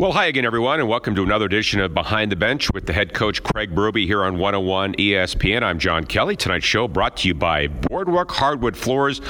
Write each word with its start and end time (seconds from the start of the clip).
Well, 0.00 0.12
hi 0.12 0.28
again, 0.28 0.46
everyone, 0.46 0.80
and 0.80 0.88
welcome 0.88 1.14
to 1.16 1.22
another 1.22 1.44
edition 1.44 1.78
of 1.78 1.92
Behind 1.92 2.32
the 2.32 2.36
Bench 2.36 2.72
with 2.72 2.86
the 2.86 2.94
head 2.94 3.12
coach 3.12 3.42
Craig 3.42 3.74
Berube 3.74 4.06
here 4.06 4.24
on 4.24 4.38
101 4.38 4.94
ESPN. 4.94 5.62
I'm 5.62 5.78
John 5.78 6.04
Kelly. 6.04 6.36
Tonight's 6.36 6.64
show 6.64 6.88
brought 6.88 7.18
to 7.18 7.28
you 7.28 7.34
by 7.34 7.66
Boardwalk 7.66 8.30
Hardwood 8.30 8.78
Floors. 8.78 9.20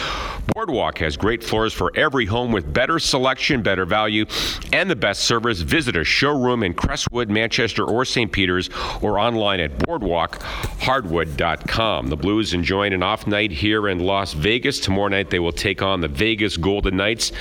Boardwalk 0.54 0.98
has 0.98 1.17
great 1.17 1.43
floors 1.43 1.72
for 1.72 1.91
every 1.96 2.25
home 2.25 2.53
with 2.53 2.72
better 2.72 3.01
selection, 3.01 3.62
better 3.62 3.85
value, 3.85 4.27
and 4.72 4.88
the 4.88 4.95
best 4.95 5.25
service. 5.25 5.61
Visit 5.61 5.96
a 5.96 6.04
showroom 6.04 6.62
in 6.62 6.73
Crestwood, 6.73 7.30
Manchester, 7.30 7.84
or 7.84 8.05
St. 8.05 8.30
Peters, 8.30 8.71
or 9.02 9.18
online 9.18 9.59
at 9.59 9.77
boardwalkhardwood.com. 9.79 12.07
The 12.07 12.16
Blues 12.16 12.55
enjoying 12.55 12.93
an 12.93 13.02
off 13.02 13.27
night 13.27 13.50
here 13.50 13.89
in 13.89 13.98
Las 13.98 14.34
Vegas. 14.34 14.79
Tomorrow 14.79 15.09
night 15.09 15.30
they 15.30 15.41
will 15.41 15.50
take 15.50 15.82
on 15.82 16.00
the 16.00 16.07
Vegas 16.07 16.57
Golden 16.57 16.96
Knights. 16.96 17.32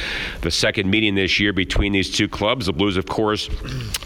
The 0.41 0.49
second 0.49 0.89
meeting 0.89 1.13
this 1.13 1.39
year 1.39 1.53
between 1.53 1.91
these 1.91 2.09
two 2.09 2.27
clubs. 2.27 2.65
The 2.65 2.73
Blues, 2.73 2.97
of 2.97 3.05
course, 3.05 3.18
course, 3.19 3.49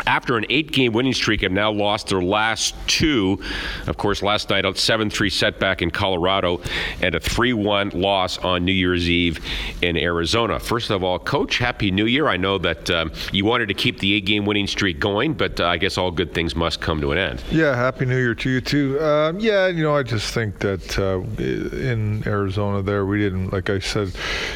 after 0.08 0.38
an 0.38 0.46
eight 0.50 0.72
game 0.72 0.92
winning 0.92 1.14
streak, 1.14 1.42
have 1.42 1.52
now 1.52 1.72
lost 1.72 2.08
their 2.08 2.22
last 2.22 2.74
two. 2.88 3.40
Of 3.86 3.98
course, 3.98 4.24
last 4.24 4.50
night, 4.50 4.66
a 4.66 4.76
7 4.76 5.12
3 5.12 5.30
setback 5.30 5.84
in 5.84 5.92
Colorado 5.92 6.62
and 7.00 7.14
a 7.14 7.20
3 7.20 7.54
1 7.54 7.90
loss 7.90 8.40
on 8.40 8.66
New 8.66 8.72
Year's 8.72 9.08
Eve 9.08 9.40
in 9.84 9.98
Arizona. 9.98 10.60
First 10.60 10.90
of 10.90 11.04
all, 11.04 11.20
Coach, 11.20 11.60
Happy 11.60 11.92
New 11.92 12.08
Year. 12.08 12.28
I 12.28 12.38
know 12.38 12.58
that 12.58 12.90
um, 12.90 13.12
you 13.32 13.46
wanted 13.46 13.68
to 13.68 13.76
keep 13.76 14.00
the 14.00 14.16
eight 14.16 14.26
game 14.26 14.48
winning 14.48 14.66
streak 14.66 15.00
going, 15.00 15.34
but 15.36 15.60
uh, 15.60 15.68
I 15.68 15.78
guess 15.78 16.00
all 16.00 16.10
good 16.10 16.34
things 16.34 16.56
must 16.56 16.82
come 16.82 17.00
to 17.02 17.12
an 17.12 17.20
end. 17.20 17.44
Yeah, 17.52 17.76
Happy 17.76 18.06
New 18.06 18.18
Year 18.18 18.34
to 18.34 18.50
you, 18.50 18.62
too. 18.62 19.00
Um, 19.00 19.40
yeah, 19.40 19.68
you 19.68 19.84
know, 19.84 19.96
I 19.96 20.02
just 20.02 20.34
think 20.34 20.58
that 20.60 20.98
uh, 20.98 21.20
in 21.40 22.24
Arizona 22.26 22.82
there, 22.82 23.06
we 23.06 23.20
didn't, 23.20 23.54
like 23.54 23.70
I 23.70 23.78
said, 23.78 24.12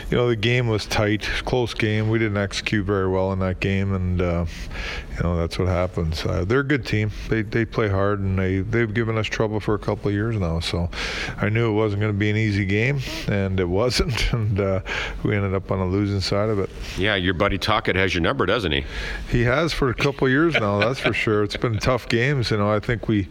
you 0.10 0.18
know, 0.18 0.28
the 0.28 0.36
game 0.36 0.68
was 0.68 0.88
tight, 0.88 1.22
close 1.46 1.76
game. 1.76 2.10
We 2.10 2.18
didn't 2.18 2.38
execute 2.38 2.88
very 2.88 3.08
well 3.08 3.32
in 3.34 3.40
that 3.40 3.60
game, 3.60 3.94
and 3.94 4.22
uh, 4.22 4.37
you 4.46 5.24
know 5.24 5.38
that's 5.38 5.58
what 5.58 5.68
happens. 5.68 6.26
Uh, 6.26 6.46
they're 6.46 6.60
a 6.60 6.64
good 6.64 6.86
team. 6.86 7.12
They 7.30 7.42
they 7.42 7.66
play 7.66 7.88
hard 7.88 8.20
and 8.20 8.38
they 8.38 8.60
they've 8.60 8.94
given 8.94 9.18
us 9.18 9.28
trouble 9.28 9.60
for 9.60 9.74
a 9.76 9.80
couple 9.80 10.10
of 10.10 10.14
years 10.14 10.36
now. 10.38 10.60
So 10.60 10.90
I 11.38 11.50
knew 11.50 11.72
it 11.72 11.74
wasn't 11.74 12.02
going 12.02 12.14
to 12.14 12.18
be 12.18 12.30
an 12.30 12.38
easy 12.38 12.66
game, 12.66 13.00
and 13.28 13.60
it 13.60 13.66
wasn't. 13.78 14.34
And 14.34 14.60
uh, 14.60 14.82
we 15.24 15.36
ended 15.36 15.54
up 15.54 15.72
on 15.72 15.80
the 15.80 15.86
losing 15.86 16.22
side 16.22 16.50
of 16.50 16.60
it. 16.60 16.70
Yeah, 16.98 17.16
your 17.16 17.34
buddy 17.34 17.58
Tocchet 17.58 17.96
has 17.96 18.14
your 18.14 18.22
number, 18.22 18.46
doesn't 18.46 18.72
he? 18.72 18.86
He 19.30 19.44
has 19.44 19.74
for 19.74 19.90
a 19.90 19.96
couple 19.96 20.28
of 20.28 20.32
years 20.32 20.54
now. 20.56 20.80
That's 20.80 21.00
for 21.00 21.14
sure. 21.14 21.44
It's 21.44 21.58
been 21.58 21.80
tough 21.80 22.10
games. 22.10 22.52
You 22.52 22.58
know, 22.58 22.72
I 22.72 22.80
think 22.80 23.08
we 23.08 23.28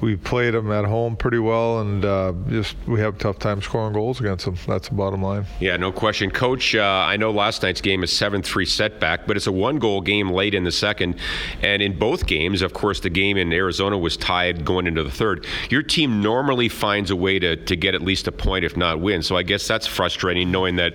we 0.00 0.16
played 0.16 0.54
them 0.54 0.70
at 0.70 0.84
home 0.84 1.16
pretty 1.16 1.38
well, 1.38 1.80
and 1.80 2.04
uh, 2.04 2.32
just 2.48 2.76
we 2.86 3.00
have 3.00 3.18
tough 3.18 3.38
time 3.38 3.62
scoring 3.62 3.92
goals 3.92 4.20
against 4.20 4.44
them. 4.44 4.56
That's 4.66 4.88
the 4.88 4.94
bottom 4.94 5.22
line. 5.22 5.46
Yeah, 5.60 5.76
no 5.76 5.92
question, 5.92 6.30
Coach. 6.30 6.74
Uh, 6.74 6.82
I 6.82 7.16
know 7.16 7.30
last 7.30 7.62
night's 7.62 7.80
game 7.80 8.02
is 8.02 8.12
seven 8.12 8.42
three 8.42 8.66
setback, 8.66 9.26
but 9.26 9.36
it's 9.36 9.46
a 9.46 9.52
one 9.52 9.78
goal 9.78 10.00
game 10.00 10.30
late 10.30 10.41
in 10.50 10.64
the 10.64 10.72
second. 10.72 11.14
And 11.62 11.80
in 11.80 11.98
both 11.98 12.26
games, 12.26 12.62
of 12.62 12.72
course, 12.72 13.00
the 13.00 13.10
game 13.10 13.36
in 13.36 13.52
Arizona 13.52 13.96
was 13.96 14.16
tied 14.16 14.64
going 14.64 14.86
into 14.86 15.02
the 15.02 15.10
third. 15.10 15.46
Your 15.70 15.82
team 15.82 16.22
normally 16.22 16.68
finds 16.68 17.10
a 17.10 17.16
way 17.16 17.38
to, 17.38 17.56
to 17.56 17.76
get 17.76 17.94
at 17.94 18.02
least 18.02 18.26
a 18.26 18.32
point, 18.32 18.64
if 18.64 18.76
not 18.76 19.00
win. 19.00 19.22
So 19.22 19.36
I 19.36 19.42
guess 19.42 19.66
that's 19.66 19.86
frustrating 19.86 20.50
knowing 20.50 20.76
that 20.76 20.94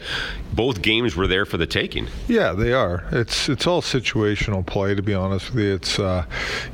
both 0.54 0.82
games 0.82 1.16
were 1.16 1.28
there 1.28 1.46
for 1.46 1.58
the 1.58 1.68
taking. 1.68 2.08
Yeah, 2.28 2.54
they 2.54 2.74
are. 2.74 3.06
It's 3.12 3.50
it's 3.50 3.66
all 3.68 3.82
situational 3.82 4.66
play, 4.66 4.96
to 4.96 5.02
be 5.02 5.14
honest 5.14 5.54
with 5.54 5.64
you. 5.64 5.74
It's, 5.76 6.00
uh, 6.00 6.26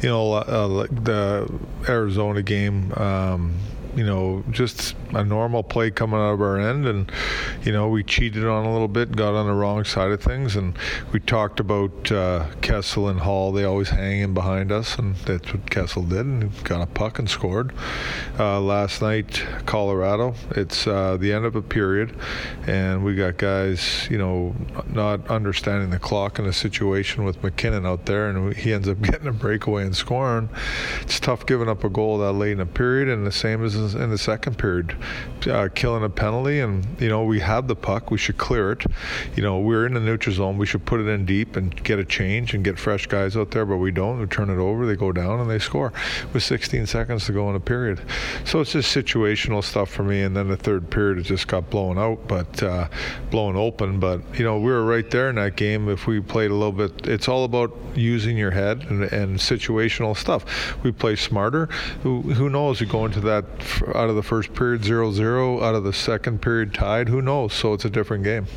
you 0.02 0.10
know, 0.10 0.34
uh, 0.34 0.88
the 0.90 1.60
Arizona 1.88 2.42
game. 2.42 2.94
Um, 2.94 3.56
you 3.96 4.06
know, 4.06 4.44
just 4.50 4.96
a 5.14 5.24
normal 5.24 5.64
play 5.64 5.92
coming 5.92 6.20
out 6.20 6.34
of 6.34 6.42
our 6.42 6.60
end, 6.60 6.86
and 6.86 7.12
you 7.64 7.72
know, 7.72 7.90
we 7.90 8.04
cheated 8.04 8.46
on 8.46 8.66
a 8.66 8.72
little 8.72 8.88
bit, 8.88 9.16
got 9.16 9.34
on 9.34 9.48
the 9.48 9.54
wrong 9.54 9.84
side 9.84 10.12
of 10.12 10.22
things, 10.22 10.56
and 10.56 10.78
we 11.12 11.20
talked 11.20 11.60
about 11.60 12.12
uh, 12.12 12.48
Kessel 12.62 13.08
and 13.08 13.20
Hall. 13.20 13.52
They 13.52 13.64
always 13.64 13.90
hang 13.90 14.22
in 14.22 14.34
behind 14.34 14.72
us, 14.72 14.98
and 14.98 15.16
that's 15.18 15.54
what 15.54 15.70
Kessel 15.70 16.04
did, 16.04 16.26
and 16.26 16.64
got 16.64 16.82
a 16.82 16.88
puck 16.88 17.20
and 17.20 17.30
scored. 17.30 17.74
Uh, 18.40 18.60
last 18.60 19.02
night, 19.02 19.44
Colorado. 19.66 20.34
It's 20.52 20.88
uh, 20.88 21.18
the 21.18 21.32
end 21.32 21.46
of 21.46 21.56
a 21.56 21.62
period, 21.62 22.16
and 22.68 23.04
we 23.04 23.16
got 23.16 23.38
guys, 23.38 24.08
you 24.10 24.18
know, 24.18 24.56
not 24.88 25.28
understanding 25.28 25.90
the 25.90 26.00
clock 26.00 26.40
in 26.40 26.46
a 26.46 26.54
situation 26.54 27.24
with 27.24 27.44
MacKinnon 27.44 27.86
out 27.86 28.06
there, 28.06 28.30
and 28.30 28.56
he 28.56 28.74
ends 28.74 28.88
up 28.88 29.02
getting 29.02 29.28
a 29.28 29.34
breakaway 29.34 29.84
and 29.84 29.96
scoring. 29.96 30.50
It's 31.02 31.20
tough 31.20 31.46
giving 31.46 31.70
up 31.70 31.84
a 31.84 31.90
goal 31.90 32.18
that 32.20 32.34
late 32.34 32.54
in 32.54 32.60
a 32.60 32.66
period, 32.66 33.10
and 33.10 33.26
the 33.26 33.32
same 33.32 33.64
as 33.64 33.76
in 33.96 34.10
the 34.10 34.18
second 34.18 34.58
period, 34.58 34.96
uh, 35.48 35.70
killing 35.74 36.04
a 36.04 36.10
penalty. 36.10 36.60
And 36.60 36.86
you 37.00 37.10
know 37.10 37.24
we 37.24 37.40
have 37.40 37.68
the 37.68 37.76
puck, 37.76 38.12
we 38.12 38.18
should 38.18 38.38
clear 38.38 38.72
it. 38.72 38.86
You 39.36 39.44
know 39.44 39.60
we're 39.60 39.86
in 39.86 39.94
the 39.94 40.00
neutral 40.00 40.36
zone, 40.36 40.58
we 40.58 40.66
should 40.66 40.86
put 40.86 41.00
it 41.00 41.08
in 41.08 41.26
deep 41.26 41.56
and 41.56 41.84
get 41.84 42.00
a 42.00 42.06
change 42.06 42.54
and 42.54 42.64
get 42.64 42.80
fresh 42.80 43.08
guys 43.08 43.36
out 43.36 43.52
there. 43.52 43.66
But 43.66 43.78
we 43.78 43.92
don't. 43.92 44.20
We 44.20 44.26
turn 44.28 44.50
it 44.50 44.58
over, 44.58 44.86
they 44.86 44.96
go 44.96 45.12
down 45.12 45.40
and 45.40 45.50
they 45.50 45.60
score 45.60 45.94
with 46.34 46.44
16 46.44 46.86
seconds 46.88 47.26
to 47.26 47.32
go 47.32 47.50
in 47.50 47.56
a 47.56 47.60
period. 47.60 48.02
So 48.46 48.62
it's 48.62 48.72
just 48.72 48.96
situational 48.96 49.64
stuff 49.64 49.90
for 49.90 50.04
me. 50.04 50.22
And 50.22 50.36
then 50.36 50.48
the 50.48 50.58
third 50.58 50.90
period 50.90 51.20
it 51.20 51.24
just 51.24 51.48
got 51.48 51.70
blown 51.70 51.98
out, 51.98 52.28
but 52.28 52.64
uh, 52.64 52.88
blown 53.30 53.56
open. 53.56 54.00
But 54.00 54.22
you 54.38 54.46
know 54.46 54.60
we 54.60 54.72
were 54.72 54.86
right 54.86 55.10
there 55.10 55.30
in 55.30 55.36
that 55.36 55.56
game. 55.56 55.90
If 55.90 56.08
we 56.08 56.22
played 56.22 56.52
a 56.52 56.56
little 56.56 56.72
bit, 56.72 57.08
it's 57.08 57.28
all 57.28 57.44
about 57.44 57.76
using 57.96 58.38
your 58.38 58.52
head 58.52 58.86
and, 58.90 59.04
and 59.04 59.38
situational 59.38 60.16
stuff. 60.16 60.46
We 60.84 60.92
play 60.92 61.16
smarter. 61.16 61.68
Who, 62.04 62.22
who 62.22 62.50
knows? 62.50 62.82
We 62.82 62.88
go 62.88 63.06
into 63.06 63.20
that 63.22 63.46
out 63.96 64.10
of 64.10 64.16
the 64.16 64.24
first 64.24 64.54
period 64.54 64.82
0-0, 64.82 65.62
out 65.62 65.76
of 65.76 65.84
the 65.84 65.94
second 65.94 66.42
period 66.42 66.74
tied. 66.74 67.10
Who 67.10 67.22
knows? 67.22 67.54
So 67.54 67.74
it's 67.74 67.86
a 67.86 67.90
different 67.90 68.24
game. 68.24 68.48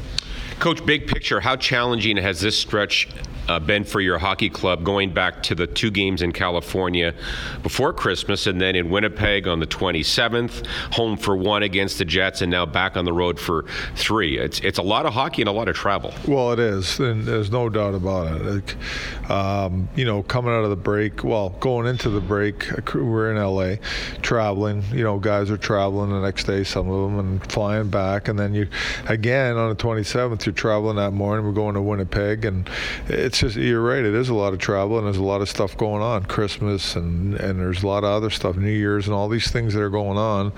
Coach, 0.58 0.84
big 0.86 1.06
picture, 1.06 1.38
how 1.38 1.54
challenging 1.56 2.16
has 2.16 2.40
this 2.40 2.58
stretch 2.58 3.08
uh, 3.48 3.60
been 3.60 3.84
for 3.84 4.00
your 4.00 4.18
hockey 4.18 4.50
club 4.50 4.84
going 4.84 5.12
back 5.12 5.42
to 5.44 5.54
the 5.54 5.66
two 5.66 5.90
games 5.90 6.22
in 6.22 6.32
California 6.32 7.14
before 7.62 7.92
Christmas 7.92 8.46
and 8.46 8.60
then 8.60 8.74
in 8.74 8.90
Winnipeg 8.90 9.46
on 9.46 9.60
the 9.60 9.66
27th, 9.66 10.66
home 10.94 11.16
for 11.16 11.36
one 11.36 11.62
against 11.62 11.98
the 11.98 12.04
Jets, 12.04 12.40
and 12.42 12.50
now 12.50 12.66
back 12.66 12.96
on 12.96 13.04
the 13.04 13.12
road 13.12 13.38
for 13.38 13.66
three? 13.94 14.38
It's, 14.38 14.60
it's 14.60 14.78
a 14.78 14.82
lot 14.82 15.06
of 15.06 15.12
hockey 15.12 15.42
and 15.42 15.48
a 15.48 15.52
lot 15.52 15.68
of 15.68 15.76
travel. 15.76 16.12
Well, 16.26 16.52
it 16.52 16.58
is, 16.58 16.98
and 16.98 17.24
there's 17.24 17.50
no 17.50 17.68
doubt 17.68 17.94
about 17.94 18.40
it. 18.40 19.30
Um, 19.30 19.88
you 19.94 20.04
know, 20.04 20.22
coming 20.22 20.52
out 20.52 20.64
of 20.64 20.70
the 20.70 20.76
break, 20.76 21.22
well, 21.22 21.50
going 21.60 21.86
into 21.86 22.10
the 22.10 22.20
break, 22.20 22.66
we're 22.94 23.30
in 23.30 23.36
LA, 23.36 23.76
traveling. 24.22 24.82
You 24.92 25.04
know, 25.04 25.18
guys 25.18 25.50
are 25.50 25.56
traveling 25.56 26.10
the 26.10 26.20
next 26.20 26.44
day, 26.44 26.64
some 26.64 26.90
of 26.90 27.10
them, 27.10 27.18
and 27.18 27.52
flying 27.52 27.88
back, 27.88 28.28
and 28.28 28.38
then 28.38 28.54
you, 28.54 28.68
again 29.06 29.56
on 29.56 29.68
the 29.68 29.76
27th, 29.76 30.45
you're 30.46 30.54
traveling 30.54 30.96
that 30.96 31.12
morning. 31.12 31.44
We're 31.44 31.52
going 31.52 31.74
to 31.74 31.82
Winnipeg, 31.82 32.44
and 32.44 32.68
it's 33.08 33.40
just 33.40 33.56
you're 33.56 33.82
right. 33.82 34.04
It 34.04 34.14
is 34.14 34.28
a 34.28 34.34
lot 34.34 34.52
of 34.52 34.58
travel, 34.58 34.98
and 34.98 35.06
there's 35.06 35.16
a 35.16 35.24
lot 35.24 35.40
of 35.40 35.48
stuff 35.48 35.76
going 35.76 36.02
on. 36.02 36.24
Christmas, 36.24 36.96
and 36.96 37.34
and 37.34 37.60
there's 37.60 37.82
a 37.82 37.86
lot 37.86 38.04
of 38.04 38.10
other 38.10 38.30
stuff, 38.30 38.56
New 38.56 38.70
Year's, 38.70 39.06
and 39.06 39.14
all 39.14 39.28
these 39.28 39.50
things 39.50 39.74
that 39.74 39.82
are 39.82 39.90
going 39.90 40.18
on. 40.18 40.52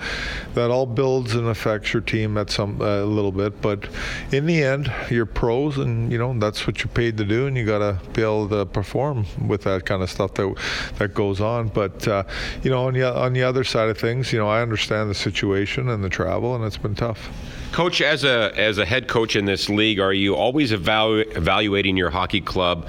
That 0.53 0.71
all 0.71 0.85
builds 0.85 1.35
and 1.35 1.47
affects 1.47 1.93
your 1.93 2.01
team 2.01 2.37
at 2.37 2.49
some 2.49 2.81
a 2.81 3.03
little 3.03 3.31
bit, 3.31 3.61
but 3.61 3.89
in 4.31 4.45
the 4.45 4.63
end, 4.63 4.91
you're 5.09 5.25
pros, 5.25 5.77
and 5.77 6.11
you 6.11 6.17
know 6.17 6.37
that's 6.37 6.67
what 6.67 6.79
you're 6.79 6.93
paid 6.93 7.17
to 7.17 7.25
do, 7.25 7.47
and 7.47 7.57
you 7.57 7.65
got 7.65 7.79
to 7.79 7.99
be 8.13 8.21
able 8.21 8.47
to 8.49 8.65
perform 8.65 9.25
with 9.47 9.63
that 9.63 9.85
kind 9.85 10.03
of 10.03 10.09
stuff 10.09 10.33
that 10.35 10.55
that 10.97 11.13
goes 11.13 11.41
on. 11.41 11.69
But 11.69 12.07
uh, 12.07 12.23
you 12.63 12.69
know, 12.69 12.87
on 12.87 12.93
the 12.93 13.03
on 13.03 13.33
the 13.33 13.43
other 13.43 13.63
side 13.63 13.89
of 13.89 13.97
things, 13.97 14.31
you 14.31 14.39
know, 14.39 14.47
I 14.47 14.61
understand 14.61 15.09
the 15.09 15.15
situation 15.15 15.89
and 15.89 16.03
the 16.03 16.09
travel, 16.09 16.55
and 16.55 16.63
it's 16.63 16.77
been 16.77 16.95
tough. 16.95 17.29
Coach, 17.71 18.01
as 18.01 18.23
a 18.23 18.51
as 18.57 18.77
a 18.77 18.85
head 18.85 19.07
coach 19.07 19.35
in 19.35 19.45
this 19.45 19.69
league, 19.69 19.99
are 19.99 20.11
you 20.11 20.35
always 20.35 20.71
evalu- 20.71 21.35
evaluating 21.37 21.95
your 21.97 22.09
hockey 22.09 22.41
club 22.41 22.87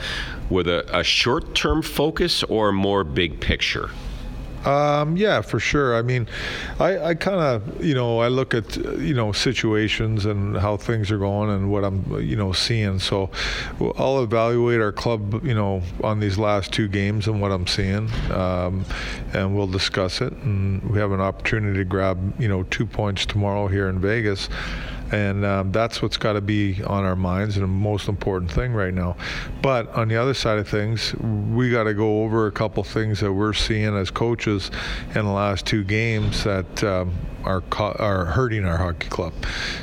with 0.48 0.66
a, 0.66 0.84
a 0.98 1.04
short 1.04 1.54
term 1.54 1.82
focus 1.82 2.42
or 2.44 2.72
more 2.72 3.04
big 3.04 3.40
picture? 3.40 3.90
Um, 4.64 5.16
yeah, 5.16 5.40
for 5.40 5.58
sure. 5.58 5.96
I 5.96 6.02
mean, 6.02 6.28
I, 6.78 6.98
I 6.98 7.14
kind 7.14 7.40
of, 7.40 7.84
you 7.84 7.94
know, 7.94 8.18
I 8.18 8.28
look 8.28 8.52
at, 8.54 8.76
you 8.76 9.14
know, 9.14 9.32
situations 9.32 10.26
and 10.26 10.56
how 10.56 10.76
things 10.76 11.10
are 11.10 11.18
going 11.18 11.50
and 11.50 11.70
what 11.70 11.84
I'm, 11.84 12.20
you 12.20 12.36
know, 12.36 12.52
seeing. 12.52 12.98
So 12.98 13.30
I'll 13.96 14.22
evaluate 14.22 14.80
our 14.80 14.92
club, 14.92 15.44
you 15.44 15.54
know, 15.54 15.82
on 16.04 16.20
these 16.20 16.36
last 16.38 16.72
two 16.72 16.88
games 16.88 17.26
and 17.26 17.40
what 17.40 17.52
I'm 17.52 17.66
seeing, 17.66 18.10
um, 18.32 18.84
and 19.32 19.56
we'll 19.56 19.66
discuss 19.66 20.20
it. 20.20 20.32
And 20.32 20.82
we 20.90 20.98
have 20.98 21.12
an 21.12 21.20
opportunity 21.20 21.78
to 21.78 21.84
grab, 21.84 22.40
you 22.40 22.48
know, 22.48 22.64
two 22.64 22.86
points 22.86 23.24
tomorrow 23.24 23.66
here 23.68 23.88
in 23.88 23.98
Vegas 23.98 24.48
and 25.12 25.44
um, 25.44 25.72
that's 25.72 26.02
what's 26.02 26.16
got 26.16 26.34
to 26.34 26.40
be 26.40 26.82
on 26.84 27.04
our 27.04 27.16
minds 27.16 27.56
and 27.56 27.64
the 27.64 27.68
most 27.68 28.08
important 28.08 28.50
thing 28.50 28.72
right 28.72 28.94
now. 28.94 29.16
But 29.62 29.88
on 29.94 30.08
the 30.08 30.16
other 30.16 30.34
side 30.34 30.58
of 30.58 30.68
things, 30.68 31.14
we 31.14 31.70
got 31.70 31.84
to 31.84 31.94
go 31.94 32.22
over 32.22 32.46
a 32.46 32.52
couple 32.52 32.82
things 32.84 33.20
that 33.20 33.32
we're 33.32 33.52
seeing 33.52 33.96
as 33.96 34.10
coaches 34.10 34.70
in 35.14 35.24
the 35.24 35.32
last 35.32 35.66
two 35.66 35.84
games 35.84 36.44
that 36.44 36.84
um, 36.84 37.12
are 37.44 37.62
are 37.72 38.26
hurting 38.26 38.64
our 38.64 38.76
hockey 38.76 39.08
club. 39.08 39.32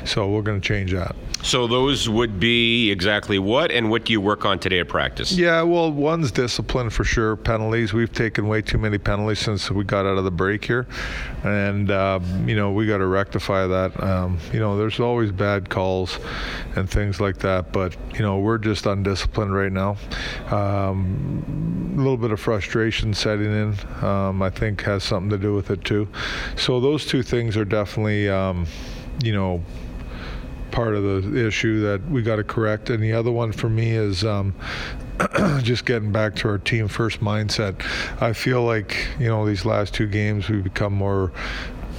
So 0.04 0.28
we're 0.28 0.42
going 0.42 0.60
to 0.60 0.66
change 0.66 0.92
that. 0.92 1.14
So 1.42 1.68
those 1.68 2.08
would 2.08 2.40
be 2.40 2.90
exactly 2.90 3.38
what, 3.38 3.70
and 3.70 3.90
what 3.90 4.04
do 4.04 4.12
you 4.12 4.20
work 4.20 4.44
on 4.44 4.58
today 4.58 4.80
at 4.80 4.88
practice? 4.88 5.32
Yeah, 5.32 5.62
well, 5.62 5.90
one's 5.92 6.32
discipline 6.32 6.90
for 6.90 7.04
sure. 7.04 7.36
Penalties. 7.36 7.92
We've 7.92 8.12
taken 8.12 8.48
way 8.48 8.60
too 8.60 8.76
many 8.76 8.98
penalties 8.98 9.38
since 9.38 9.70
we 9.70 9.84
got 9.84 10.04
out 10.04 10.18
of 10.18 10.24
the 10.24 10.32
break 10.32 10.64
here, 10.64 10.86
and 11.44 11.90
um, 11.92 12.48
you 12.48 12.56
know 12.56 12.72
we 12.72 12.86
got 12.86 12.98
to 12.98 13.06
rectify 13.06 13.68
that. 13.68 14.02
Um, 14.02 14.38
you 14.52 14.58
know, 14.58 14.76
there's 14.76 14.98
always 14.98 15.30
bad 15.30 15.70
calls 15.70 16.18
and 16.74 16.90
things 16.90 17.20
like 17.20 17.38
that, 17.38 17.72
but 17.72 17.96
you 18.14 18.20
know 18.20 18.38
we're 18.38 18.58
just 18.58 18.86
undisciplined 18.86 19.54
right 19.54 19.72
now. 19.72 19.96
Um, 20.50 21.94
a 21.94 22.00
little 22.00 22.16
bit 22.16 22.30
of 22.30 22.40
frustration 22.40 23.14
setting 23.14 23.46
in, 23.46 24.04
um, 24.04 24.42
I 24.42 24.50
think, 24.50 24.82
has 24.82 25.04
something 25.04 25.30
to 25.30 25.38
do 25.38 25.54
with 25.54 25.70
it 25.70 25.84
too. 25.84 26.08
So 26.56 26.80
those 26.80 27.06
two 27.06 27.22
things 27.22 27.47
are 27.56 27.64
definitely, 27.64 28.28
um, 28.28 28.66
you 29.22 29.32
know 29.32 29.62
part 30.70 30.94
of 30.94 31.02
the 31.02 31.46
issue 31.46 31.80
that 31.80 32.08
we 32.10 32.22
got 32.22 32.36
to 32.36 32.44
correct. 32.44 32.90
And 32.90 33.02
the 33.02 33.12
other 33.12 33.30
one 33.30 33.52
for 33.52 33.68
me 33.68 33.90
is 33.90 34.24
um, 34.24 34.54
just 35.62 35.84
getting 35.84 36.12
back 36.12 36.34
to 36.36 36.48
our 36.48 36.58
team 36.58 36.88
first 36.88 37.20
mindset. 37.20 37.82
I 38.22 38.32
feel 38.32 38.62
like 38.62 39.08
you 39.18 39.28
know 39.28 39.46
these 39.46 39.64
last 39.64 39.94
two 39.94 40.06
games 40.06 40.48
we've 40.48 40.64
become 40.64 40.92
more 40.92 41.32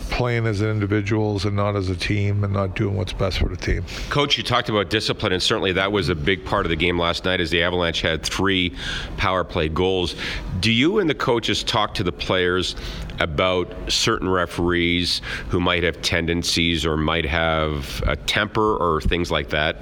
playing 0.10 0.46
as 0.46 0.62
individuals 0.62 1.46
and 1.46 1.56
not 1.56 1.76
as 1.76 1.90
a 1.90 1.96
team 1.96 2.44
and 2.44 2.54
not 2.54 2.76
doing 2.76 2.96
what's 2.96 3.14
best 3.14 3.40
for 3.40 3.50
the 3.50 3.58
team. 3.58 3.84
Coach, 4.10 4.38
you 4.38 4.44
talked 4.44 4.70
about 4.70 4.90
discipline, 4.90 5.34
and 5.34 5.42
certainly 5.42 5.72
that 5.74 5.92
was 5.92 6.10
a 6.10 6.16
big 6.16 6.44
part 6.46 6.66
of 6.66 6.70
the 6.70 6.76
game 6.76 6.98
last 7.00 7.26
night 7.26 7.40
as 7.40 7.50
the 7.50 7.64
Avalanche 7.64 8.02
had 8.02 8.24
three 8.24 8.74
power 9.18 9.44
play 9.44 9.70
goals. 9.70 10.16
Do 10.60 10.72
you 10.72 11.00
and 11.00 11.10
the 11.10 11.16
coaches 11.16 11.64
talk 11.64 11.94
to 11.96 12.04
the 12.04 12.12
players 12.12 12.76
about 13.20 13.74
certain 13.92 14.30
referees 14.30 15.22
who 15.50 15.60
might 15.60 15.84
have 15.84 16.02
tendencies 16.02 16.86
or 16.86 16.98
might 16.98 17.26
have 17.26 18.02
a 18.08 18.16
temper 18.16 18.78
or 18.78 19.02
things 19.02 19.32
like 19.32 19.50
that? 19.50 19.78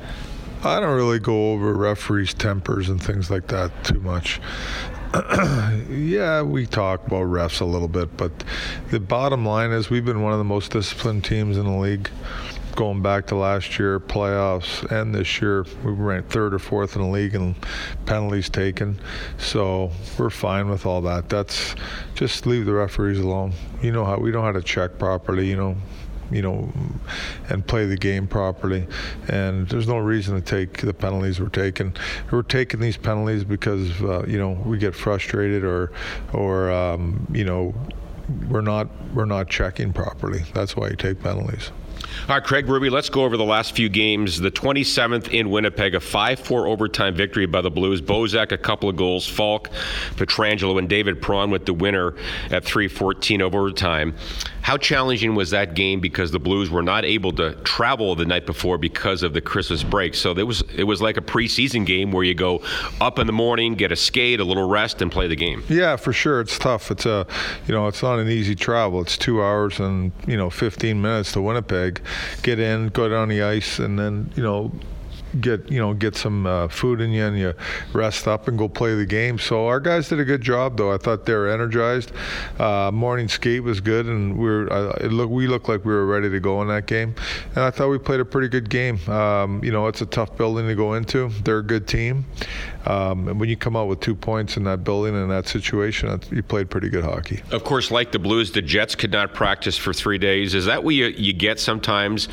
I 0.64 0.80
don't 0.80 0.96
really 0.96 1.20
go 1.20 1.52
over 1.52 1.74
referees' 1.74 2.34
tempers 2.34 2.90
and 2.90 3.02
things 3.02 3.30
like 3.30 3.48
that 3.48 3.72
too 3.84 4.00
much. 4.00 4.42
yeah, 5.90 6.42
we 6.42 6.66
talk 6.66 7.06
about 7.08 7.26
refs 7.26 7.62
a 7.62 7.66
little 7.66 7.88
bit, 7.88 8.16
but 8.18 8.32
the 8.92 9.00
bottom 9.00 9.46
line 9.46 9.72
is 9.72 9.90
we've 9.90 10.06
been 10.06 10.22
one 10.22 10.34
of 10.34 10.38
the 10.38 10.44
most 10.44 10.72
disciplined 10.72 11.24
teams 11.24 11.58
in 11.58 11.66
the 11.66 11.78
league 11.78 12.10
going 12.76 13.02
back 13.02 13.26
to 13.26 13.36
last 13.36 13.80
year 13.80 14.00
playoffs 14.00 14.84
and 14.92 15.16
this 15.16 15.42
year 15.42 15.66
we 15.84 15.92
ranked 15.92 16.32
third 16.32 16.54
or 16.54 16.60
fourth 16.60 16.96
in 16.96 17.02
the 17.02 17.08
league 17.08 17.34
in 17.34 17.56
penalties 18.06 18.50
taken. 18.50 19.00
So 19.40 19.92
we're 20.20 20.30
fine 20.30 20.70
with 20.70 20.86
all 20.86 21.02
that. 21.02 21.28
That's 21.28 21.74
just 22.14 22.46
leave 22.46 22.68
the 22.68 22.74
referees 22.74 23.18
alone. 23.18 23.54
You 23.82 23.92
know 23.92 24.06
how 24.06 24.18
we 24.18 24.30
know 24.30 24.44
how 24.44 24.52
to 24.52 24.62
check 24.62 25.00
properly 25.00 25.50
you 25.50 25.56
know 25.56 25.76
you 26.32 26.42
know, 26.42 26.72
and 27.50 27.66
play 27.66 27.86
the 27.86 27.98
game 27.98 28.28
properly. 28.28 28.88
And 29.28 29.68
there's 29.70 29.88
no 29.88 29.98
reason 29.98 30.36
to 30.36 30.42
take 30.42 30.82
the 30.82 30.94
penalties 30.94 31.40
we're 31.40 31.50
taking. 31.50 31.96
We're 32.32 32.42
taking 32.44 32.80
these 32.80 32.98
penalties 32.98 33.44
because 33.44 34.02
uh, 34.02 34.26
you 34.28 34.38
know 34.38 34.52
we 34.66 34.78
get 34.78 34.96
frustrated 34.96 35.64
or 35.64 35.92
or 36.34 36.72
um, 36.72 37.28
you 37.32 37.46
know 37.46 37.74
we're 38.50 38.62
not 38.62 38.88
we're 39.14 39.26
not 39.26 39.50
checking 39.50 39.94
properly. 39.94 40.44
That's 40.54 40.76
why 40.76 40.90
you 40.90 40.96
take 40.96 41.22
penalties. 41.22 41.72
All 42.30 42.36
right, 42.36 42.44
Craig 42.44 42.66
Berube, 42.66 42.92
let's 42.92 43.10
go 43.10 43.24
over 43.24 43.38
the 43.38 43.46
last 43.46 43.76
few 43.76 43.90
games. 43.90 44.40
The 44.40 44.52
27th 44.52 45.30
in 45.30 45.50
Winnipeg, 45.50 45.96
a 45.96 46.00
5 46.00 46.40
4 46.40 46.68
overtime 46.68 47.16
victory 47.16 47.46
by 47.46 47.62
the 47.62 47.72
Blues. 47.72 48.02
Bozak, 48.02 48.52
a 48.52 48.58
couple 48.58 48.90
of 48.90 48.96
goals. 48.96 49.28
Falk, 49.28 49.70
Pietrangelo, 50.16 50.78
and 50.78 50.90
David 50.90 51.22
Perron 51.22 51.50
with 51.50 51.66
the 51.66 51.74
winner 51.74 52.16
at 52.52 52.64
3 52.64 52.88
14 52.88 53.42
overtime. 53.42 54.16
How 54.68 54.76
challenging 54.76 55.34
was 55.34 55.52
that 55.52 55.76
game 55.76 56.02
because 56.02 56.32
the 56.32 56.40
Blues 56.40 56.70
were 56.70 56.82
not 56.82 57.06
able 57.06 57.32
to 57.38 57.54
travel 57.64 58.16
the 58.16 58.26
night 58.26 58.46
before 58.46 58.78
because 58.78 59.24
of 59.24 59.32
the 59.32 59.40
Christmas 59.40 59.82
break? 59.82 60.14
So 60.14 60.32
it 60.32 60.46
was 60.46 60.62
it 60.76 60.84
was 60.84 61.02
like 61.02 61.16
a 61.16 61.22
preseason 61.22 61.86
game 61.86 62.12
where 62.12 62.26
you 62.26 62.34
go 62.34 62.62
up 63.00 63.18
in 63.18 63.28
the 63.28 63.34
morning, 63.34 63.76
get 63.76 63.94
a 63.94 63.96
skate, 63.96 64.42
a 64.42 64.44
little 64.44 64.68
rest, 64.68 65.02
and 65.02 65.10
play 65.10 65.30
the 65.30 65.38
game. 65.38 65.64
Yeah, 65.70 65.96
for 65.96 66.12
sure. 66.12 66.42
It's 66.42 66.60
tough. 66.60 66.92
It's 66.92 67.06
a 67.06 67.26
you 67.66 67.74
know 67.74 67.88
it's 67.88 68.04
not 68.04 68.20
an 68.20 68.28
easy 68.28 68.56
travel. 68.56 69.00
It's 69.00 69.18
two 69.18 69.42
hours 69.42 69.80
and 69.80 70.12
you 70.28 70.36
know 70.36 70.50
15 70.50 71.02
minutes 71.02 71.32
to 71.32 71.42
Winnipeg. 71.42 72.02
Get 72.44 72.60
in, 72.60 72.90
go 72.90 73.08
down 73.08 73.30
the 73.30 73.44
ice, 73.44 73.80
and 73.80 73.98
then 73.98 74.34
you 74.36 74.44
know 74.44 74.74
get 75.42 75.70
you 75.72 75.80
know 75.80 75.94
get 75.94 76.16
some 76.16 76.46
uh, 76.46 76.68
food 76.68 77.02
in 77.02 77.12
you 77.12 77.26
and 77.26 77.38
you 77.38 77.54
rest 77.94 78.28
up 78.28 78.48
and 78.48 78.58
go 78.58 78.68
play 78.68 78.96
the 78.96 79.06
game. 79.06 79.40
So 79.40 79.68
our 79.68 79.80
guys 79.80 80.10
did 80.10 80.20
a 80.20 80.26
good 80.26 80.42
job 80.42 80.78
though. 80.78 80.92
I 80.92 80.98
thought 80.98 81.26
they 81.26 81.34
were 81.34 81.50
energized. 81.50 82.12
Uh, 82.60 82.92
morning 82.94 83.28
skate 83.28 83.64
was 83.64 83.80
good 83.82 84.06
and 84.06 84.38
we 84.38 84.46
were 84.46 84.72
uh, 84.72 85.08
look 85.08 85.30
we 85.30 85.48
looked 85.48 85.70
like 85.70 85.86
we 85.86 85.94
were 85.94 86.06
ready 86.06 86.30
to 86.30 86.40
go 86.40 86.62
in 86.62 86.68
that 86.70 86.86
game. 86.86 87.16
And 87.56 87.64
I 87.64 87.72
thought 87.72 87.90
we 87.90 87.98
played 87.98 88.20
a 88.20 88.26
pretty 88.26 88.48
good 88.48 88.70
game. 88.70 88.98
Um, 89.10 89.64
you 89.64 89.72
know 89.72 89.88
it's 89.88 90.02
a 90.02 90.06
tough 90.06 90.36
building 90.38 90.68
to 90.68 90.76
go 90.76 90.94
into. 90.94 91.30
They're 91.44 91.60
a 91.60 91.64
good 91.64 91.88
team. 91.88 92.26
Um, 92.88 93.28
and 93.28 93.40
when 93.40 93.50
you 93.50 93.58
come 93.58 93.76
out 93.76 93.88
with 93.90 94.00
two 94.00 94.16
points 94.16 94.56
in 94.56 94.64
that 94.64 94.86
building 94.86 95.14
in 95.14 95.28
that 95.28 95.48
situation, 95.48 96.20
you 96.32 96.42
played 96.42 96.70
pretty 96.70 96.88
good 96.88 97.04
hockey. 97.04 97.42
Of 97.52 97.66
course, 97.66 97.92
like 97.92 98.14
the 98.14 98.20
Blues, 98.20 98.54
the 98.54 98.62
Jets 98.62 98.96
could 98.96 99.12
not 99.12 99.34
practice 99.34 99.78
for 99.78 99.92
three 99.92 100.18
days. 100.18 100.56
Is 100.56 100.66
that 100.66 100.86
what 100.86 100.96
you, 100.96 101.08
you 101.08 101.34
get 101.34 101.60
sometimes 101.60 102.28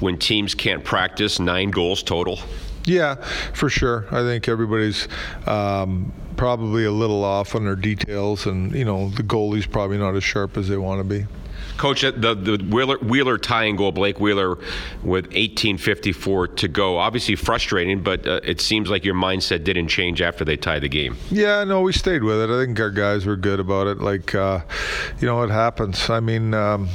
when 0.00 0.18
teams 0.18 0.54
can't 0.54 0.82
practice? 0.82 1.38
Nine 1.38 1.70
goals 1.70 2.02
total. 2.02 2.38
Yeah, 2.86 3.16
for 3.52 3.68
sure. 3.68 4.06
I 4.10 4.22
think 4.22 4.48
everybody's 4.48 5.08
um, 5.46 6.10
probably 6.38 6.86
a 6.86 6.90
little 6.90 7.22
off 7.22 7.54
on 7.54 7.64
their 7.64 7.76
details, 7.76 8.46
and 8.46 8.72
you 8.74 8.86
know 8.86 9.10
the 9.10 9.22
goalie's 9.22 9.66
probably 9.66 9.98
not 9.98 10.16
as 10.16 10.24
sharp 10.24 10.56
as 10.56 10.68
they 10.68 10.78
want 10.78 11.00
to 11.00 11.04
be. 11.04 11.26
Coach, 11.78 12.02
the, 12.02 12.12
the 12.12 12.64
Wheeler, 12.70 12.98
Wheeler 12.98 13.38
tying 13.38 13.76
goal, 13.76 13.92
Blake 13.92 14.20
Wheeler 14.20 14.58
with 15.02 15.30
18.54 15.30 16.56
to 16.56 16.68
go. 16.68 16.98
Obviously 16.98 17.36
frustrating, 17.36 18.02
but 18.02 18.26
uh, 18.26 18.40
it 18.42 18.60
seems 18.60 18.90
like 18.90 19.04
your 19.04 19.14
mindset 19.14 19.64
didn't 19.64 19.88
change 19.88 20.20
after 20.20 20.44
they 20.44 20.56
tied 20.56 20.82
the 20.82 20.88
game. 20.88 21.16
Yeah, 21.30 21.64
no, 21.64 21.80
we 21.80 21.92
stayed 21.92 22.22
with 22.24 22.40
it. 22.40 22.50
I 22.50 22.64
think 22.64 22.78
our 22.80 22.90
guys 22.90 23.24
were 23.24 23.36
good 23.36 23.60
about 23.60 23.86
it. 23.86 23.98
Like, 23.98 24.34
uh, 24.34 24.60
you 25.20 25.26
know, 25.26 25.42
it 25.42 25.50
happens. 25.50 26.10
I 26.10 26.20
mean, 26.20 26.52
um, 26.52 26.88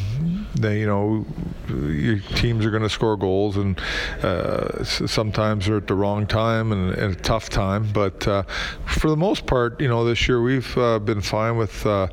they, 0.56 0.82
you 0.82 0.86
know, 0.88 1.26
your 1.70 2.20
teams 2.20 2.66
are 2.66 2.72
going 2.72 2.84
to 2.84 2.90
score 2.90 3.18
goals, 3.18 3.58
and 3.58 3.80
uh, 4.22 4.84
sometimes 4.84 5.66
they're 5.66 5.78
at 5.78 5.88
the 5.88 5.96
wrong 5.96 6.28
time 6.28 6.72
and, 6.72 6.92
and 6.92 7.14
a 7.14 7.20
tough 7.20 7.50
time. 7.50 7.90
But 7.92 8.28
uh, 8.28 8.44
for 8.86 9.10
the 9.10 9.18
most 9.18 9.46
part, 9.46 9.80
you 9.80 9.88
know, 9.88 10.06
this 10.06 10.28
year 10.28 10.42
we've 10.42 10.78
uh, 10.78 11.00
been 11.00 11.22
fine 11.22 11.58
with 11.58 11.86
uh, 11.86 12.08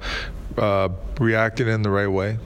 uh, 0.57 0.89
reacting 1.19 1.69
in 1.69 1.83
the 1.83 1.91
right 1.91 2.09
way. 2.09 2.39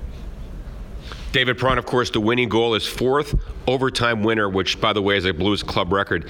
David 1.34 1.58
Perron, 1.58 1.78
of 1.78 1.84
course, 1.84 2.10
the 2.10 2.20
winning 2.20 2.48
goal 2.48 2.76
is 2.76 2.86
fourth 2.86 3.34
overtime 3.66 4.22
winner, 4.22 4.48
which, 4.48 4.81
by 4.81 4.92
the 4.92 5.02
way, 5.02 5.16
is 5.16 5.25
a 5.25 5.32
Blues 5.32 5.64
club 5.64 5.92
record. 5.92 6.28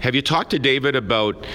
Have 0.00 0.16
you 0.16 0.20
talked 0.20 0.50
to 0.50 0.58
David 0.58 0.96
about 0.96 1.46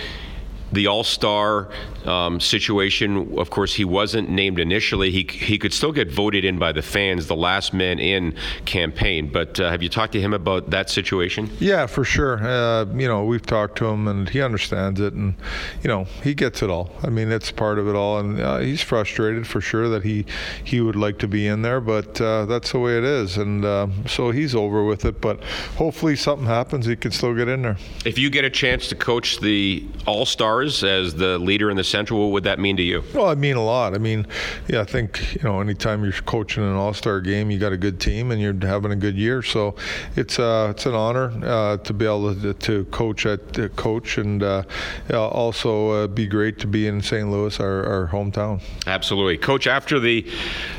the 0.72 0.88
All 0.88 1.04
Star 1.04 1.70
um, 2.06 2.40
situation? 2.40 3.38
Of 3.38 3.50
course, 3.50 3.76
he 3.76 3.86
wasn't 3.86 4.30
named 4.30 4.60
initially. 4.60 5.12
He 5.12 5.24
he 5.24 5.58
could 5.58 5.74
still 5.74 5.92
get 5.92 6.12
voted 6.12 6.46
in 6.46 6.58
by 6.60 6.72
the 6.72 6.82
fans, 6.82 7.28
the 7.28 7.36
last 7.36 7.74
man 7.74 8.00
in 8.00 8.36
campaign. 8.66 9.30
But 9.32 9.60
uh, 9.60 9.70
have 9.70 9.84
you 9.84 9.90
talked 9.90 10.14
to 10.14 10.22
him 10.22 10.34
about 10.34 10.70
that 10.72 10.90
situation? 10.90 11.50
Yeah, 11.60 11.86
for 11.86 12.04
sure. 12.04 12.40
Uh, 12.42 12.86
you 12.94 13.08
know, 13.08 13.24
we've 13.24 13.46
talked 13.46 13.78
to 13.80 13.86
him, 13.86 14.08
and 14.08 14.30
he 14.30 14.42
understands 14.42 15.00
it, 15.00 15.14
and 15.14 15.36
you 15.84 15.88
know, 15.88 16.06
he 16.24 16.34
gets 16.34 16.62
it 16.62 16.70
all. 16.70 16.92
I 17.04 17.10
mean, 17.10 17.32
it's 17.32 17.52
part 17.52 17.80
of 17.80 17.88
it 17.88 17.96
all, 17.96 18.20
and 18.20 18.40
uh, 18.40 18.58
he's 18.60 18.82
frustrated 18.82 19.48
for 19.48 19.62
sure 19.62 19.90
that 19.90 20.04
he 20.04 20.26
he 20.64 20.82
would 20.82 20.96
like 20.96 21.20
to 21.20 21.28
be 21.28 21.48
in 21.48 21.62
there, 21.62 21.82
but 21.82 22.20
uh, 22.22 22.46
that's 22.46 22.72
the 22.72 22.80
way 22.80 22.98
it 22.98 23.04
is, 23.04 23.38
and 23.38 23.66
um, 23.66 24.08
so 24.08 24.32
he's 24.32 24.56
over 24.56 24.84
with 24.84 25.06
it. 25.06 25.22
But 25.22 25.44
hopefully, 25.78 26.16
something 26.16 26.48
happens, 26.48 26.86
he 26.86 26.96
can 26.96 27.12
still 27.12 27.34
get 27.34 27.48
in 27.48 27.62
there. 27.62 27.78
If 28.06 28.18
you 28.18 28.30
get 28.30 28.46
a 28.46 28.50
chance 28.50 28.88
to 28.90 28.96
coach 28.96 29.40
the 29.40 29.86
All 30.06 30.26
Star 30.26 30.57
as 30.62 31.16
the 31.16 31.38
leader 31.38 31.70
in 31.70 31.78
the 31.78 31.84
Central, 31.84 32.20
what 32.20 32.32
would 32.32 32.44
that 32.44 32.60
mean 32.60 32.78
to 32.78 32.84
you? 32.84 33.04
Well, 33.14 33.30
it 33.32 33.38
mean 33.38 33.56
a 33.56 33.64
lot. 33.64 33.94
I 33.94 33.98
mean, 33.98 34.28
yeah, 34.68 34.82
I 34.82 34.86
think 34.86 35.36
you 35.36 35.44
know, 35.44 35.62
anytime 35.62 36.04
you're 36.04 36.14
coaching 36.14 36.64
an 36.64 36.74
All-Star 36.74 37.22
game, 37.22 37.52
you 37.52 37.60
got 37.60 37.72
a 37.72 37.78
good 37.78 38.00
team 38.00 38.32
and 38.32 38.42
you're 38.42 38.56
having 38.62 38.92
a 38.92 38.96
good 38.96 39.16
year. 39.16 39.42
So 39.42 39.76
it's 40.16 40.40
uh, 40.40 40.70
it's 40.72 40.86
an 40.86 40.94
honor 40.94 41.32
uh, 41.44 41.78
to 41.78 41.94
be 41.94 42.06
able 42.06 42.36
to, 42.36 42.54
to 42.54 42.86
coach 42.86 43.26
at 43.26 43.60
uh, 43.60 43.70
coach 43.70 44.18
and 44.18 44.44
uh, 44.44 44.64
also 45.12 45.90
uh, 45.90 46.08
be 46.08 46.28
great 46.28 46.60
to 46.60 46.68
be 46.68 46.88
in 46.88 47.02
St. 47.02 47.30
Louis, 47.30 47.60
our, 47.60 47.86
our 47.86 48.08
hometown. 48.08 48.62
Absolutely, 48.86 49.38
coach. 49.38 49.68
After 49.68 50.00
the 50.00 50.26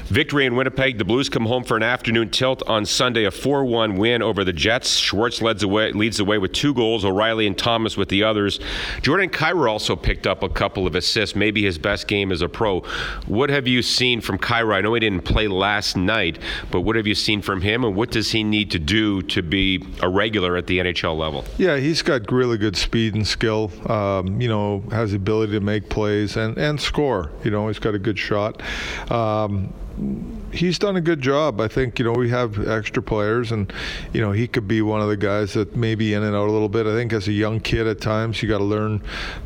victory 0.06 0.46
in 0.46 0.56
Winnipeg, 0.56 0.98
the 0.98 1.04
Blues 1.04 1.28
come 1.28 1.46
home 1.46 1.64
for 1.64 1.76
an 1.76 1.82
afternoon 1.82 2.30
tilt 2.30 2.62
on 2.66 2.86
Sunday, 2.86 3.24
a 3.24 3.30
4-1 3.30 3.98
win 3.98 4.22
over 4.22 4.44
the 4.44 4.52
Jets. 4.52 4.96
Schwartz 4.96 5.42
leads 5.42 5.62
away 5.62 5.92
leads 5.92 6.16
the 6.16 6.24
way 6.24 6.38
with 6.38 6.52
two 6.52 6.74
goals. 6.74 7.04
O'Reilly 7.04 7.46
and 7.46 7.56
Thomas 7.56 7.96
with 7.96 8.08
the 8.08 8.24
others. 8.24 8.60
Jordan 9.02 9.28
Also 9.68 9.94
picked 9.94 10.26
up 10.26 10.42
a 10.42 10.48
couple 10.48 10.86
of 10.86 10.94
assists, 10.94 11.36
maybe 11.36 11.62
his 11.62 11.78
best 11.78 12.08
game 12.08 12.32
as 12.32 12.42
a 12.42 12.48
pro. 12.48 12.80
What 13.26 13.50
have 13.50 13.68
you 13.68 13.82
seen 13.82 14.20
from 14.20 14.38
Kyrou? 14.38 14.74
I 14.74 14.80
know 14.80 14.94
he 14.94 15.00
didn't 15.00 15.24
play 15.24 15.46
last 15.46 15.96
night, 15.96 16.38
but 16.70 16.80
what 16.80 16.96
have 16.96 17.06
you 17.06 17.14
seen 17.14 17.42
from 17.42 17.60
him, 17.60 17.84
and 17.84 17.94
what 17.94 18.10
does 18.10 18.30
he 18.30 18.42
need 18.42 18.70
to 18.72 18.78
do 18.78 19.22
to 19.22 19.42
be 19.42 19.84
a 20.00 20.08
regular 20.08 20.56
at 20.56 20.66
the 20.66 20.78
NHL 20.78 21.16
level? 21.16 21.44
Yeah, 21.58 21.76
he's 21.76 22.02
got 22.02 22.30
really 22.32 22.58
good 22.58 22.76
speed 22.76 23.14
and 23.14 23.26
skill. 23.26 23.70
Um, 23.90 24.40
you 24.40 24.48
know, 24.48 24.82
has 24.90 25.10
the 25.10 25.16
ability 25.16 25.52
to 25.52 25.60
make 25.60 25.88
plays 25.88 26.36
and, 26.36 26.56
and 26.56 26.80
score. 26.80 27.30
You 27.44 27.50
know, 27.50 27.68
he's 27.68 27.78
got 27.78 27.94
a 27.94 27.98
good 27.98 28.18
shot. 28.18 28.62
Um, 29.10 29.72
he's 30.52 30.78
done 30.78 30.96
a 30.96 31.00
good 31.00 31.20
job. 31.20 31.60
I 31.60 31.68
think 31.68 31.98
you 31.98 32.04
know 32.04 32.12
we 32.12 32.30
have 32.30 32.68
extra 32.68 33.02
players, 33.02 33.52
and 33.52 33.72
you 34.12 34.20
know 34.20 34.32
he 34.32 34.46
could 34.48 34.66
be 34.66 34.82
one 34.82 35.00
of 35.00 35.08
the 35.08 35.16
guys 35.16 35.54
that 35.54 35.76
maybe 35.76 36.14
in 36.14 36.22
and 36.22 36.34
out 36.34 36.48
a 36.48 36.52
little 36.52 36.68
bit. 36.68 36.86
I 36.86 36.94
think 36.94 37.12
as 37.12 37.28
a 37.28 37.32
young 37.32 37.60
kid, 37.60 37.86
at 37.86 38.00
times 38.00 38.42
you 38.42 38.48
got 38.48 38.58
to 38.58 38.64
learn 38.64 39.02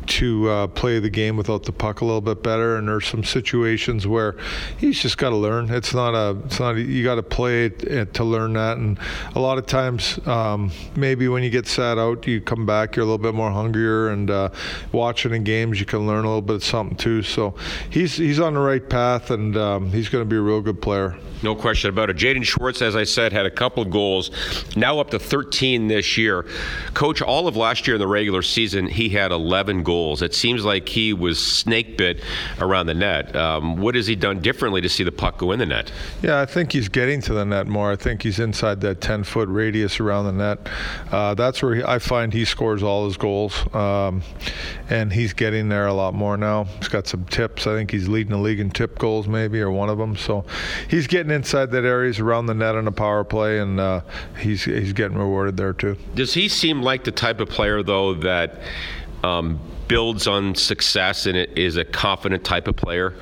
to 0.07 0.49
uh, 0.49 0.67
play 0.67 0.99
the 0.99 1.09
game 1.09 1.37
without 1.37 1.63
the 1.63 1.71
puck 1.71 2.01
a 2.01 2.05
little 2.05 2.21
bit 2.21 2.43
better. 2.43 2.77
And 2.77 2.87
there's 2.87 3.07
some 3.07 3.23
situations 3.23 4.07
where 4.07 4.35
he's 4.77 4.99
just 4.99 5.17
got 5.17 5.29
to 5.29 5.35
learn. 5.35 5.69
It's 5.69 5.93
not 5.93 6.13
a. 6.13 6.39
It's 6.45 6.59
not. 6.59 6.75
A, 6.75 6.81
you 6.81 7.03
got 7.03 7.15
to 7.15 7.23
play 7.23 7.65
it 7.65 8.13
to 8.13 8.23
learn 8.23 8.53
that. 8.53 8.77
And 8.77 8.97
a 9.35 9.39
lot 9.39 9.57
of 9.57 9.65
times, 9.65 10.25
um, 10.27 10.71
maybe 10.95 11.27
when 11.27 11.43
you 11.43 11.49
get 11.49 11.67
sat 11.67 11.97
out, 11.97 12.27
you 12.27 12.41
come 12.41 12.65
back, 12.65 12.95
you're 12.95 13.03
a 13.03 13.05
little 13.05 13.17
bit 13.17 13.33
more 13.33 13.51
hungrier, 13.51 14.09
and 14.09 14.29
uh, 14.29 14.49
watching 14.91 15.33
in 15.33 15.43
games, 15.43 15.79
you 15.79 15.85
can 15.85 16.07
learn 16.07 16.25
a 16.25 16.27
little 16.27 16.41
bit 16.41 16.57
of 16.57 16.63
something 16.63 16.97
too. 16.97 17.23
So 17.23 17.55
he's 17.89 18.15
he's 18.15 18.39
on 18.39 18.53
the 18.53 18.59
right 18.59 18.87
path, 18.87 19.31
and 19.31 19.55
um, 19.57 19.91
he's 19.91 20.09
going 20.09 20.23
to 20.23 20.29
be 20.29 20.37
a 20.37 20.41
real 20.41 20.61
good 20.61 20.81
player. 20.81 20.92
Claire. 20.93 21.32
No 21.43 21.55
question 21.55 21.89
about 21.89 22.09
it. 22.09 22.17
Jaden 22.17 22.43
Schwartz, 22.43 22.81
as 22.81 22.95
I 22.95 23.03
said, 23.03 23.33
had 23.33 23.45
a 23.45 23.51
couple 23.51 23.83
of 23.83 23.89
goals, 23.89 24.31
now 24.75 24.99
up 24.99 25.09
to 25.11 25.19
13 25.19 25.87
this 25.87 26.17
year. 26.17 26.45
Coach, 26.93 27.21
all 27.21 27.47
of 27.47 27.57
last 27.57 27.85
year 27.87 27.95
in 27.95 27.99
the 27.99 28.07
regular 28.07 28.41
season, 28.41 28.87
he 28.87 29.09
had 29.09 29.31
11 29.31 29.83
goals. 29.83 30.21
It 30.21 30.33
seems 30.33 30.63
like 30.63 30.87
he 30.87 31.13
was 31.13 31.43
snake 31.43 31.97
bit 31.97 32.21
around 32.59 32.85
the 32.85 32.93
net. 32.93 33.35
Um, 33.35 33.77
what 33.77 33.95
has 33.95 34.07
he 34.07 34.15
done 34.15 34.39
differently 34.39 34.81
to 34.81 34.89
see 34.89 35.03
the 35.03 35.11
puck 35.11 35.37
go 35.37 35.51
in 35.51 35.59
the 35.59 35.65
net? 35.65 35.91
Yeah, 36.21 36.39
I 36.39 36.45
think 36.45 36.71
he's 36.71 36.87
getting 36.89 37.21
to 37.21 37.33
the 37.33 37.43
net 37.43 37.67
more. 37.67 37.91
I 37.91 37.95
think 37.95 38.23
he's 38.23 38.39
inside 38.39 38.81
that 38.81 39.01
10 39.01 39.23
foot 39.23 39.49
radius 39.49 39.99
around 39.99 40.25
the 40.25 40.31
net. 40.31 40.69
Uh, 41.11 41.33
that's 41.33 41.61
where 41.61 41.75
he, 41.75 41.83
I 41.83 41.99
find 41.99 42.31
he 42.31 42.45
scores 42.45 42.81
all 42.81 43.05
his 43.05 43.17
goals. 43.17 43.53
Um, 43.75 44.21
and 44.89 45.11
he's 45.11 45.33
getting 45.33 45.69
there 45.69 45.87
a 45.87 45.93
lot 45.93 46.13
more 46.13 46.37
now. 46.37 46.65
He's 46.79 46.87
got 46.87 47.07
some 47.07 47.25
tips. 47.25 47.67
I 47.67 47.75
think 47.75 47.91
he's 47.91 48.07
leading 48.07 48.31
the 48.31 48.37
league 48.37 48.59
in 48.59 48.69
tip 48.69 48.97
goals, 48.97 49.27
maybe, 49.27 49.59
or 49.59 49.71
one 49.71 49.89
of 49.89 49.97
them. 49.97 50.15
So 50.15 50.45
he's 50.89 51.07
getting 51.07 51.31
inside 51.33 51.71
that 51.71 51.85
area. 51.85 52.09
He's 52.09 52.19
around 52.19 52.45
the 52.45 52.53
net 52.53 52.75
on 52.75 52.87
a 52.87 52.91
power 52.91 53.23
play, 53.23 53.59
and 53.59 53.79
uh, 53.79 54.01
he's 54.39 54.63
he's 54.63 54.93
getting 54.93 55.17
rewarded 55.17 55.57
there 55.57 55.73
too. 55.73 55.97
Does 56.15 56.33
he 56.33 56.47
seem 56.47 56.81
like 56.81 57.03
the 57.03 57.11
type 57.11 57.39
of 57.39 57.49
player 57.49 57.83
though 57.83 58.13
that 58.15 58.59
um, 59.23 59.59
builds 59.87 60.27
on 60.27 60.55
success 60.55 61.25
and 61.25 61.37
is 61.37 61.77
a 61.77 61.85
confident 61.85 62.43
type 62.43 62.67
of 62.67 62.75
player? 62.75 63.13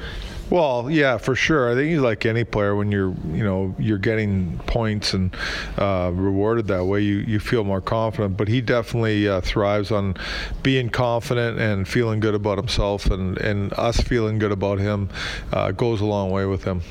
Well, 0.51 0.91
yeah, 0.91 1.17
for 1.17 1.33
sure. 1.33 1.71
I 1.71 1.75
think 1.75 1.91
he's 1.91 2.01
like 2.01 2.25
any 2.25 2.43
player 2.43 2.75
when 2.75 2.91
you're, 2.91 3.15
you 3.31 3.41
know, 3.41 3.73
you're 3.79 3.97
getting 3.97 4.59
points 4.67 5.13
and 5.13 5.33
uh, 5.77 6.11
rewarded 6.13 6.67
that 6.67 6.83
way. 6.83 6.99
You 6.99 7.19
you 7.19 7.39
feel 7.39 7.63
more 7.63 7.79
confident. 7.79 8.35
But 8.35 8.49
he 8.49 8.59
definitely 8.59 9.29
uh, 9.29 9.39
thrives 9.39 9.91
on 9.91 10.15
being 10.61 10.89
confident 10.89 11.57
and 11.57 11.87
feeling 11.87 12.19
good 12.19 12.35
about 12.35 12.57
himself, 12.57 13.05
and 13.05 13.37
and 13.37 13.71
us 13.73 14.01
feeling 14.01 14.39
good 14.39 14.51
about 14.51 14.79
him 14.79 15.09
uh, 15.53 15.71
goes 15.71 16.01
a 16.01 16.05
long 16.05 16.31
way 16.31 16.45
with 16.45 16.65
him. 16.65 16.81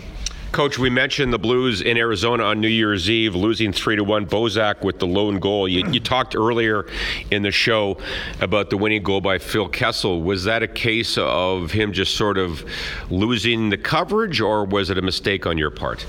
Coach, 0.52 0.80
we 0.80 0.90
mentioned 0.90 1.32
the 1.32 1.38
Blues 1.38 1.80
in 1.80 1.96
Arizona 1.96 2.42
on 2.42 2.60
New 2.60 2.68
Year's 2.68 3.08
Eve, 3.08 3.36
losing 3.36 3.72
three 3.72 3.94
to 3.94 4.02
one. 4.02 4.26
Bozak 4.26 4.82
with 4.82 4.98
the 4.98 5.06
lone 5.06 5.38
goal. 5.38 5.68
You, 5.68 5.86
you, 5.92 6.00
talked 6.00 6.34
earlier 6.34 6.86
in 7.30 7.42
the 7.42 7.52
show 7.52 7.98
about 8.40 8.68
the 8.68 8.76
winning 8.76 9.04
goal 9.04 9.20
by 9.20 9.38
Phil 9.38 9.68
Kessel. 9.68 10.22
Was 10.22 10.44
that 10.44 10.64
a 10.64 10.68
case 10.68 11.16
of 11.18 11.70
him 11.70 11.92
just 11.92 12.16
sort 12.16 12.36
of 12.36 12.64
losing 13.10 13.70
the 13.70 13.78
coverage, 13.78 14.40
or 14.40 14.64
was 14.64 14.90
it 14.90 14.98
a 14.98 15.02
mistake 15.02 15.46
on 15.46 15.56
your 15.56 15.70
part? 15.70 16.04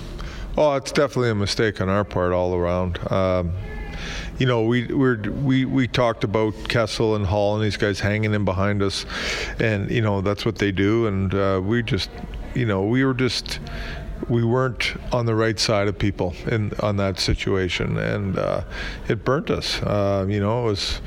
Oh, 0.58 0.76
it's 0.76 0.92
definitely 0.92 1.30
a 1.30 1.36
mistake 1.36 1.80
on 1.80 1.88
our 1.88 2.04
part 2.04 2.34
all 2.34 2.56
around. 2.56 3.00
Um, 3.12 3.54
you 4.40 4.48
know, 4.48 4.64
we 4.64 4.88
we 4.88 5.66
we 5.66 5.88
talked 5.88 6.24
about 6.24 6.56
Kessel 6.68 7.16
and 7.16 7.28
Hall 7.28 7.56
and 7.56 7.64
these 7.64 7.78
guys 7.78 8.00
hanging 8.00 8.34
in 8.34 8.44
behind 8.44 8.82
us, 8.82 9.06
and 9.60 9.92
you 9.92 10.02
know 10.02 10.22
that's 10.22 10.46
what 10.46 10.58
they 10.58 10.72
do, 10.72 11.06
and 11.06 11.34
uh, 11.36 11.62
we 11.64 11.84
just, 11.84 12.10
you 12.56 12.66
know, 12.66 12.84
we 12.84 13.06
were 13.06 13.14
just 13.14 13.60
we 14.30 14.44
weren't 14.44 14.96
on 15.12 15.26
the 15.26 15.36
right 15.36 15.60
side 15.60 15.88
of 15.88 15.98
people 15.98 16.36
in 16.48 16.74
on 16.80 16.98
that 16.98 17.20
situation, 17.20 17.98
and 17.98 18.38
uh, 18.38 18.64
it 19.08 19.24
burnt 19.24 19.50
us. 19.50 19.82
Uh, 19.82 20.26
you 20.28 20.40
know, 20.40 20.64
it 20.64 20.66
was 20.66 21.02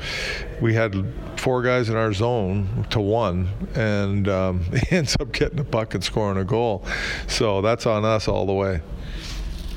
we 0.61 0.73
had 0.73 1.05
four 1.37 1.61
guys 1.61 1.89
in 1.89 1.95
our 1.95 2.13
zone 2.13 2.85
to 2.89 2.99
one, 2.99 3.49
and 3.75 4.27
um, 4.27 4.63
he 4.89 4.95
ends 4.95 5.15
up 5.19 5.31
getting 5.31 5.59
a 5.59 5.63
puck 5.63 5.93
and 5.93 6.03
scoring 6.03 6.37
a 6.37 6.45
goal. 6.45 6.85
So 7.27 7.61
that's 7.61 7.85
on 7.85 8.05
us 8.05 8.27
all 8.27 8.45
the 8.45 8.53
way. 8.53 8.81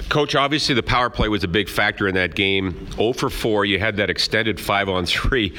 Coach, 0.08 0.34
obviously 0.34 0.74
the 0.74 0.82
power 0.82 1.10
play 1.10 1.28
was 1.28 1.44
a 1.44 1.48
big 1.48 1.68
factor 1.68 2.08
in 2.08 2.14
that 2.14 2.34
game. 2.34 2.90
0 2.92 3.12
for 3.12 3.28
4, 3.28 3.64
you 3.64 3.78
had 3.78 3.96
that 3.96 4.08
extended 4.08 4.58
5 4.58 4.88
on 4.88 5.06
3. 5.06 5.54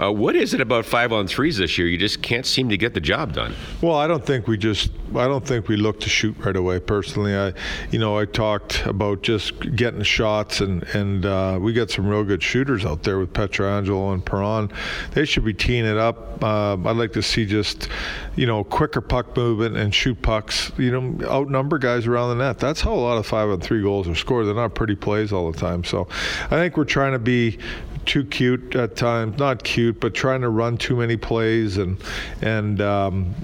Uh, 0.00 0.12
what 0.12 0.36
is 0.36 0.52
it 0.52 0.60
about 0.60 0.84
5 0.84 1.12
on 1.12 1.26
3s 1.26 1.58
this 1.58 1.78
year? 1.78 1.88
You 1.88 1.96
just 1.96 2.22
can't 2.22 2.44
seem 2.44 2.68
to 2.68 2.76
get 2.76 2.94
the 2.94 3.00
job 3.00 3.32
done. 3.32 3.54
Well, 3.80 3.94
I 3.94 4.06
don't 4.06 4.24
think 4.24 4.46
we 4.46 4.58
just 4.58 4.90
I 5.16 5.28
don't 5.28 5.46
think 5.46 5.68
we 5.68 5.76
look 5.76 6.00
to 6.00 6.08
shoot 6.08 6.36
right 6.38 6.56
away 6.56 6.80
personally. 6.80 7.36
I 7.36 7.54
you 7.90 7.98
know, 7.98 8.18
I 8.18 8.24
talked 8.24 8.84
about 8.84 9.22
just 9.22 9.58
getting 9.76 10.02
shots 10.02 10.60
and 10.60 10.82
and 10.94 11.24
uh, 11.24 11.58
we 11.60 11.72
got 11.72 11.90
some 11.90 12.06
real 12.06 12.24
good 12.24 12.42
shooters 12.42 12.84
out 12.84 13.04
there 13.04 13.18
with 13.18 13.32
Pietrangelo 13.32 14.12
and 14.12 14.24
Perron. 14.24 14.70
They 15.12 15.24
should 15.24 15.44
be 15.44 15.54
teeing 15.54 15.84
it 15.86 15.96
up. 15.96 16.42
Uh, 16.42 16.74
I'd 16.74 16.96
like 16.96 17.12
to 17.12 17.22
see 17.22 17.46
just 17.46 17.88
you 18.36 18.46
know, 18.46 18.64
quicker 18.64 19.00
puck 19.00 19.36
movement 19.36 19.76
and 19.76 19.94
shoot 19.94 20.20
pucks, 20.20 20.72
you 20.76 20.90
know, 20.90 21.24
outnumber 21.26 21.78
guys 21.78 22.06
around 22.06 22.30
the 22.36 22.44
net. 22.44 22.58
That's 22.58 22.80
how 22.80 22.92
a 22.92 22.96
lot 22.96 23.16
of 23.16 23.26
5 23.26 23.50
on 23.50 23.60
3 23.60 23.82
goals 23.82 23.93
goals 23.94 24.08
are 24.08 24.14
scored. 24.14 24.46
They're 24.46 24.54
not 24.54 24.74
pretty 24.74 24.96
plays 24.96 25.32
all 25.32 25.50
the 25.52 25.58
time. 25.58 25.84
So 25.84 26.08
I 26.46 26.56
think 26.56 26.76
we're 26.76 26.84
trying 26.84 27.12
to 27.12 27.18
be 27.18 27.58
too 28.06 28.24
cute 28.24 28.74
at 28.74 28.96
times. 28.96 29.38
Not 29.38 29.62
cute, 29.62 30.00
but 30.00 30.14
trying 30.14 30.40
to 30.40 30.48
run 30.48 30.76
too 30.76 30.96
many 30.96 31.16
plays 31.16 31.78
and 31.78 32.02
and. 32.42 32.80
Um, 32.80 33.34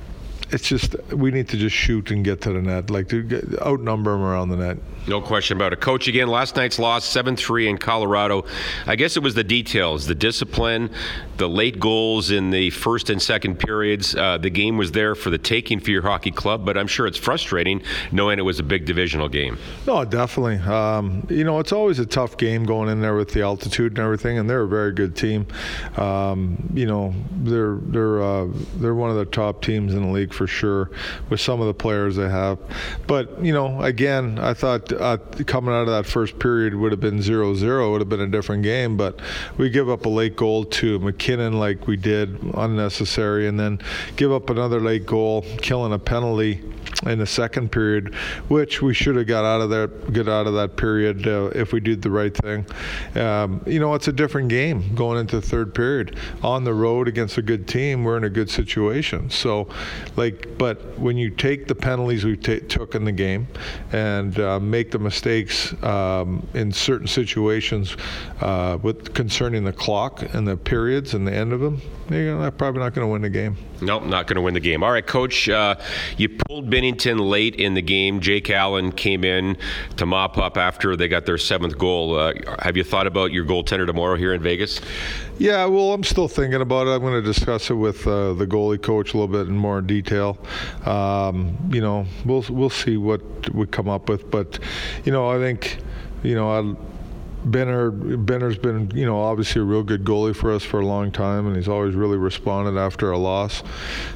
it's 0.52 0.66
just 0.69 0.97
we 1.12 1.30
need 1.30 1.49
to 1.50 1.57
just 1.57 1.76
shoot 1.76 2.11
and 2.11 2.25
get 2.25 2.40
to 2.40 2.52
the 2.52 2.61
net, 2.61 2.90
like 2.90 3.09
to 3.11 3.23
get, 3.23 3.45
outnumber 3.62 4.11
them 4.11 4.23
around 4.23 4.49
the 4.49 4.57
net. 4.57 4.78
No 5.07 5.21
question 5.21 5.57
about 5.57 5.73
it. 5.73 5.80
Coach, 5.80 6.09
again, 6.09 6.28
last 6.28 6.57
night's 6.57 6.78
loss, 6.78 7.04
7 7.04 7.37
3 7.37 7.69
in 7.69 7.78
Colorado. 7.78 8.45
I 8.87 8.97
guess 8.97 9.16
it 9.16 9.23
was 9.23 9.35
the 9.35 9.45
details, 9.45 10.07
the 10.07 10.14
discipline, 10.14 10.90
the 11.38 11.49
late 11.49 11.80
goals 11.80 12.30
in 12.30 12.50
the 12.50 12.71
first 12.71 13.11
and 13.11 13.21
second 13.21 13.59
periods. 13.59 14.14
Uh, 14.14 14.38
the 14.38 14.50
game 14.50 14.76
was 14.76 14.92
there 14.92 15.14
for 15.14 15.30
the 15.30 15.38
taking 15.38 15.80
for 15.80 15.90
your 15.90 16.02
hockey 16.02 16.30
club, 16.30 16.66
but 16.66 16.76
I'm 16.76 16.87
sure 16.87 17.07
it's 17.07 17.19
frustrating 17.19 17.83
knowing 18.12 18.38
it 18.38 18.42
was 18.42 18.59
a 18.59 18.62
big 18.62 18.85
divisional 18.85 19.28
game. 19.28 19.59
No, 19.87 20.04
definitely. 20.04 20.59
Um, 20.59 21.26
you 21.30 21.45
know, 21.45 21.59
it's 21.59 21.73
always 21.73 21.99
a 21.99 22.07
tough 22.07 22.37
game 22.37 22.64
going 22.64 22.88
in 22.88 23.00
there 23.00 23.14
with 23.14 23.33
the 23.33 23.42
altitude 23.42 23.92
and 23.92 23.99
everything, 23.99 24.38
and 24.38 24.49
they're 24.49 24.62
a 24.62 24.69
very 24.69 24.92
good 24.92 25.16
team. 25.16 25.47
Um, 25.97 26.71
you 26.75 26.87
know, 26.87 27.14
they're 27.38 27.78
they're 27.83 28.23
uh, 28.23 28.49
they're 28.76 28.95
one 28.95 29.11
of 29.11 29.16
the 29.16 29.25
top 29.25 29.62
teams 29.62 29.95
in 29.95 30.02
the 30.02 30.09
league 30.09 30.35
for 30.35 30.47
sure 30.47 30.90
with 31.30 31.40
some 31.40 31.61
of 31.61 31.66
the 31.66 31.75
players 31.75 32.16
they 32.16 32.28
have. 32.28 32.59
But 33.07 33.42
you 33.42 33.52
know, 33.52 33.80
again, 33.83 34.38
I 34.38 34.54
thought 34.54 34.89
uh, 34.92 35.16
coming 35.47 35.75
out 35.75 35.82
of 35.82 35.88
that 35.88 36.06
first 36.06 36.38
period 36.38 36.75
would 36.75 36.92
have 36.92 37.00
been 37.00 37.18
0-0 37.18 37.92
would 37.92 38.00
have 38.00 38.09
been 38.09 38.20
a 38.20 38.28
different 38.28 38.62
game 38.62 38.97
but 38.97 39.20
we 39.56 39.70
give 39.70 39.88
up 39.88 40.06
a 40.06 40.09
late 40.09 40.37
goal 40.37 40.64
to 40.64 40.99
MacKinnon 40.99 41.59
like 41.59 41.87
we 41.87 41.97
did 41.97 42.38
unnecessary 42.54 43.47
and 43.47 43.59
then 43.59 43.80
give 44.16 44.32
up 44.32 44.50
another 44.50 44.80
late 44.80 45.06
goal 45.06 45.42
killing 45.61 45.92
a 45.92 45.99
penalty 45.99 46.62
in 47.06 47.18
the 47.18 47.26
second 47.26 47.73
period, 47.73 48.14
which 48.49 48.82
we 48.82 48.92
should 48.92 49.16
have 49.16 49.26
got 49.26 49.44
out 49.44 49.61
of 49.61 49.70
that 49.70 50.12
get 50.12 50.28
out 50.28 50.47
of 50.47 50.54
that 50.54 50.76
period 50.76 51.26
uh, 51.26 51.50
if 51.54 51.73
we 51.73 51.80
did 51.80 52.02
the 52.02 52.11
right 52.11 52.37
thing. 52.37 52.66
Um, 53.14 53.62
you 53.66 53.80
know, 53.80 53.94
it's 53.94 54.09
a 54.09 54.12
different 54.12 54.49
game 54.49 54.94
going 54.94 55.18
into 55.18 55.40
the 55.40 55.47
third 55.47 55.75
period 55.75 56.16
on 56.42 56.64
the 56.64 56.75
road 56.75 57.09
against 57.09 57.38
a 57.38 57.42
good 57.42 57.66
team. 57.66 58.04
We're 58.04 58.16
in 58.16 58.25
a 58.25 58.30
good 58.30 58.50
situation. 58.50 59.30
So, 59.30 59.68
like, 60.16 60.59
but 60.59 60.99
when 60.99 61.16
you 61.16 61.30
take 61.30 61.68
the 61.68 61.75
penalties 61.75 62.25
we 62.25 62.37
t- 62.37 62.61
took 62.61 62.94
in 62.94 63.04
the 63.04 63.12
game 63.12 63.49
and 63.92 64.38
uh, 64.38 64.61
make 64.61 64.80
the 64.89 64.99
mistakes 64.99 65.75
um, 65.83 66.47
in 66.55 66.73
certain 66.73 67.07
situations 67.07 67.97
uh, 68.41 68.79
with 68.81 69.13
concerning 69.15 69.65
the 69.65 69.73
clock 69.73 70.23
and 70.35 70.47
the 70.47 70.57
periods 70.57 71.15
and 71.15 71.27
the 71.27 71.35
end 71.35 71.53
of 71.53 71.61
them, 71.61 71.83
you're 72.09 72.51
probably 72.53 72.81
not 72.81 72.95
going 72.95 73.07
to 73.07 73.13
win 73.13 73.23
the 73.23 73.29
game. 73.29 73.57
Nope, 73.83 74.05
not 74.05 74.27
going 74.27 74.37
to 74.37 74.43
win 74.43 74.55
the 74.55 74.61
game. 74.61 74.83
All 74.83 74.93
right, 74.93 75.07
coach, 75.07 75.49
uh, 75.49 75.77
you 76.17 76.29
pulled 76.29 76.69
Binnington 76.71 77.29
late 77.29 77.55
in 77.55 77.75
the 77.75 77.83
game. 77.83 78.21
Jake 78.21 78.51
Allen 78.51 78.93
came 78.93 79.25
in 79.25 79.57
to 79.97 80.07
mop 80.07 80.37
up 80.39 80.57
after 80.57 80.97
they 80.97 81.09
got 81.09 81.27
their 81.27 81.39
seventh 81.39 81.79
goal. 81.79 82.17
Uh, 82.17 82.35
have 82.61 82.77
you 82.77 82.85
thought 82.85 83.07
about 83.07 83.33
your 83.33 83.45
goaltender 83.45 83.87
tomorrow 83.87 84.17
here 84.17 84.35
in 84.35 84.43
Vegas? 84.43 84.81
Yeah, 85.39 85.65
well, 85.65 85.93
I'm 85.93 86.05
still 86.05 86.29
thinking 86.29 86.61
about 86.61 86.87
it. 86.87 86.91
I'm 86.91 87.01
going 87.01 87.15
to 87.15 87.23
discuss 87.23 87.71
it 87.71 87.75
with 87.75 88.07
uh, 88.07 88.35
the 88.35 88.47
goalie 88.47 88.81
coach 88.81 89.15
a 89.15 89.17
little 89.17 89.33
bit 89.33 89.49
in 89.49 89.57
more 89.57 89.81
detail. 89.81 90.39
Um, 90.85 91.57
you 91.71 91.81
know, 91.81 92.07
we'll 92.27 92.45
we'll 92.51 92.71
see 92.71 92.99
what 92.99 93.23
we 93.55 93.67
come 93.67 93.89
up 93.89 94.09
with, 94.09 94.31
but 94.31 94.59
you 95.05 95.13
know, 95.13 95.29
I 95.29 95.39
think 95.39 95.79
you 96.23 96.35
know. 96.35 96.51
I'll, 96.51 96.77
Binner 97.44 97.90
Binner's 98.25 98.59
been 98.59 98.90
you 98.94 99.06
know 99.06 99.20
obviously 99.20 99.61
a 99.61 99.64
real 99.64 99.82
good 99.82 100.04
goalie 100.04 100.37
for 100.37 100.52
us 100.52 100.62
for 100.62 100.80
a 100.80 100.87
long 100.87 101.11
time, 101.11 101.47
and 101.47 101.56
he's 101.56 101.68
always 101.68 101.94
really 101.94 102.18
responded 102.18 102.78
after 102.78 103.11
a 103.11 103.18
loss. 103.18 103.62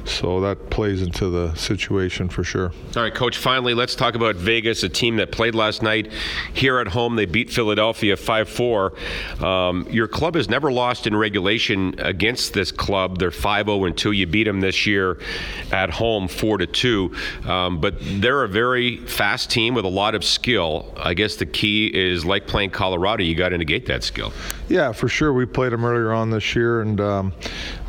So 0.05 0.41
that 0.41 0.69
plays 0.69 1.01
into 1.01 1.29
the 1.29 1.53
situation 1.55 2.29
for 2.29 2.43
sure. 2.43 2.71
All 2.95 3.03
right, 3.03 3.13
coach. 3.13 3.37
Finally, 3.37 3.73
let's 3.73 3.95
talk 3.95 4.15
about 4.15 4.35
Vegas, 4.35 4.83
a 4.83 4.89
team 4.89 5.17
that 5.17 5.31
played 5.31 5.55
last 5.55 5.81
night 5.81 6.11
here 6.53 6.79
at 6.79 6.87
home. 6.87 7.15
They 7.15 7.25
beat 7.25 7.49
Philadelphia 7.49 8.15
5-4. 8.15 9.41
Um, 9.41 9.87
your 9.89 10.07
club 10.07 10.35
has 10.35 10.49
never 10.49 10.71
lost 10.71 11.07
in 11.07 11.15
regulation 11.15 11.95
against 11.99 12.53
this 12.53 12.71
club. 12.71 13.19
They're 13.19 13.31
5-0 13.31 13.95
2. 13.95 14.11
You 14.11 14.27
beat 14.27 14.43
them 14.43 14.61
this 14.61 14.85
year 14.85 15.19
at 15.71 15.89
home 15.89 16.27
4 16.27 16.59
to 16.59 16.67
2. 16.67 17.15
Um, 17.45 17.81
but 17.81 17.95
they're 17.99 18.43
a 18.43 18.49
very 18.49 18.97
fast 18.97 19.49
team 19.49 19.73
with 19.73 19.85
a 19.85 19.89
lot 19.89 20.15
of 20.15 20.23
skill. 20.23 20.93
I 20.97 21.13
guess 21.13 21.35
the 21.35 21.45
key 21.45 21.87
is 21.87 22.25
like 22.25 22.47
playing 22.47 22.71
Colorado, 22.71 23.14
you 23.23 23.35
got 23.35 23.49
to 23.49 23.57
negate 23.57 23.85
that 23.85 24.03
skill. 24.03 24.33
Yeah, 24.67 24.91
for 24.91 25.07
sure. 25.07 25.33
We 25.33 25.45
played 25.45 25.71
them 25.71 25.85
earlier 25.85 26.11
on 26.11 26.29
this 26.29 26.55
year, 26.55 26.81
and 26.81 26.99
um, 26.99 27.33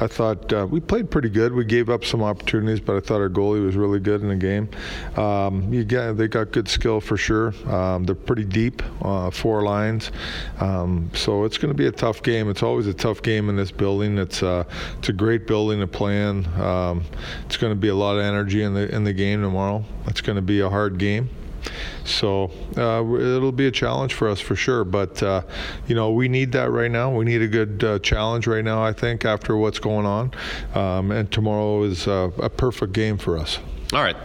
I 0.01 0.07
thought 0.07 0.53
uh, 0.53 0.67
we 0.71 0.81
played 0.81 1.11
pretty 1.11 1.29
good. 1.29 1.53
We 1.53 1.65
gave 1.65 1.91
up 1.91 2.05
some 2.05 2.23
opportunities, 2.23 2.81
but 2.81 2.97
I 2.97 3.01
thought 3.01 3.21
our 3.21 3.29
goalie 3.29 3.65
was 3.65 3.77
really 3.77 3.99
good 3.99 4.23
in 4.23 4.29
the 4.29 4.37
game. 4.37 4.69
Um, 5.17 5.73
you 5.73 5.85
they 5.85 6.29
got 6.29 6.53
good 6.53 6.69
skill 6.69 7.01
for 7.01 7.17
sure. 7.17 7.55
Um, 7.73 8.05
they're 8.05 8.15
pretty 8.15 8.45
deep, 8.45 8.83
uh, 9.03 9.31
four 9.31 9.63
lines, 9.63 10.13
um, 10.61 11.11
so 11.15 11.45
it's 11.45 11.59
going 11.59 11.73
to 11.73 11.77
be 11.77 11.87
a 11.87 11.93
tough 11.93 12.23
game. 12.23 12.51
It's 12.51 12.63
always 12.63 12.87
a 12.87 12.95
tough 12.95 13.23
game 13.23 13.49
in 13.49 13.57
this 13.57 13.71
building. 13.71 14.19
It's 14.19 14.43
uh, 14.43 14.65
it's 14.99 15.09
a 15.09 15.13
great 15.13 15.47
building 15.47 15.81
to 15.81 15.87
play 15.87 16.23
in. 16.23 16.47
Um, 16.61 17.05
it's 17.47 17.57
going 17.57 17.73
to 17.73 17.79
be 17.79 17.89
a 17.89 17.95
lot 17.95 18.17
of 18.17 18.23
energy 18.23 18.63
in 18.63 18.75
the 18.75 18.95
in 18.95 19.05
the 19.05 19.13
game 19.13 19.43
tomorrow. 19.43 19.85
It's 20.07 20.21
going 20.21 20.37
to 20.37 20.43
be 20.43 20.61
a 20.61 20.69
hard 20.69 20.99
game. 20.99 21.31
So 22.05 22.51
uh, 22.77 23.05
it'll 23.15 23.53
be 23.53 23.67
a 23.67 23.71
challenge 23.71 24.15
for 24.15 24.29
us 24.29 24.41
for 24.41 24.57
sure. 24.57 24.85
But 24.85 25.23
uh, 25.23 25.43
you 25.87 25.95
know, 25.95 26.13
we 26.13 26.29
need 26.29 26.53
that 26.53 26.71
right 26.71 26.91
now. 26.91 27.15
We 27.15 27.25
need 27.25 27.43
a 27.43 27.49
good 27.49 27.83
uh, 27.85 27.99
challenge 28.01 28.47
right 28.47 28.65
now. 28.65 28.83
I 28.83 28.93
think 28.93 29.25
after 29.25 29.57
what's 29.57 29.79
going 29.79 30.07
on, 30.07 30.33
um, 30.75 31.11
and 31.11 31.31
tomorrow 31.31 31.83
is 31.83 32.07
a 32.07 32.51
perfect 32.57 32.93
game 32.93 33.19
for 33.19 33.39
us. 33.39 33.59
All 33.93 34.03
right. 34.03 34.17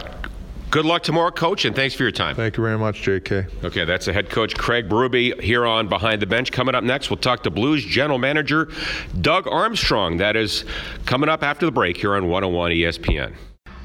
Good 0.72 0.86
luck 0.86 1.02
tomorrow, 1.02 1.30
Coach, 1.30 1.66
and 1.66 1.76
thanks 1.76 1.94
for 1.94 2.02
your 2.02 2.12
time. 2.12 2.34
Thank 2.34 2.56
you 2.56 2.62
very 2.62 2.78
much, 2.78 3.02
JK. 3.02 3.62
Okay, 3.62 3.84
that's 3.84 4.06
the 4.06 4.12
head 4.14 4.30
coach 4.30 4.54
Craig 4.54 4.88
Berube 4.88 5.38
here 5.38 5.66
on 5.66 5.86
Behind 5.86 6.22
the 6.22 6.26
Bench. 6.26 6.50
Coming 6.50 6.74
up 6.74 6.82
next, 6.82 7.10
we'll 7.10 7.18
talk 7.18 7.42
to 7.42 7.50
Blues 7.50 7.84
general 7.84 8.18
manager 8.18 8.70
Doug 9.20 9.46
Armstrong. 9.46 10.16
That 10.16 10.34
is 10.34 10.64
coming 11.04 11.28
up 11.28 11.42
after 11.42 11.66
the 11.66 11.72
break 11.72 11.98
here 11.98 12.14
on 12.14 12.26
101 12.26 12.72
ESPN. 12.72 13.34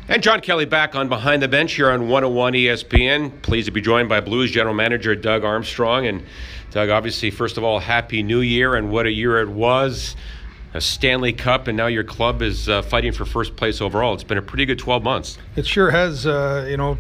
And 0.10 0.24
John 0.24 0.40
Kelly 0.40 0.64
back 0.64 0.96
on 0.96 1.10
Behind 1.10 1.42
the 1.42 1.50
Bench 1.50 1.74
here 1.74 1.92
on 1.92 2.08
101 2.08 2.54
ESPN. 2.54 3.42
Pleased 3.42 3.66
to 3.66 3.74
be 3.74 3.82
joined 3.82 4.08
by 4.08 4.22
Blues 4.22 4.50
General 4.52 4.74
Manager 4.74 5.16
Doug 5.16 5.44
Armstrong. 5.44 6.08
And 6.08 6.24
Doug, 6.72 6.90
obviously, 6.90 7.30
first 7.30 7.58
of 7.58 7.66
all, 7.66 7.80
Happy 7.80 8.24
New 8.24 8.40
Year 8.40 8.76
and 8.76 8.90
what 8.90 9.06
a 9.06 9.12
year 9.12 9.42
it 9.42 9.50
was. 9.50 10.16
A 10.74 10.80
Stanley 10.80 11.34
Cup, 11.34 11.68
and 11.68 11.76
now 11.76 11.88
your 11.88 12.06
club 12.06 12.42
is 12.42 12.70
uh, 12.70 12.84
fighting 12.84 13.12
for 13.12 13.26
first 13.26 13.58
place 13.58 13.82
overall. 13.82 14.14
It's 14.14 14.24
been 14.24 14.38
a 14.38 14.42
pretty 14.42 14.66
good 14.66 14.80
12 14.80 15.04
months. 15.04 15.38
It 15.58 15.66
sure 15.66 15.92
has. 15.92 16.26
Uh, 16.26 16.68
you 16.70 16.78
know, 16.78 16.98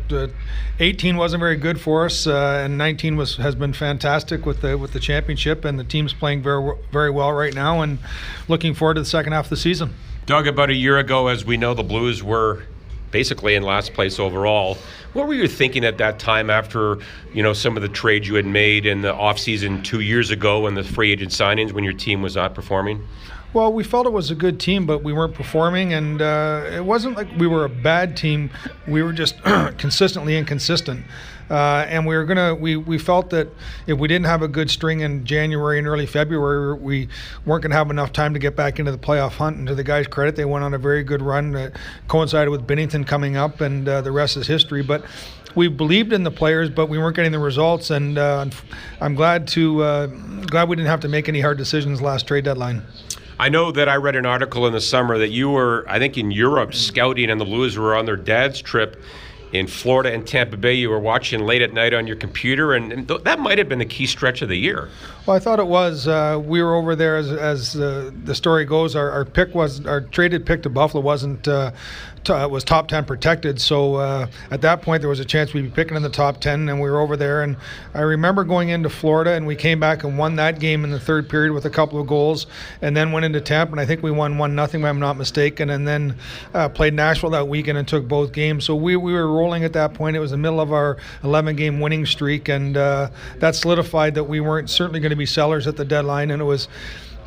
18 0.79 1.15
wasn't 1.15 1.39
very 1.39 1.57
good 1.57 1.79
for 1.79 2.05
us, 2.05 2.27
uh, 2.27 2.61
and 2.65 2.77
19 2.77 3.15
was 3.15 3.37
has 3.37 3.55
been 3.55 3.73
fantastic 3.73 4.45
with 4.45 4.61
the 4.61 4.77
with 4.77 4.93
the 4.93 4.99
championship, 4.99 5.63
and 5.63 5.79
the 5.79 5.83
team's 5.83 6.13
playing 6.13 6.41
very 6.41 6.75
very 6.91 7.11
well 7.11 7.31
right 7.33 7.53
now, 7.53 7.81
and 7.81 7.99
looking 8.47 8.73
forward 8.73 8.95
to 8.95 9.01
the 9.01 9.05
second 9.05 9.33
half 9.33 9.45
of 9.45 9.49
the 9.51 9.57
season. 9.57 9.93
Doug, 10.25 10.47
about 10.47 10.69
a 10.69 10.75
year 10.75 10.97
ago, 10.97 11.27
as 11.27 11.45
we 11.45 11.55
know, 11.55 11.73
the 11.73 11.83
Blues 11.83 12.23
were 12.23 12.63
basically 13.11 13.55
in 13.55 13.63
last 13.63 13.93
place 13.93 14.19
overall. 14.19 14.77
What 15.13 15.27
were 15.27 15.33
you 15.33 15.47
thinking 15.47 15.85
at 15.85 15.97
that 15.97 16.19
time 16.19 16.49
after, 16.49 16.97
you 17.33 17.41
know, 17.41 17.53
some 17.53 17.75
of 17.75 17.81
the 17.81 17.89
trades 17.89 18.27
you 18.27 18.35
had 18.35 18.45
made 18.45 18.85
in 18.85 19.01
the 19.01 19.13
offseason 19.13 19.83
two 19.83 20.01
years 20.01 20.29
ago 20.29 20.67
and 20.67 20.77
the 20.77 20.83
free 20.83 21.11
agent 21.11 21.31
signings 21.31 21.71
when 21.71 21.83
your 21.83 21.93
team 21.93 22.21
was 22.21 22.35
not 22.35 22.53
performing? 22.53 23.05
Well, 23.53 23.71
we 23.71 23.83
felt 23.83 24.05
it 24.05 24.11
was 24.11 24.29
a 24.29 24.35
good 24.35 24.59
team, 24.59 24.85
but 24.85 25.03
we 25.03 25.13
weren't 25.13 25.33
performing, 25.33 25.93
and 25.93 26.21
uh, 26.21 26.69
it 26.71 26.83
wasn't 26.83 27.15
like 27.15 27.27
we 27.37 27.47
were 27.47 27.63
a 27.63 27.69
bad 27.69 28.17
team. 28.17 28.49
We 28.87 29.01
were 29.01 29.13
just 29.13 29.41
consistently 29.77 30.37
inconsistent. 30.37 31.05
Uh, 31.49 31.85
and 31.87 32.05
we 32.05 32.15
were 32.15 32.25
gonna 32.25 32.53
we, 32.53 32.75
we 32.75 32.97
felt 32.97 33.29
that 33.29 33.47
if 33.85 33.97
we 33.97 34.07
didn't 34.07 34.25
have 34.25 34.41
a 34.41 34.47
good 34.47 34.69
string 34.69 34.99
in 35.01 35.25
January 35.25 35.77
and 35.77 35.87
early 35.87 36.05
February, 36.05 36.75
we 36.75 37.07
weren't 37.45 37.63
gonna 37.63 37.75
have 37.75 37.89
enough 37.89 38.11
time 38.11 38.33
to 38.33 38.39
get 38.39 38.55
back 38.55 38.79
into 38.79 38.91
the 38.91 38.97
playoff 38.97 39.33
hunt. 39.33 39.57
And 39.57 39.67
to 39.67 39.75
the 39.75 39.83
guys' 39.83 40.07
credit, 40.07 40.35
they 40.35 40.45
went 40.45 40.63
on 40.63 40.73
a 40.73 40.77
very 40.77 41.03
good 41.03 41.21
run 41.21 41.51
that 41.51 41.77
coincided 42.07 42.49
with 42.49 42.67
Binnington 42.67 43.05
coming 43.07 43.37
up, 43.37 43.61
and 43.61 43.87
uh, 43.87 44.01
the 44.01 44.11
rest 44.11 44.37
is 44.37 44.47
history. 44.47 44.83
But 44.83 45.05
we 45.55 45.67
believed 45.67 46.13
in 46.13 46.23
the 46.23 46.31
players, 46.31 46.69
but 46.69 46.87
we 46.87 46.97
weren't 46.97 47.15
getting 47.15 47.31
the 47.31 47.39
results. 47.39 47.89
And 47.89 48.17
uh, 48.17 48.45
I'm 49.01 49.15
glad 49.15 49.47
to 49.49 49.81
uh, 49.83 50.07
glad 50.07 50.69
we 50.69 50.75
didn't 50.75 50.89
have 50.89 51.01
to 51.01 51.09
make 51.09 51.27
any 51.27 51.41
hard 51.41 51.57
decisions 51.57 52.01
last 52.01 52.27
trade 52.27 52.43
deadline. 52.43 52.83
I 53.39 53.49
know 53.49 53.71
that 53.71 53.87
I 53.87 53.97
read 53.97 54.15
an 54.15 54.25
article 54.25 54.65
in 54.65 54.73
the 54.73 54.81
summer 54.81 55.17
that 55.19 55.29
you 55.29 55.49
were, 55.49 55.85
I 55.87 55.99
think, 55.99 56.17
in 56.17 56.31
Europe 56.31 56.73
scouting, 56.73 57.29
and 57.29 57.39
the 57.39 57.45
Blues 57.45 57.77
were 57.77 57.95
on 57.95 58.05
their 58.05 58.15
dad's 58.15 58.61
trip 58.61 58.99
in 59.53 59.67
Florida 59.67 60.13
and 60.13 60.27
Tampa 60.27 60.57
Bay. 60.57 60.73
You 60.73 60.89
were 60.89 60.99
watching 60.99 61.41
late 61.41 61.61
at 61.61 61.73
night 61.73 61.93
on 61.93 62.07
your 62.07 62.15
computer, 62.15 62.73
and, 62.73 62.91
and 62.91 63.07
th- 63.07 63.23
that 63.23 63.39
might 63.39 63.57
have 63.57 63.69
been 63.69 63.79
the 63.79 63.85
key 63.85 64.05
stretch 64.05 64.41
of 64.41 64.49
the 64.49 64.57
year. 64.57 64.89
Well, 65.25 65.35
I 65.35 65.39
thought 65.39 65.59
it 65.59 65.67
was. 65.67 66.07
Uh, 66.07 66.41
we 66.43 66.61
were 66.61 66.75
over 66.75 66.95
there 66.95 67.17
as, 67.17 67.31
as 67.31 67.75
uh, 67.75 68.11
the 68.23 68.35
story 68.35 68.65
goes. 68.65 68.95
Our, 68.95 69.09
our, 69.11 69.25
pick 69.25 69.53
was 69.53 69.85
our 69.85 70.01
traded 70.01 70.45
pick 70.45 70.63
to 70.63 70.69
Buffalo 70.69 71.03
wasn't 71.03 71.47
uh, 71.47 71.71
t- 72.23 72.33
was 72.33 72.63
top 72.63 72.87
ten 72.87 73.05
protected. 73.05 73.59
So 73.59 73.95
uh, 73.95 74.27
at 74.51 74.61
that 74.61 74.81
point, 74.81 75.01
there 75.01 75.09
was 75.09 75.19
a 75.19 75.25
chance 75.25 75.53
we'd 75.53 75.61
be 75.63 75.69
picking 75.69 75.95
in 75.95 76.03
the 76.03 76.09
top 76.09 76.39
ten, 76.39 76.69
and 76.69 76.81
we 76.81 76.89
were 76.89 76.99
over 76.99 77.17
there. 77.17 77.43
And 77.43 77.57
I 77.93 78.01
remember 78.01 78.43
going 78.43 78.69
into 78.69 78.89
Florida, 78.89 79.31
and 79.31 79.47
we 79.47 79.55
came 79.55 79.79
back 79.79 80.03
and 80.03 80.17
won 80.17 80.35
that 80.37 80.59
game 80.59 80.83
in 80.83 80.91
the 80.91 80.99
third 80.99 81.29
period 81.29 81.53
with 81.53 81.65
a 81.65 81.69
couple 81.69 81.99
of 81.99 82.07
goals, 82.07 82.47
and 82.81 82.95
then 82.95 83.11
went 83.11 83.25
into 83.25 83.41
Tampa, 83.41 83.71
and 83.71 83.79
I 83.79 83.85
think 83.85 84.03
we 84.03 84.11
won 84.11 84.37
one 84.37 84.55
nothing, 84.55 84.81
if 84.81 84.85
I'm 84.85 84.99
not 84.99 85.17
mistaken, 85.17 85.69
and 85.69 85.87
then 85.87 86.15
uh, 86.53 86.69
played 86.69 86.93
Nashville 86.93 87.31
that 87.31 87.47
weekend 87.47 87.77
and 87.77 87.87
took 87.87 88.07
both 88.07 88.31
games. 88.31 88.65
So 88.65 88.75
we 88.75 88.95
we 88.95 89.13
were 89.13 89.27
rolling 89.27 89.63
at 89.63 89.73
that 89.73 89.93
point. 89.93 90.15
It 90.15 90.19
was 90.19 90.31
the 90.31 90.37
middle 90.37 90.59
of 90.59 90.71
our 90.73 90.97
11 91.23 91.55
game 91.55 91.79
winning 91.79 92.05
streak, 92.05 92.49
and 92.49 92.77
uh, 92.77 93.09
that 93.37 93.55
solidified 93.55 94.15
that 94.15 94.25
we 94.25 94.39
weren't 94.39 94.69
certainly 94.69 94.99
going 94.99 95.11
to 95.11 95.15
be 95.15 95.25
sellers 95.25 95.67
at 95.67 95.77
the 95.77 95.85
deadline, 95.85 96.31
and 96.31 96.41
it 96.41 96.45
was 96.45 96.67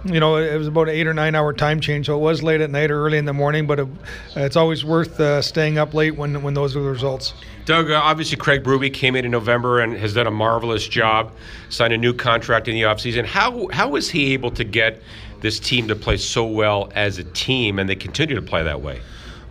you 0.05 0.21
know, 0.21 0.37
it 0.37 0.57
was 0.57 0.69
about 0.69 0.89
an 0.89 0.95
eight 0.95 1.07
or 1.07 1.15
nine 1.15 1.35
hour 1.35 1.53
time 1.53 1.81
change, 1.81 2.07
so 2.07 2.17
it 2.17 2.21
was 2.21 2.43
late 2.43 2.61
at 2.61 2.71
night 2.71 2.91
or 2.91 3.05
early 3.05 3.19
in 3.19 3.25
the 3.25 3.33
morning. 3.33 3.67
But 3.67 3.81
it, 3.81 3.89
it's 4.37 4.57
always 4.57 4.85
worth 4.85 5.21
uh, 5.21 5.43
staying 5.43 5.79
up 5.79 5.95
late 5.95 6.17
when 6.17 6.43
when 6.43 6.55
those 6.55 6.77
are 6.77 6.83
the 6.83 6.89
results. 6.89 7.35
Doug, 7.67 7.91
uh, 7.91 8.01
obviously 8.03 8.37
Craig 8.37 8.63
Berube 8.63 8.93
came 8.93 9.15
in 9.15 9.25
in 9.25 9.31
November 9.31 9.81
and 9.81 9.93
has 9.95 10.15
done 10.15 10.27
a 10.27 10.31
marvelous 10.31 10.89
job, 10.89 11.33
signed 11.69 11.93
a 11.93 11.99
new 11.99 12.15
contract 12.15 12.69
in 12.69 12.75
the 12.75 12.83
offseason. 12.83 13.25
How 13.25 13.69
how 13.69 13.89
was 13.89 14.11
he 14.11 14.33
able 14.33 14.51
to 14.53 14.65
get 14.65 15.03
this 15.41 15.61
team 15.61 15.89
to 15.89 15.97
play 15.97 16.17
so 16.17 16.45
well 16.47 16.91
as 16.95 17.19
a 17.19 17.25
team, 17.25 17.79
and 17.79 17.89
they 17.89 17.97
continue 17.97 18.35
to 18.35 18.43
play 18.43 18.63
that 18.63 18.81
way? 18.81 19.01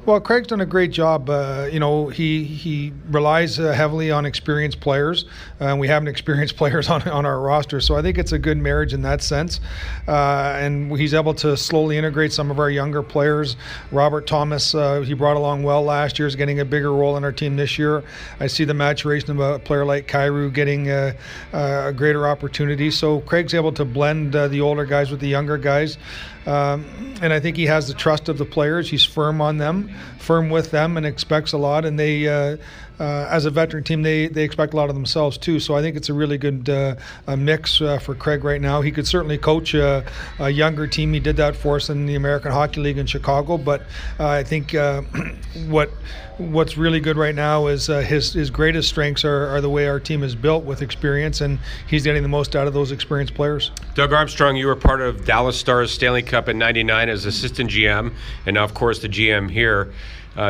Well, 0.10 0.20
Craig's 0.20 0.48
done 0.48 0.60
a 0.60 0.66
great 0.66 0.90
job. 0.90 1.30
Uh, 1.30 1.70
you 1.72 1.80
know, 1.80 2.08
he 2.08 2.44
he 2.44 2.92
relies 3.12 3.60
uh, 3.60 3.74
heavily 3.74 4.10
on 4.10 4.26
experienced 4.26 4.80
players, 4.80 5.26
and 5.60 5.74
uh, 5.74 5.76
we 5.76 5.88
have 5.88 6.08
experienced 6.08 6.56
players 6.58 6.90
on, 6.90 7.04
on 7.04 7.28
our 7.28 7.40
roster. 7.40 7.80
So 7.80 7.96
I 7.96 8.02
think 8.02 8.18
it's 8.18 8.32
a 8.32 8.40
good 8.40 8.58
marriage 8.58 8.92
in 8.92 9.04
that 9.04 9.22
sense. 9.22 9.60
Uh, 10.08 10.58
and 10.58 10.98
he's 10.98 11.14
able 11.14 11.36
to 11.36 11.56
slowly 11.56 11.96
integrate 11.96 12.34
some 12.34 12.50
of 12.50 12.58
our 12.58 12.72
younger 12.72 13.04
players. 13.04 13.56
Robert 13.92 14.26
Thomas, 14.26 14.74
uh, 14.74 15.02
he 15.02 15.14
brought 15.14 15.38
along 15.38 15.62
well 15.62 15.84
last 15.84 16.18
year, 16.18 16.28
is 16.28 16.36
getting 16.36 16.60
a 16.60 16.66
bigger 16.66 16.92
role 16.92 17.16
in 17.16 17.24
our 17.24 17.32
team 17.32 17.56
this 17.56 17.78
year. 17.78 18.04
I 18.40 18.48
see 18.48 18.64
the 18.64 18.74
maturation 18.74 19.30
of 19.30 19.40
a 19.40 19.60
player 19.60 19.86
like 19.86 20.08
Kyrou 20.08 20.52
getting 20.52 20.90
a, 20.90 21.16
a 21.54 21.94
greater 21.96 22.28
opportunity. 22.28 22.90
So 22.90 23.20
Craig's 23.20 23.54
able 23.54 23.74
to 23.74 23.86
blend 23.86 24.36
uh, 24.36 24.48
the 24.48 24.60
older 24.62 24.86
guys 24.86 25.12
with 25.12 25.20
the 25.20 25.30
younger 25.30 25.60
guys. 25.60 26.00
Um, 26.50 27.14
and 27.22 27.32
I 27.32 27.40
think 27.40 27.58
he 27.58 27.68
has 27.68 27.88
the 27.88 27.94
trust 27.94 28.28
of 28.28 28.38
the 28.40 28.46
players. 28.46 28.90
He's 28.90 29.06
firm 29.06 29.40
on 29.40 29.58
them, 29.58 29.94
firm 30.18 30.50
with 30.50 30.72
them, 30.72 30.98
and 30.98 31.06
expects 31.06 31.52
a 31.52 31.58
lot. 31.58 31.86
And 31.86 32.00
they, 32.00 32.28
uh, 32.28 32.58
uh, 33.00 33.28
as 33.30 33.46
a 33.46 33.50
veteran 33.50 33.84
team, 33.84 34.02
they 34.04 34.28
they 34.28 34.44
expect 34.44 34.74
a 34.74 34.76
lot 34.76 34.90
of 34.90 34.96
themselves 34.96 35.38
too. 35.38 35.60
So 35.60 35.76
I 35.76 35.82
think 35.82 35.96
it's 35.96 36.10
a 36.10 36.14
really 36.14 36.38
good 36.38 36.70
uh, 36.70 36.96
a 37.28 37.38
mix 37.38 37.82
uh, 37.82 37.98
for 37.98 38.14
Craig 38.14 38.44
right 38.44 38.62
now. 38.62 38.82
He 38.82 38.92
could 38.92 39.08
certainly 39.08 39.38
coach 39.38 39.74
a, 39.74 40.06
a, 40.40 40.50
younger 40.50 40.86
team. 40.86 41.14
He 41.14 41.20
did 41.20 41.38
that 41.38 41.56
for 41.56 41.78
us 41.78 41.90
in 41.90 42.06
the 42.06 42.16
American 42.16 42.52
Hockey 42.52 42.82
League 42.82 42.98
in 42.98 43.06
Chicago. 43.06 43.58
But 43.58 43.82
uh, 44.20 44.28
I 44.28 44.44
think 44.44 44.76
uh, 44.76 45.02
what 45.68 45.90
what's 46.38 46.78
really 46.78 47.00
good 47.00 47.18
right 47.18 47.36
now 47.36 47.68
is 47.68 47.90
uh, 47.90 48.00
his 48.00 48.34
his 48.34 48.50
greatest 48.50 48.90
strengths 48.90 49.24
are, 49.24 49.48
are 49.48 49.62
the 49.62 49.70
way 49.70 49.88
our 49.88 50.00
team 50.00 50.22
is 50.22 50.36
built 50.36 50.66
with 50.66 50.82
experience, 50.82 51.40
and 51.40 51.58
he's 51.88 52.04
getting 52.04 52.24
the 52.24 52.30
most 52.30 52.56
out 52.56 52.68
of 52.68 52.74
those 52.74 52.92
experienced 52.92 53.34
players. 53.34 53.72
Doug 53.96 54.12
Armstrong, 54.12 54.58
you 54.58 54.68
were 54.68 54.76
part 54.76 55.00
of 55.00 55.24
Dallas 55.26 55.58
Stars 55.58 55.92
Stanley 55.92 56.24
Cup 56.24 56.50
in 56.50 56.58
'99 56.58 57.08
as 57.08 57.26
assistant 57.26 57.70
GM, 57.70 58.14
and 58.46 58.56
now 58.56 58.66
of 58.66 58.74
course 58.74 59.00
the 59.00 59.10
GM 59.10 59.50
here. 59.50 59.94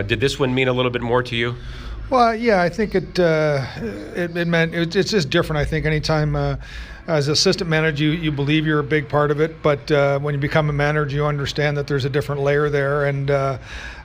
did 0.08 0.20
this 0.20 0.40
one 0.40 0.56
mean 0.56 0.68
a 0.68 0.74
little 0.74 0.92
bit 0.92 1.04
more 1.04 1.22
to 1.22 1.36
you? 1.36 1.56
Well, 2.10 2.34
yeah, 2.34 2.64
I 2.64 2.70
think 2.70 2.96
it 2.96 3.20
uh, 3.20 3.64
it, 4.16 4.36
it, 4.36 4.48
meant 4.48 4.74
it, 4.74 4.96
it's 4.96 5.12
just 5.12 5.30
different. 5.30 5.60
I 5.60 5.66
think 5.66 5.86
anytime 5.86 6.36
uh, 6.36 6.56
as 7.06 7.28
assistant 7.28 7.70
manager, 7.70 8.04
you, 8.04 8.12
you 8.12 8.32
believe 8.32 8.66
you're 8.66 8.80
a 8.80 8.84
big 8.84 9.08
part 9.08 9.30
of 9.30 9.40
it, 9.40 9.62
but 9.62 9.92
uh, 9.92 10.18
when 10.18 10.34
you 10.34 10.40
become 10.40 10.72
a 10.72 10.74
manager, 10.74 11.16
you 11.16 11.26
understand 11.26 11.78
that 11.78 11.86
there's 11.86 12.06
a 12.06 12.10
different 12.10 12.42
layer 12.42 12.68
there. 12.68 13.06
And 13.06 13.30
uh, 13.30 13.60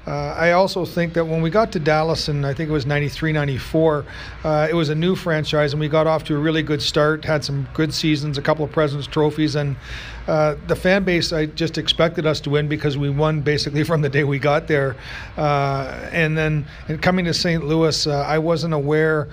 uh, 0.06 0.10
I 0.10 0.52
also 0.52 0.84
think 0.84 1.14
that 1.14 1.24
when 1.24 1.40
we 1.40 1.48
got 1.48 1.72
to 1.72 1.80
Dallas 1.80 2.28
and 2.28 2.44
I 2.44 2.52
think 2.52 2.68
it 2.68 2.72
was 2.72 2.84
93, 2.84 3.32
94, 3.32 4.04
uh, 4.44 4.68
it 4.70 4.74
was 4.74 4.90
a 4.90 4.94
new 4.94 5.14
franchise, 5.14 5.72
and 5.72 5.80
we 5.80 5.88
got 5.88 6.06
off 6.06 6.24
to 6.24 6.36
a 6.36 6.38
really 6.38 6.62
good 6.62 6.82
start, 6.82 7.24
had 7.24 7.42
some 7.42 7.68
good 7.72 7.94
seasons, 7.94 8.36
a 8.36 8.42
couple 8.42 8.64
of 8.66 8.72
President's 8.72 9.06
trophies, 9.06 9.54
and 9.54 9.76
uh, 10.26 10.56
the 10.66 10.76
fan 10.76 11.04
base, 11.04 11.32
I 11.32 11.46
just 11.46 11.78
expected 11.78 12.26
us 12.26 12.40
to 12.40 12.50
win 12.50 12.68
because 12.68 12.96
we 12.96 13.10
won 13.10 13.40
basically 13.40 13.84
from 13.90 14.00
the 14.00 14.08
day 14.08 14.24
we 14.24 14.38
got 14.38 14.66
there. 14.66 14.96
Uh, 15.36 16.08
and 16.12 16.36
then 16.36 16.66
and 16.88 17.00
coming 17.00 17.24
to 17.26 17.34
St. 17.34 17.64
Louis, 17.64 18.06
uh, 18.06 18.24
I 18.26 18.38
wasn't 18.38 18.74
aware 18.74 19.28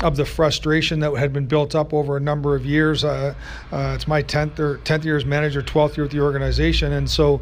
of 0.00 0.16
the 0.16 0.24
frustration 0.24 1.00
that 1.00 1.12
had 1.12 1.32
been 1.32 1.46
built 1.46 1.74
up 1.74 1.92
over 1.92 2.16
a 2.16 2.20
number 2.20 2.54
of 2.54 2.64
years. 2.64 3.04
Uh, 3.04 3.34
uh, 3.70 3.92
it's 3.94 4.08
my 4.08 4.22
10th 4.22 4.58
or 4.58 4.78
10th 4.78 5.04
year 5.04 5.16
as 5.16 5.24
manager, 5.24 5.62
12th 5.62 5.96
year 5.96 6.04
with 6.04 6.12
the 6.12 6.20
organization, 6.20 6.92
and 6.92 7.08
so 7.08 7.40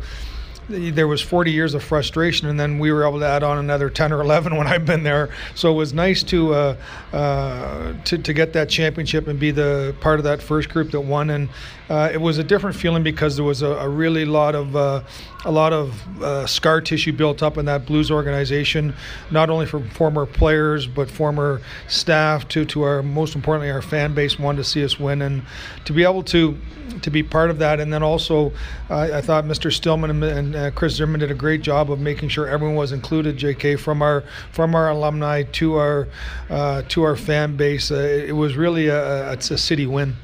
there 0.70 1.09
was 1.09 1.20
40 1.20 1.50
years 1.50 1.74
of 1.74 1.83
frustration, 1.83 2.48
and 2.48 2.59
then 2.59 2.78
we 2.78 2.92
were 2.92 3.06
able 3.06 3.18
to 3.18 3.26
add 3.26 3.42
on 3.42 3.59
another 3.59 3.90
10 3.90 4.12
or 4.12 4.20
11 4.20 4.56
when 4.56 4.66
I've 4.66 4.87
been 4.87 5.02
there. 5.02 5.30
So 5.54 5.70
it 5.72 5.74
was 5.74 5.92
nice 5.92 6.22
to 6.24 6.54
uh, 6.54 6.76
uh, 7.12 7.94
to, 8.04 8.18
to 8.18 8.33
get 8.33 8.52
that 8.52 8.68
championship 8.68 9.26
and 9.26 9.38
be 9.38 9.50
the 9.50 9.94
part 10.00 10.20
of 10.20 10.24
that 10.24 10.40
first 10.40 10.68
group 10.68 10.90
that 10.92 11.00
won. 11.00 11.30
And 11.30 11.48
uh, 11.88 12.11
it 12.12 12.20
was 12.20 12.38
a 12.38 12.44
different 12.44 12.76
feeling 12.76 13.02
because 13.02 13.35
there 13.35 13.44
was 13.44 13.62
a, 13.62 13.70
a 13.70 13.88
really 13.88 14.24
lot 14.24 14.54
of 14.54 14.76
uh, 14.76 15.02
a 15.44 15.50
lot 15.50 15.72
of 15.72 16.22
uh, 16.22 16.46
scar 16.46 16.80
tissue 16.80 17.12
built 17.12 17.42
up 17.42 17.59
in 17.59 17.64
that 17.64 17.87
Blues 17.87 18.11
organization, 18.11 18.94
not 19.30 19.50
only 19.50 19.66
from 19.66 19.88
former 19.90 20.24
players 20.24 20.87
but 20.87 21.11
former 21.11 21.61
staff 21.88 22.46
to 22.48 22.64
to 22.66 22.83
our 22.83 23.02
most 23.02 23.35
importantly 23.35 23.70
our 23.70 23.83
fan 23.83 24.14
base 24.14 24.38
wanted 24.38 24.59
to 24.59 24.64
see 24.64 24.85
us 24.85 25.00
win, 25.00 25.22
and 25.22 25.42
to 25.85 25.92
be 25.92 26.04
able 26.04 26.22
to 26.22 26.56
to 27.02 27.11
be 27.11 27.22
part 27.22 27.50
of 27.50 27.59
that. 27.59 27.80
And 27.80 27.92
then 27.92 28.02
also, 28.02 28.52
I 28.88 29.20
thought 29.20 29.44
Mr. 29.44 29.72
Stillman 29.72 30.11
and, 30.11 30.24
and 30.24 30.54
uh, 30.61 30.70
Chris 30.70 30.94
Zimmerman 30.94 31.20
did 31.20 31.31
a 31.31 31.35
great 31.35 31.62
job 31.62 31.90
of 31.90 31.99
making 31.99 32.29
sure 32.29 32.46
everyone 32.46 32.77
was 32.77 32.92
included. 32.92 33.37
J.K. 33.37 33.77
from 33.77 34.03
our 34.03 34.25
from 34.53 34.75
our 34.75 34.90
alumni 34.90 35.42
to 35.42 35.77
our 35.77 36.09
uh, 36.49 36.83
to 36.88 37.03
our 37.03 37.16
fan 37.16 37.57
base. 37.57 37.90
Uh, 37.90 37.96
it 37.96 38.37
was 38.37 38.57
really 38.57 38.88
a, 38.88 39.33
it's 39.33 39.51
a 39.51 39.59
city 39.59 39.87
win. 39.87 40.14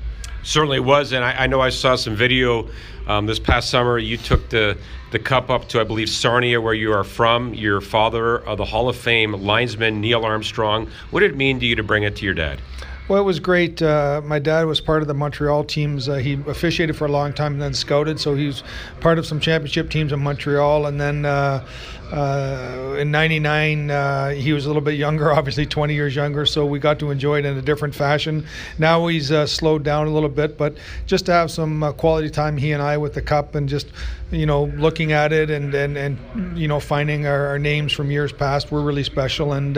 Certainly 0.42 0.80
was, 0.80 1.12
and 1.12 1.24
I, 1.24 1.44
I 1.44 1.46
know 1.46 1.60
I 1.60 1.70
saw 1.70 1.96
some 1.96 2.14
video 2.14 2.68
um, 3.06 3.26
this 3.26 3.38
past 3.38 3.70
summer. 3.70 3.98
You 3.98 4.16
took 4.16 4.48
the 4.48 4.78
the 5.10 5.18
cup 5.18 5.50
up 5.50 5.68
to, 5.68 5.80
I 5.80 5.84
believe, 5.84 6.08
Sarnia, 6.08 6.60
where 6.60 6.74
you 6.74 6.92
are 6.92 7.04
from. 7.04 7.54
Your 7.54 7.80
father, 7.80 8.46
uh, 8.46 8.54
the 8.54 8.64
Hall 8.64 8.88
of 8.88 8.96
Fame 8.96 9.32
linesman 9.32 10.00
Neil 10.00 10.24
Armstrong. 10.24 10.88
What 11.10 11.20
did 11.20 11.32
it 11.32 11.36
mean 11.36 11.60
to 11.60 11.66
you 11.66 11.76
to 11.76 11.82
bring 11.82 12.02
it 12.02 12.16
to 12.16 12.24
your 12.24 12.34
dad? 12.34 12.60
Well, 13.08 13.20
it 13.20 13.24
was 13.24 13.38
great. 13.38 13.80
Uh, 13.80 14.20
my 14.24 14.40
dad 14.40 14.64
was 14.64 14.80
part 14.80 15.00
of 15.00 15.06
the 15.06 15.14
Montreal 15.14 15.62
teams. 15.62 16.08
Uh, 16.08 16.14
he 16.14 16.32
officiated 16.48 16.96
for 16.96 17.06
a 17.06 17.10
long 17.10 17.32
time 17.32 17.52
and 17.52 17.62
then 17.62 17.72
scouted, 17.72 18.18
so 18.18 18.34
he 18.34 18.48
was 18.48 18.64
part 19.00 19.16
of 19.20 19.26
some 19.26 19.38
championship 19.38 19.90
teams 19.90 20.10
in 20.10 20.18
Montreal. 20.18 20.86
And 20.86 21.00
then 21.00 21.24
uh, 21.24 21.64
uh 22.12 22.96
in 22.98 23.10
'99, 23.10 23.90
uh, 23.90 24.30
he 24.30 24.52
was 24.52 24.64
a 24.64 24.68
little 24.68 24.82
bit 24.82 24.94
younger, 24.94 25.32
obviously 25.38 25.66
20 25.66 25.94
years 25.94 26.14
younger, 26.14 26.46
so 26.46 26.66
we 26.66 26.78
got 26.78 26.98
to 26.98 27.10
enjoy 27.10 27.38
it 27.38 27.44
in 27.44 27.56
a 27.56 27.62
different 27.62 27.94
fashion. 27.94 28.46
Now 28.78 29.06
he's 29.06 29.30
uh, 29.30 29.46
slowed 29.46 29.82
down 29.82 30.06
a 30.06 30.10
little 30.10 30.28
bit, 30.28 30.58
but 30.58 30.76
just 31.06 31.26
to 31.26 31.32
have 31.32 31.50
some 31.50 31.94
quality 31.96 32.30
time, 32.30 32.56
he 32.56 32.72
and 32.72 32.82
I, 32.82 32.96
with 32.96 33.14
the 33.14 33.22
cup, 33.22 33.54
and 33.54 33.68
just 33.68 33.88
you 34.32 34.46
know 34.46 34.64
looking 34.64 35.12
at 35.12 35.32
it 35.32 35.50
and 35.50 35.72
and, 35.74 35.96
and 35.96 36.58
you 36.58 36.66
know 36.66 36.80
finding 36.80 37.26
our, 37.26 37.46
our 37.46 37.58
names 37.58 37.92
from 37.92 38.10
years 38.10 38.32
past 38.32 38.72
were 38.72 38.82
really 38.82 39.04
special. 39.04 39.52
And 39.52 39.76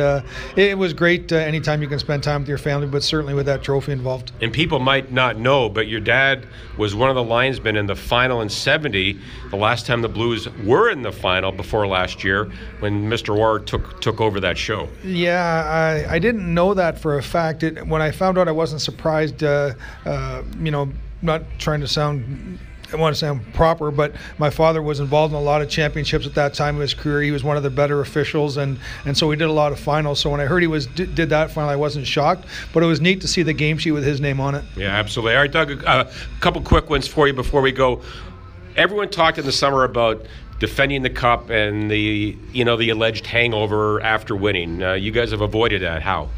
it 0.57 0.79
was 0.79 0.93
great 0.93 1.31
anytime 1.31 1.83
you 1.83 1.89
can 1.89 1.99
spend 1.99 2.23
time 2.23 2.43
with 2.43 2.49
your 2.49 2.59
family, 2.59 2.87
but 2.87 3.03
certainly 3.03 3.29
certainly 3.29 3.35
with 3.35 3.47
that 3.47 3.63
trophy 3.63 3.93
involved. 3.93 4.33
And 4.41 4.53
people 4.53 4.79
might 4.79 5.13
not 5.13 5.39
know, 5.39 5.69
but 5.69 5.87
your 5.87 6.01
dad 6.01 6.47
was 6.77 6.95
one 6.95 7.11
of 7.11 7.17
the 7.17 7.23
linesmen 7.25 7.77
in 7.77 7.87
the 7.87 7.95
final 7.95 8.41
in 8.41 8.49
70, 8.49 9.19
the 9.51 9.57
last 9.57 9.87
time 9.87 10.03
the 10.03 10.09
Blues 10.09 10.49
were 10.65 10.89
in 10.89 11.03
the 11.03 11.13
final 11.13 11.53
before 11.53 11.87
last 11.87 12.18
year 12.25 12.51
when 12.81 13.09
Mr. 13.09 13.37
Orr 13.37 13.59
took 13.59 14.01
took 14.01 14.21
over 14.21 14.41
that 14.41 14.59
show. 14.59 14.89
Yeah, 15.05 16.05
I, 16.09 16.15
I 16.15 16.19
didn't 16.19 16.53
know 16.53 16.75
that 16.75 16.99
for 16.99 17.19
a 17.19 17.23
fact. 17.23 17.63
It, 17.63 17.87
when 17.87 18.03
I 18.03 18.11
found 18.11 18.39
out, 18.39 18.49
I 18.49 18.53
wasn't 18.53 18.81
surprised. 18.81 19.43
Uh, 19.43 19.75
uh, 20.05 20.43
you 20.61 20.71
know, 20.71 20.91
not 21.23 21.43
trying 21.59 21.81
to 21.81 21.89
sound 21.89 22.59
I 22.93 22.97
want 22.97 23.15
to 23.15 23.19
sound 23.19 23.53
proper, 23.53 23.91
but 23.91 24.15
my 24.39 24.49
father 24.49 24.81
was 24.81 25.01
involved 25.01 25.35
in 25.35 25.39
a 25.39 25.43
lot 25.43 25.61
of 25.61 25.69
championships 25.69 26.27
at 26.27 26.35
that 26.37 26.55
time 26.55 26.77
of 26.77 26.81
his 26.81 26.95
career. 26.95 27.21
He 27.21 27.31
was 27.31 27.45
one 27.45 27.57
of 27.57 27.63
the 27.63 27.71
better 27.71 28.01
officials, 28.01 28.57
and 28.57 28.79
and 29.05 29.17
so 29.17 29.27
we 29.27 29.37
did 29.37 29.49
a 29.49 29.53
lot 29.53 29.73
of 29.73 29.79
finals. 29.79 30.21
So 30.21 30.31
when 30.31 30.41
I 30.41 30.47
heard 30.47 30.63
he 30.63 30.67
was 30.67 30.87
did, 30.87 31.15
did 31.15 31.31
that 31.31 31.51
final, 31.51 31.69
I 31.69 31.77
wasn't 31.77 32.07
shocked, 32.07 32.47
but 32.73 32.83
it 32.83 32.87
was 32.87 33.01
neat 33.01 33.21
to 33.21 33.29
see 33.29 33.43
the 33.43 33.53
game 33.53 33.77
sheet 33.79 33.93
with 33.93 34.05
his 34.05 34.21
name 34.21 34.41
on 34.41 34.55
it. 34.55 34.65
Yeah, 34.77 34.89
absolutely. 34.89 35.35
All 35.35 35.43
right, 35.43 35.53
Doug, 35.53 35.71
a 35.85 36.11
couple 36.41 36.63
quick 36.63 36.89
ones 36.89 37.07
for 37.07 37.27
you 37.27 37.35
before 37.35 37.61
we 37.61 37.73
go. 37.73 38.03
Everyone 38.75 39.11
talked 39.11 39.39
in 39.39 39.45
the 39.45 39.53
summer 39.53 39.85
about 39.85 40.25
defending 40.59 41.03
the 41.03 41.11
cup 41.11 41.51
and 41.51 41.91
the 41.91 42.37
you 42.53 42.65
know 42.65 42.77
the 42.77 42.91
alleged 42.91 43.27
hangover 43.27 44.01
after 44.03 44.35
winning. 44.37 44.83
Uh, 44.83 44.95
you 44.95 45.11
guys 45.11 45.31
have 45.31 45.41
avoided 45.41 45.83
that. 45.83 46.03
How? 46.03 46.29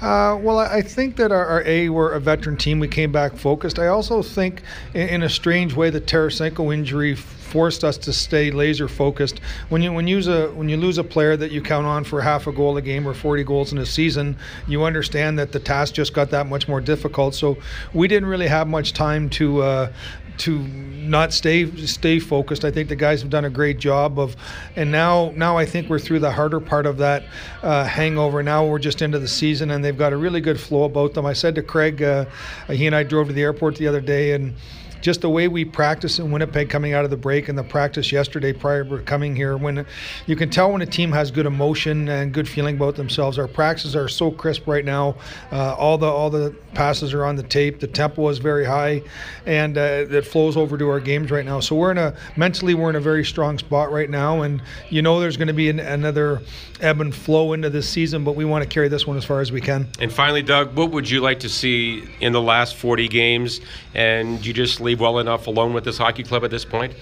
Uh, 0.00 0.36
well, 0.42 0.58
I 0.58 0.82
think 0.82 1.14
that 1.16 1.30
our, 1.30 1.46
our, 1.46 1.62
A, 1.64 1.88
we're 1.88 2.10
a 2.10 2.18
veteran 2.18 2.56
team. 2.56 2.80
We 2.80 2.88
came 2.88 3.12
back 3.12 3.36
focused. 3.36 3.78
I 3.78 3.86
also 3.86 4.20
think, 4.20 4.62
in, 4.94 5.08
in 5.08 5.22
a 5.22 5.28
strange 5.28 5.74
way, 5.74 5.90
the 5.90 6.00
Tarasenko 6.00 6.74
injury 6.74 7.14
forced 7.52 7.84
us 7.84 7.98
to 7.98 8.12
stay 8.14 8.50
laser 8.50 8.88
focused. 8.88 9.40
When 9.68 9.82
you 9.82 9.92
when 9.92 10.08
you 10.08 10.16
use 10.16 10.26
a 10.26 10.48
when 10.52 10.70
you 10.70 10.78
lose 10.78 10.96
a 10.96 11.04
player 11.04 11.36
that 11.36 11.52
you 11.52 11.60
count 11.60 11.86
on 11.86 12.02
for 12.02 12.22
half 12.22 12.46
a 12.46 12.52
goal 12.52 12.78
a 12.78 12.82
game 12.82 13.06
or 13.06 13.12
40 13.12 13.44
goals 13.44 13.72
in 13.72 13.78
a 13.78 13.84
season, 13.84 14.36
you 14.66 14.82
understand 14.84 15.38
that 15.38 15.52
the 15.52 15.60
task 15.60 15.94
just 15.94 16.14
got 16.14 16.30
that 16.30 16.46
much 16.48 16.66
more 16.66 16.80
difficult. 16.80 17.34
So 17.34 17.58
we 17.92 18.08
didn't 18.08 18.28
really 18.28 18.48
have 18.48 18.66
much 18.68 18.94
time 18.94 19.28
to 19.30 19.62
uh, 19.62 19.92
to 20.38 20.58
not 20.58 21.32
stay 21.32 21.70
stay 21.86 22.18
focused. 22.18 22.64
I 22.64 22.70
think 22.70 22.88
the 22.88 22.96
guys 22.96 23.20
have 23.22 23.30
done 23.30 23.44
a 23.44 23.50
great 23.50 23.78
job 23.78 24.18
of, 24.18 24.36
and 24.76 24.90
now 24.90 25.32
now 25.36 25.58
I 25.58 25.66
think 25.66 25.88
we're 25.88 25.98
through 25.98 26.20
the 26.20 26.30
harder 26.30 26.60
part 26.60 26.86
of 26.86 26.98
that 26.98 27.24
uh, 27.62 27.84
hangover. 27.84 28.42
Now 28.42 28.64
we're 28.66 28.78
just 28.78 29.02
into 29.02 29.18
the 29.18 29.28
season, 29.28 29.70
and 29.70 29.84
they've 29.84 29.98
got 29.98 30.12
a 30.12 30.16
really 30.16 30.40
good 30.40 30.60
flow 30.60 30.84
about 30.84 31.14
them. 31.14 31.26
I 31.26 31.32
said 31.32 31.54
to 31.56 31.62
Craig, 31.62 32.02
uh, 32.02 32.26
he 32.68 32.86
and 32.86 32.94
I 32.94 33.02
drove 33.02 33.28
to 33.28 33.32
the 33.32 33.42
airport 33.42 33.76
the 33.76 33.88
other 33.88 34.00
day, 34.00 34.32
and 34.32 34.54
just 35.02 35.20
the 35.20 35.28
way 35.28 35.48
we 35.48 35.64
practice 35.64 36.18
in 36.18 36.30
Winnipeg 36.30 36.70
coming 36.70 36.94
out 36.94 37.04
of 37.04 37.10
the 37.10 37.16
break 37.16 37.48
and 37.48 37.58
the 37.58 37.64
practice 37.64 38.10
yesterday 38.10 38.52
prior 38.52 38.84
to 38.84 38.98
coming 39.00 39.36
here, 39.36 39.56
when 39.56 39.84
you 40.26 40.36
can 40.36 40.48
tell 40.48 40.72
when 40.72 40.80
a 40.80 40.86
team 40.86 41.12
has 41.12 41.30
good 41.30 41.44
emotion 41.44 42.08
and 42.08 42.32
good 42.32 42.48
feeling 42.48 42.76
about 42.76 42.94
themselves. 42.94 43.38
Our 43.38 43.48
practices 43.48 43.96
are 43.96 44.08
so 44.08 44.30
crisp 44.30 44.66
right 44.66 44.84
now. 44.84 45.16
Uh, 45.50 45.74
all 45.74 45.98
the 45.98 46.06
all 46.06 46.30
the 46.30 46.54
passes 46.72 47.12
are 47.12 47.24
on 47.24 47.36
the 47.36 47.42
tape. 47.42 47.80
The 47.80 47.88
tempo 47.88 48.28
is 48.28 48.38
very 48.38 48.64
high, 48.64 49.02
and 49.44 49.76
uh, 49.76 50.06
it 50.08 50.26
flows 50.26 50.56
over 50.56 50.78
to 50.78 50.88
our 50.88 51.00
games 51.00 51.30
right 51.30 51.44
now. 51.44 51.60
So 51.60 51.74
we're 51.76 51.90
in 51.90 51.98
a 51.98 52.16
mentally 52.36 52.74
we're 52.74 52.90
in 52.90 52.96
a 52.96 53.00
very 53.00 53.24
strong 53.24 53.58
spot 53.58 53.90
right 53.90 54.08
now, 54.08 54.42
and 54.42 54.62
you 54.88 55.02
know 55.02 55.20
there's 55.20 55.36
going 55.36 55.48
to 55.48 55.54
be 55.54 55.68
an, 55.68 55.80
another 55.80 56.40
ebb 56.82 57.00
and 57.00 57.14
flow 57.14 57.52
into 57.52 57.70
this 57.70 57.88
season, 57.88 58.24
but 58.24 58.34
we 58.34 58.44
want 58.44 58.62
to 58.62 58.68
carry 58.68 58.88
this 58.88 59.06
one 59.06 59.16
as 59.16 59.24
far 59.24 59.40
as 59.40 59.52
we 59.52 59.60
can. 59.60 59.88
And 60.00 60.12
finally, 60.12 60.42
Doug, 60.42 60.74
what 60.76 60.90
would 60.90 61.08
you 61.08 61.20
like 61.20 61.40
to 61.40 61.48
see 61.48 62.04
in 62.20 62.32
the 62.32 62.40
last 62.40 62.76
40 62.76 63.08
games? 63.08 63.60
And 63.94 64.44
you 64.44 64.52
just 64.52 64.80
leave 64.80 64.91
leave 64.92 65.00
well 65.00 65.18
enough 65.18 65.46
alone 65.46 65.72
with 65.72 65.84
this 65.84 65.96
hockey 65.96 66.22
club 66.22 66.44
at 66.44 66.50
this 66.50 66.64
point? 66.66 66.92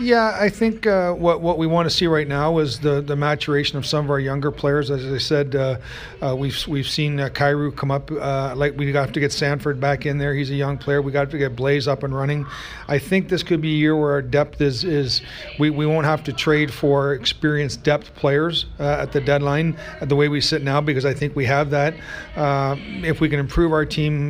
Yeah, 0.00 0.36
I 0.38 0.48
think 0.48 0.86
uh, 0.86 1.12
what 1.12 1.40
what 1.40 1.58
we 1.58 1.66
want 1.66 1.90
to 1.90 1.94
see 1.94 2.06
right 2.06 2.28
now 2.28 2.58
is 2.58 2.78
the, 2.78 3.00
the 3.00 3.16
maturation 3.16 3.78
of 3.78 3.84
some 3.84 4.04
of 4.04 4.10
our 4.12 4.20
younger 4.20 4.52
players. 4.52 4.92
As 4.92 5.04
I 5.04 5.18
said, 5.18 5.56
uh, 5.56 5.78
uh, 6.22 6.36
we've 6.36 6.56
we've 6.68 6.88
seen 6.88 7.18
uh, 7.18 7.28
come 7.30 7.90
up. 7.90 8.08
Uh, 8.12 8.54
like 8.54 8.76
we 8.76 8.92
got 8.92 9.12
to 9.12 9.18
get 9.18 9.32
Sanford 9.32 9.80
back 9.80 10.06
in 10.06 10.16
there. 10.18 10.34
He's 10.34 10.50
a 10.50 10.54
young 10.54 10.78
player. 10.78 11.02
We 11.02 11.10
got 11.10 11.32
to 11.32 11.38
get 11.38 11.56
Blais 11.56 11.88
up 11.88 12.04
and 12.04 12.14
running. 12.14 12.46
I 12.86 13.00
think 13.00 13.28
this 13.28 13.42
could 13.42 13.60
be 13.60 13.72
a 13.72 13.76
year 13.76 13.96
where 13.96 14.12
our 14.12 14.22
depth 14.22 14.60
is 14.60 14.84
is 14.84 15.20
we, 15.58 15.70
we 15.70 15.84
won't 15.84 16.06
have 16.06 16.22
to 16.24 16.32
trade 16.32 16.72
for 16.72 17.14
experienced 17.14 17.82
depth 17.82 18.14
players 18.14 18.66
uh, 18.78 18.98
at 19.00 19.10
the 19.10 19.20
deadline 19.20 19.76
the 20.02 20.14
way 20.14 20.28
we 20.28 20.40
sit 20.40 20.62
now 20.62 20.80
because 20.80 21.04
I 21.04 21.12
think 21.12 21.34
we 21.34 21.44
have 21.46 21.70
that. 21.70 21.94
if 22.36 23.20
we 23.20 23.28
can 23.28 23.40
improve 23.40 23.72
our 23.72 23.84
team 23.84 24.28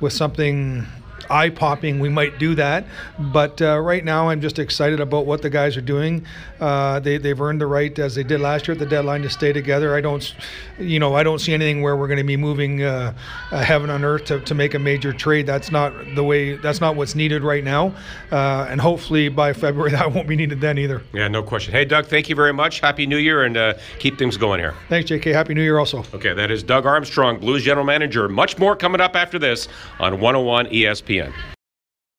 with 0.00 0.14
something 0.14 0.86
eye 1.32 1.50
popping, 1.50 1.98
we 1.98 2.08
might 2.08 2.38
do 2.38 2.54
that. 2.54 2.84
But 3.18 3.60
uh, 3.62 3.80
right 3.80 4.04
now, 4.04 4.28
I'm 4.28 4.40
just 4.40 4.58
excited 4.58 5.00
about 5.00 5.26
what 5.26 5.42
the 5.42 5.50
guys 5.50 5.76
are 5.76 5.82
doing. 5.82 6.26
Uh, 6.60 7.00
they, 7.00 7.16
they've 7.18 7.40
earned 7.40 7.60
the 7.60 7.66
right, 7.66 7.96
as 7.98 8.14
they 8.14 8.22
did 8.22 8.40
last 8.40 8.68
year 8.68 8.72
at 8.72 8.78
the 8.78 8.86
deadline, 8.86 9.22
to 9.22 9.30
stay 9.30 9.52
together. 9.52 9.96
I 9.96 10.00
don't, 10.00 10.34
you 10.78 11.00
know, 11.00 11.14
I 11.14 11.22
don't 11.22 11.38
see 11.38 11.54
anything 11.54 11.82
where 11.82 11.96
we're 11.96 12.06
going 12.06 12.18
to 12.18 12.24
be 12.24 12.36
moving 12.36 12.82
uh, 12.82 13.12
heaven 13.50 13.90
on 13.90 14.04
earth 14.04 14.26
to, 14.26 14.40
to 14.40 14.54
make 14.54 14.74
a 14.74 14.78
major 14.78 15.12
trade. 15.12 15.46
That's 15.46 15.70
not 15.70 15.92
the 16.14 16.22
way. 16.22 16.56
That's 16.56 16.80
not 16.80 16.96
what's 16.96 17.14
needed 17.14 17.42
right 17.42 17.64
now. 17.64 17.94
Uh, 18.30 18.66
and 18.68 18.80
hopefully 18.80 19.28
by 19.28 19.52
February 19.52 19.90
that 19.92 20.12
won't 20.12 20.28
be 20.28 20.36
needed 20.36 20.60
then 20.60 20.78
either. 20.78 21.02
Yeah, 21.12 21.28
no 21.28 21.42
question. 21.42 21.72
Hey, 21.72 21.84
Doug, 21.84 22.06
thank 22.06 22.28
you 22.28 22.34
very 22.36 22.52
much. 22.52 22.80
Happy 22.80 23.06
New 23.06 23.16
Year, 23.16 23.44
and 23.44 23.56
uh, 23.56 23.74
keep 23.98 24.18
things 24.18 24.36
going 24.36 24.60
here. 24.60 24.74
Thanks, 24.88 25.10
JK. 25.10 25.32
Happy 25.32 25.54
New 25.54 25.62
Year 25.62 25.78
also. 25.78 26.04
Okay, 26.14 26.34
that 26.34 26.50
is 26.50 26.62
Doug 26.62 26.86
Armstrong, 26.86 27.38
Blues 27.38 27.62
General 27.62 27.86
Manager. 27.86 28.28
Much 28.28 28.58
more 28.58 28.76
coming 28.76 29.00
up 29.00 29.16
after 29.16 29.38
this 29.38 29.68
on 29.98 30.20
101 30.20 30.66
ESPN. 30.66 31.21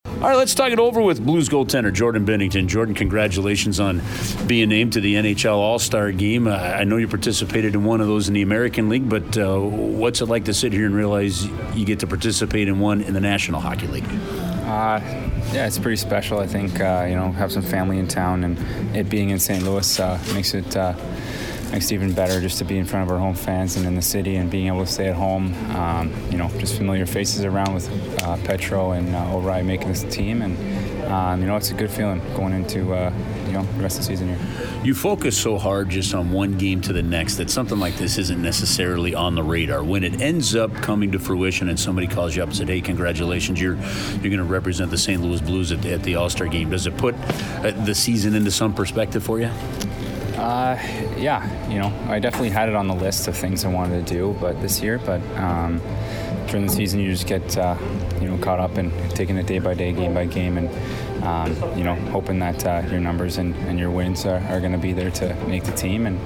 All 0.06 0.30
right, 0.30 0.38
let's 0.38 0.56
talk 0.56 0.72
it 0.72 0.80
over 0.80 1.02
with 1.02 1.26
Blues 1.26 1.50
goaltender 1.50 1.92
Jordan 1.92 2.26
Binnington. 2.26 2.68
Jordan, 2.68 2.96
congratulations 2.96 3.82
on 3.82 4.02
being 4.48 4.70
named 4.70 4.94
to 4.94 5.02
the 5.02 5.16
NHL 5.16 5.56
All 5.58 5.80
Star 5.80 6.14
game. 6.14 6.48
Uh, 6.48 6.52
I 6.52 6.86
know 6.86 6.96
you 6.96 7.10
participated 7.10 7.74
in 7.74 7.84
one 7.84 8.00
of 8.00 8.08
those 8.08 8.30
in 8.30 8.34
the 8.34 8.42
American 8.42 8.88
League, 8.88 9.10
but 9.10 9.38
uh, 9.38 9.60
what's 9.60 10.22
it 10.22 10.28
like 10.28 10.46
to 10.46 10.54
sit 10.54 10.72
here 10.72 10.86
and 10.86 10.96
realize 10.96 11.46
you 11.76 11.86
get 11.86 12.00
to 12.00 12.08
participate 12.08 12.70
in 12.70 12.80
one 12.80 13.02
in 13.02 13.14
the 13.14 13.20
National 13.20 13.60
Hockey 13.60 13.88
League? 13.88 14.08
Uh, 14.64 15.02
yeah, 15.52 15.68
it's 15.68 15.78
pretty 15.78 15.98
special. 15.98 16.40
I 16.40 16.48
think 16.48 16.80
uh, 16.80 17.06
you 17.10 17.16
know 17.16 17.34
have 17.34 17.52
some 17.52 17.64
family 17.64 18.00
in 18.00 18.08
town, 18.08 18.46
and 18.46 18.58
it 18.96 19.10
being 19.10 19.30
in 19.30 19.40
St. 19.40 19.62
Louis 19.64 20.00
uh, 20.00 20.18
makes 20.34 20.54
it 20.54 20.78
uh, 20.78 20.94
makes 21.74 21.90
it 21.90 21.96
even 21.96 22.14
better 22.14 22.40
just 22.40 22.60
to 22.60 22.64
be 22.64 22.78
in 22.78 22.86
front 22.86 23.04
of 23.04 23.12
our 23.12 23.18
home 23.18 23.34
fans 23.34 23.76
and 23.78 23.88
in 23.88 23.96
the 23.96 24.02
city 24.02 24.36
and 24.36 24.52
being 24.52 24.68
able 24.68 24.86
to 24.86 24.92
stay 24.92 25.08
at 25.08 25.16
home. 25.16 25.52
Um, 25.76 26.14
you 26.30 26.38
know, 26.38 26.48
just 26.60 26.78
familiar 26.78 27.08
faces 27.08 27.44
around 27.44 27.74
with 27.74 27.90
uh, 28.22 28.38
Petro 28.38 28.92
and 28.92 29.14
uh, 29.16 29.36
O'Reilly 29.36 29.64
making 29.64 29.88
this 29.88 30.04
team, 30.04 30.44
and 30.44 30.56
um, 31.12 31.42
you 31.42 31.48
know, 31.48 31.58
it's 31.58 31.72
a 31.72 31.74
good 31.74 31.90
feeling 31.90 32.20
going 32.36 32.54
into 32.54 32.94
uh, 32.94 33.12
you 33.48 33.54
know 33.54 33.64
the 33.64 33.82
rest 33.82 33.98
of 33.98 34.06
the 34.06 34.08
season 34.08 34.28
here. 34.28 34.84
You 34.84 34.94
focus 34.94 35.36
so 35.36 35.58
hard 35.58 35.90
just 35.90 36.14
on 36.14 36.32
one 36.32 36.60
game 36.60 36.80
to 36.82 36.94
the 36.94 37.02
next 37.02 37.38
that 37.38 37.50
something 37.50 37.80
like 37.80 37.96
this 37.96 38.20
isn't 38.20 38.42
necessarily 38.42 39.16
on 39.16 39.34
the 39.34 39.44
radar. 39.44 39.84
When 39.84 40.04
it 40.04 40.22
ends 40.22 40.56
up 40.56 40.72
coming 40.76 41.12
to 41.14 41.20
fruition 41.20 41.70
and 41.70 41.80
somebody 41.80 42.06
calls 42.06 42.36
you 42.36 42.44
up 42.44 42.50
and 42.50 42.58
said, 42.58 42.70
"Hey, 42.70 42.82
congratulations, 42.82 43.60
you're 43.60 43.78
you're 43.78 44.22
going 44.22 44.38
to 44.38 44.44
represent 44.44 44.92
the 44.92 44.98
St. 44.98 45.20
Louis 45.20 45.42
Blues 45.42 45.72
at 45.72 45.82
the, 45.82 45.94
at 45.94 46.04
the 46.04 46.16
All 46.16 46.30
Star 46.30 46.46
game," 46.46 46.70
does 46.70 46.86
it 46.86 46.96
put 46.98 47.16
uh, 47.16 47.72
the 47.84 47.96
season 47.96 48.36
into 48.36 48.52
some 48.52 48.76
perspective 48.76 49.24
for 49.24 49.40
you? 49.40 49.50
Uh, 50.44 50.78
yeah, 51.18 51.70
you 51.70 51.80
know, 51.80 51.88
I 52.10 52.20
definitely 52.20 52.50
had 52.50 52.68
it 52.68 52.76
on 52.76 52.90
the 52.90 52.94
list 52.94 53.30
of 53.30 53.38
things 53.38 53.64
I 53.64 53.70
wanted 53.70 54.06
to 54.06 54.14
do, 54.14 54.36
but 54.42 54.60
this 54.62 54.82
year, 54.82 55.00
but 55.00 55.22
um, 55.38 55.80
during 56.48 56.66
the 56.68 56.72
season, 56.74 57.00
you 57.00 57.10
just 57.10 57.28
get 57.28 57.58
uh, 57.58 57.78
you 58.20 58.28
know 58.28 58.38
caught 58.40 58.60
up 58.60 58.78
in 58.78 58.92
taking 59.12 59.38
it 59.38 59.46
day 59.48 59.60
by 59.60 59.74
day, 59.74 59.94
game 59.94 60.14
by 60.14 60.26
game, 60.26 60.58
and 60.58 61.24
um, 61.24 61.78
you 61.78 61.86
know 61.86 61.96
hoping 62.12 62.40
that 62.40 62.66
uh, 62.66 62.84
your 62.92 63.00
numbers 63.00 63.38
and, 63.38 63.56
and 63.70 63.80
your 63.80 63.90
wins 63.90 64.26
are, 64.26 64.40
are 64.50 64.60
going 64.60 64.74
to 64.74 64.78
be 64.78 64.92
there 64.92 65.12
to 65.12 65.34
make 65.48 65.64
the 65.64 65.72
team, 65.72 66.06
and 66.06 66.20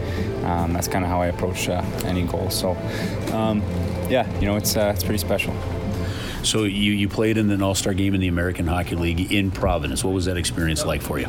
um, 0.45 0.73
that's 0.73 0.87
kind 0.87 1.05
of 1.05 1.11
how 1.11 1.21
I 1.21 1.27
approach 1.27 1.69
uh, 1.69 1.83
any 2.05 2.23
goal. 2.23 2.49
So, 2.49 2.71
um, 3.33 3.61
yeah, 4.09 4.27
you 4.39 4.47
know, 4.47 4.55
it's 4.55 4.75
uh, 4.75 4.93
it's 4.95 5.03
pretty 5.03 5.19
special. 5.19 5.55
So 6.41 6.63
you, 6.63 6.93
you 6.93 7.07
played 7.07 7.37
in 7.37 7.51
an 7.51 7.61
All 7.61 7.75
Star 7.75 7.93
game 7.93 8.15
in 8.15 8.21
the 8.21 8.29
American 8.29 8.65
Hockey 8.65 8.95
League 8.95 9.31
in 9.31 9.51
Providence. 9.51 10.03
What 10.03 10.15
was 10.15 10.25
that 10.25 10.37
experience 10.37 10.85
like 10.85 11.03
for 11.03 11.19
you? 11.19 11.27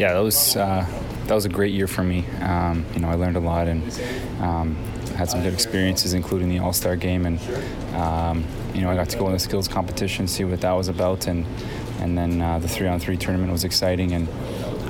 Yeah, 0.00 0.14
that 0.14 0.20
was 0.20 0.56
uh, 0.56 0.84
that 1.28 1.34
was 1.34 1.44
a 1.44 1.48
great 1.48 1.72
year 1.72 1.86
for 1.86 2.02
me. 2.02 2.26
Um, 2.40 2.84
you 2.94 3.00
know, 3.00 3.08
I 3.08 3.14
learned 3.14 3.36
a 3.36 3.40
lot 3.40 3.68
and 3.68 3.82
um, 4.40 4.74
had 5.14 5.28
some 5.28 5.42
good 5.42 5.52
experiences, 5.52 6.14
including 6.14 6.48
the 6.48 6.58
All 6.58 6.72
Star 6.72 6.96
game, 6.96 7.26
and 7.26 7.38
um, 7.94 8.44
you 8.74 8.80
know, 8.80 8.90
I 8.90 8.94
got 8.94 9.10
to 9.10 9.18
go 9.18 9.26
in 9.26 9.32
the 9.32 9.38
skills 9.38 9.68
competition, 9.68 10.26
see 10.26 10.44
what 10.44 10.62
that 10.62 10.72
was 10.72 10.88
about, 10.88 11.26
and 11.26 11.46
and 12.00 12.16
then 12.16 12.40
uh, 12.40 12.58
the 12.58 12.68
three 12.68 12.88
on 12.88 12.98
three 12.98 13.16
tournament 13.16 13.52
was 13.52 13.64
exciting 13.64 14.12
and. 14.12 14.28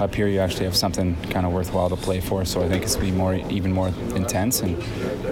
Up 0.01 0.15
here, 0.15 0.29
you 0.29 0.39
actually 0.39 0.67
have 0.67 0.77
something 0.77 1.17
kind 1.31 1.45
of 1.45 1.53
worthwhile 1.53 1.89
to 1.89 1.97
play 1.97 2.21
for, 2.21 2.45
so 2.45 2.63
I 2.63 2.69
think 2.69 2.85
it's 2.85 2.95
be 2.95 3.11
more, 3.11 3.35
even 3.35 3.73
more 3.73 3.89
intense, 4.15 4.61
and 4.61 4.77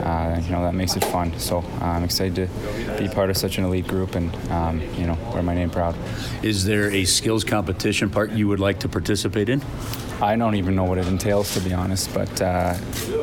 uh, 0.03 0.41
you 0.43 0.51
know 0.51 0.63
that 0.63 0.75
makes 0.75 0.97
it 0.97 1.05
fun. 1.05 1.39
So 1.39 1.59
uh, 1.59 1.85
I'm 1.85 2.03
excited 2.03 2.35
to 2.35 2.99
be 2.99 3.09
part 3.09 3.31
of 3.31 3.37
such 3.37 3.59
an 3.59 3.65
elite 3.65 3.87
group, 3.87 4.17
and 4.17 4.35
um, 4.51 4.81
you 4.95 5.07
know 5.07 5.17
wear 5.33 5.43
my 5.43 5.55
name 5.55 5.71
proud. 5.71 5.95
Is 6.43 6.65
there 6.65 6.91
a 6.91 7.05
skills 7.05 7.45
competition 7.45 8.11
part 8.11 8.33
you 8.33 8.49
would 8.49 8.59
like 8.59 8.81
to 8.81 8.89
participate 8.89 9.49
in? 9.49 9.63
I 10.21 10.35
don't 10.35 10.57
even 10.57 10.75
know 10.75 10.85
what 10.85 10.99
it 10.99 11.07
entails, 11.07 11.55
to 11.55 11.61
be 11.61 11.73
honest. 11.73 12.13
But 12.13 12.43
uh, 12.43 12.77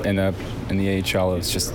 in 0.06 0.16
the 0.16 0.34
in 0.70 0.78
the 0.78 1.02
AHL, 1.02 1.36
it's 1.36 1.52
just 1.52 1.74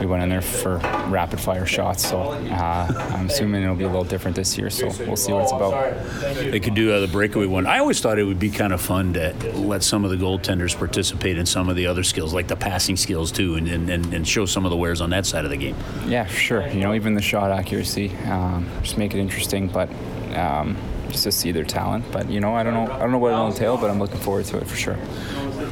we 0.00 0.06
went 0.06 0.22
in 0.22 0.28
there 0.28 0.42
for 0.42 0.76
rapid 1.08 1.40
fire 1.40 1.66
shots. 1.66 2.08
So 2.08 2.32
uh, 2.32 3.10
I'm 3.14 3.26
assuming 3.26 3.62
it'll 3.62 3.76
be 3.76 3.84
a 3.84 3.88
little 3.88 4.04
different 4.04 4.36
this 4.36 4.56
year. 4.58 4.70
So 4.70 4.86
we'll 5.04 5.16
see 5.16 5.32
what 5.32 5.42
it's 5.42 5.52
about. 5.52 5.94
They 6.34 6.60
could 6.60 6.74
do 6.74 6.92
uh, 6.92 7.00
the 7.00 7.08
breakaway 7.08 7.46
one. 7.46 7.66
I 7.66 7.78
always 7.78 8.00
thought 8.00 8.18
it 8.18 8.24
would 8.24 8.38
be 8.38 8.50
kind 8.50 8.72
of 8.72 8.80
fun 8.80 9.14
to 9.14 9.32
let 9.54 9.82
some 9.82 10.04
of 10.04 10.10
the 10.10 10.16
goaltenders 10.16 10.76
participate 10.76 11.38
in 11.38 11.46
some 11.46 11.68
of 11.68 11.76
the 11.76 11.86
other 11.86 12.02
skills, 12.02 12.34
like 12.34 12.48
the 12.48 12.56
passing 12.56 12.96
skills 12.96 13.32
too, 13.32 13.54
and, 13.54 13.68
and, 13.68 14.14
and 14.14 14.28
show 14.28 14.46
some 14.46 14.64
of 14.64 14.70
the 14.70 14.76
wares 14.76 15.00
on 15.00 15.10
that 15.10 15.26
side 15.26 15.44
of 15.44 15.50
the 15.50 15.56
game. 15.56 15.76
Yeah, 16.06 16.26
sure. 16.26 16.66
You 16.68 16.80
know, 16.80 16.94
even 16.94 17.14
the 17.14 17.22
shot 17.22 17.50
accuracy, 17.50 18.14
um, 18.26 18.68
just 18.82 18.98
make 18.98 19.14
it 19.14 19.18
interesting. 19.18 19.68
But 19.68 19.88
um, 20.34 20.76
just 21.10 21.24
to 21.24 21.32
see 21.32 21.52
their 21.52 21.64
talent. 21.64 22.04
But 22.12 22.30
you 22.30 22.40
know, 22.40 22.54
I 22.54 22.62
don't 22.62 22.74
know, 22.74 22.92
I 22.92 22.98
don't 22.98 23.12
know 23.12 23.18
what 23.18 23.32
it'll 23.32 23.48
entail, 23.48 23.76
but 23.76 23.90
I'm 23.90 23.98
looking 23.98 24.20
forward 24.20 24.44
to 24.46 24.58
it 24.58 24.66
for 24.66 24.76
sure. 24.76 24.96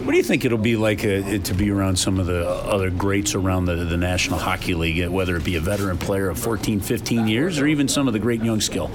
What 0.04 0.10
do 0.10 0.16
you 0.18 0.22
think 0.22 0.44
it'll 0.44 0.58
be 0.58 0.76
like 0.76 1.04
uh, 1.04 1.38
to 1.38 1.54
be 1.54 1.70
around 1.70 1.98
some 1.98 2.20
of 2.20 2.26
the 2.26 2.46
other 2.48 2.90
greats 2.90 3.34
around 3.34 3.64
the, 3.66 3.76
the 3.76 3.96
National 3.96 4.38
Hockey 4.38 4.74
League, 4.74 5.02
uh, 5.02 5.10
whether 5.10 5.36
it 5.36 5.44
be 5.44 5.56
a 5.56 5.60
veteran 5.60 5.96
player 5.98 6.28
of 6.28 6.38
14, 6.38 6.80
15 6.80 7.26
years, 7.26 7.58
or 7.58 7.66
even 7.66 7.88
some 7.88 8.06
of 8.06 8.12
the 8.12 8.18
great 8.18 8.42
young 8.42 8.60
skill? 8.60 8.90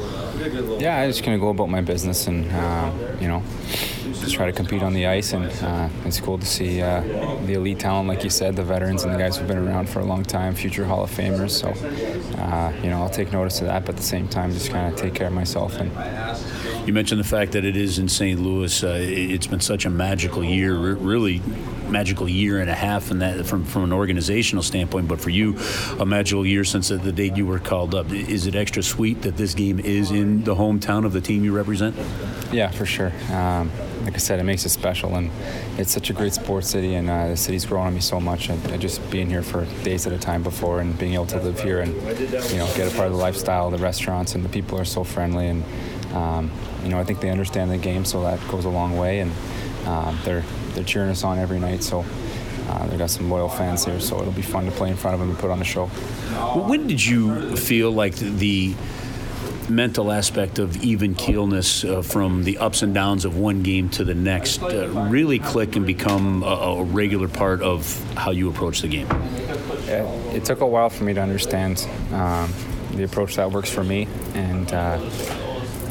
Yeah, 0.80 1.00
I'm 1.00 1.10
just 1.10 1.24
going 1.24 1.38
to 1.38 1.42
go 1.42 1.50
about 1.50 1.70
my 1.70 1.82
business 1.82 2.28
and, 2.28 2.52
uh, 2.52 2.92
you 3.20 3.28
know, 3.28 3.44
try 4.34 4.46
to 4.46 4.52
compete 4.52 4.84
on 4.84 4.94
the 4.94 5.08
ice. 5.08 5.34
And 5.34 5.46
uh, 5.64 5.90
it's 6.06 6.20
cool 6.20 6.38
to 6.38 6.46
see 6.46 6.82
uh, 6.82 7.02
the 7.46 7.54
elite 7.54 7.80
talent, 7.80 8.08
like 8.08 8.24
you 8.24 8.30
said, 8.30 8.56
the 8.56 8.64
veterans 8.64 9.04
and 9.04 9.14
the 9.14 9.18
guys 9.18 9.38
who've 9.38 9.48
been 9.48 9.58
around 9.58 9.90
for 9.90 10.00
a 10.00 10.06
long 10.06 10.24
time, 10.24 10.56
future 10.56 10.86
Hall 10.86 11.04
of 11.04 11.12
Famers. 11.12 11.52
So, 11.52 11.70
uh, 12.40 12.74
you 12.84 12.90
know, 12.90 13.02
I'll 13.02 13.10
take 13.10 13.32
notice 13.32 13.60
of 13.62 13.68
that, 13.68 13.86
but 13.86 13.96
at 13.96 13.98
the 13.98 14.04
same 14.04 14.28
time, 14.28 14.52
just 14.52 14.72
kind 14.72 14.92
of 14.92 15.00
take 15.00 15.14
care 15.14 15.28
of 15.28 15.34
myself. 15.34 15.76
And 15.76 15.92
you 16.88 16.94
mentioned 16.94 17.20
the 17.20 17.28
fact 17.28 17.52
that 17.54 17.66
it 17.66 17.76
is 17.76 18.00
in 18.00 18.10
St. 18.10 18.40
Louis. 18.40 18.84
Uh, 18.84 18.98
it's 19.00 19.48
been 19.48 19.60
such 19.60 19.86
a 19.86 19.90
magical 19.90 20.44
year, 20.44 20.76
really 20.78 21.42
magical 21.90 22.28
year 22.28 22.60
and 22.60 22.70
a 22.70 22.76
half, 22.76 23.12
and 23.12 23.22
that 23.22 23.46
from 23.46 23.64
from 23.66 23.84
an 23.84 23.94
organizational 23.94 24.64
standpoint. 24.64 25.08
But 25.08 25.20
for 25.20 25.30
you, 25.30 25.58
a 26.00 26.06
magical 26.06 26.46
year 26.46 26.64
since 26.64 26.90
the, 26.90 27.12
date 27.12 27.36
you 27.36 27.46
were 27.46 27.60
called 27.60 27.96
up. 27.96 28.12
Is 28.12 28.48
it 28.48 28.56
extra 28.56 28.84
sweet 28.84 29.24
that 29.24 29.36
this 29.36 29.54
game 29.54 29.80
is 29.80 30.12
in 30.12 30.44
the 30.44 30.56
hometown 30.56 31.06
of 31.06 31.14
the 31.14 31.22
team 31.22 31.44
you 31.44 31.56
represent? 31.56 31.96
Yeah, 32.52 32.70
for 32.70 32.86
sure. 32.86 33.12
Um, 33.32 33.72
like 34.04 34.16
I 34.16 34.18
said, 34.18 34.40
it 34.40 34.44
makes 34.44 34.66
it 34.66 34.70
special, 34.70 35.16
and 35.16 35.30
it's 35.78 35.92
such 35.92 36.10
a 36.10 36.14
great 36.14 36.34
sports 36.34 36.70
city, 36.70 36.96
and 36.96 37.10
uh, 37.10 37.28
the 37.30 37.38
city's 37.38 37.66
grown 37.66 37.88
on 37.88 37.94
me 37.94 38.00
so 38.00 38.20
much. 38.20 38.50
And, 38.50 38.66
and, 38.72 38.82
just 38.82 39.08
being 39.12 39.30
here 39.30 39.44
for 39.44 39.66
days 39.84 40.08
at 40.08 40.14
a 40.14 40.18
time 40.18 40.42
before, 40.42 40.80
and 40.80 40.98
being 40.98 41.14
able 41.14 41.28
to 41.28 41.42
live 41.42 41.60
here, 41.60 41.82
and 41.82 41.94
you 41.94 42.58
know, 42.58 42.72
get 42.76 42.92
a 42.92 42.96
part 42.96 43.08
of 43.08 43.14
the 43.14 43.20
lifestyle, 43.20 43.70
the 43.70 43.78
restaurants, 43.78 44.36
and 44.36 44.44
the 44.44 44.50
people 44.50 44.80
are 44.80 44.86
so 44.86 45.04
friendly, 45.04 45.48
and 45.48 45.64
um, 46.14 46.52
you 46.84 46.90
know, 46.90 47.00
I 47.00 47.04
think 47.04 47.20
they 47.20 47.30
understand 47.30 47.70
the 47.70 47.78
game, 47.78 48.06
so 48.06 48.24
that 48.24 48.40
goes 48.48 48.66
a 48.66 48.70
long 48.70 48.98
way, 48.98 49.20
and 49.20 49.32
um, 49.86 50.18
they're 50.24 50.44
they're 50.80 50.88
cheering 50.88 51.10
us 51.10 51.24
on 51.24 51.38
every 51.38 51.60
night. 51.60 51.84
So. 51.84 52.06
Uh, 52.70 52.86
they've 52.86 53.00
got 53.00 53.10
some 53.10 53.32
loyal 53.32 53.50
fans 53.50 53.84
here, 53.84 54.00
so 54.00 54.20
it'll 54.22 54.32
be 54.32 54.44
fun 54.44 54.64
to 54.66 54.72
play 54.72 54.92
in 54.92 54.96
front 54.96 55.16
of 55.16 55.20
them 55.20 55.32
and 55.32 55.40
put 55.40 55.50
on 55.50 55.60
a 55.60 55.64
show. 55.64 55.88
When 56.68 56.86
did 56.86 57.04
you 57.04 57.56
feel 57.58 57.90
like 57.90 58.16
the 58.16 58.76
mental 59.70 60.12
aspect 60.12 60.60
of 60.60 60.84
even 60.84 61.16
keelness 61.16 61.84
uh, 61.84 62.04
from 62.04 62.44
the 62.44 62.60
ups 62.60 62.84
and 62.84 62.94
downs 62.94 63.26
of 63.26 63.38
one 63.38 63.64
game 63.64 63.90
to 63.90 64.04
the 64.04 64.14
next 64.14 64.62
uh, 64.62 64.88
really 65.10 65.40
click 65.40 65.76
and 65.76 65.86
become 65.86 66.44
a, 66.44 66.46
a, 66.46 66.84
regular 66.84 67.28
part 67.28 67.62
of 67.62 68.04
how 68.16 68.32
you 68.32 68.50
approach 68.50 68.82
the 68.82 68.88
game? 68.88 69.08
It, 69.88 70.36
it 70.36 70.46
took 70.46 70.62
a 70.62 70.68
while 70.68 70.90
for 70.90 71.04
me 71.04 71.14
to 71.16 71.22
understand 71.22 71.88
um, 72.12 72.54
the 72.92 73.04
approach 73.04 73.36
that 73.38 73.52
works 73.52 73.70
for 73.70 73.84
me, 73.84 74.08
and 74.34 74.72
uh, 74.74 75.00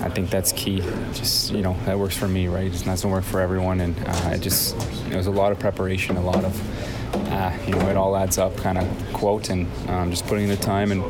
I 0.00 0.08
think 0.08 0.30
that's 0.30 0.52
key. 0.52 0.80
Just 1.12 1.52
you 1.52 1.62
know, 1.62 1.76
that 1.84 1.98
works 1.98 2.16
for 2.16 2.28
me, 2.28 2.48
right? 2.48 2.72
It 2.72 2.84
doesn't 2.84 3.10
work 3.10 3.24
for 3.24 3.40
everyone, 3.40 3.80
and 3.80 3.96
uh, 4.06 4.30
it 4.32 4.40
just 4.40 4.76
it 5.10 5.16
was 5.16 5.26
a 5.26 5.30
lot 5.30 5.52
of 5.52 5.58
preparation, 5.58 6.16
a 6.16 6.22
lot 6.22 6.44
of 6.44 7.14
uh, 7.14 7.56
you 7.66 7.74
know, 7.74 7.88
it 7.88 7.96
all 7.96 8.16
adds 8.16 8.38
up 8.38 8.56
kind 8.56 8.78
of 8.78 9.12
quote, 9.12 9.50
and 9.50 9.66
um, 9.88 10.10
just 10.10 10.26
putting 10.26 10.44
in 10.44 10.50
the 10.50 10.56
time 10.56 10.92
and 10.92 11.02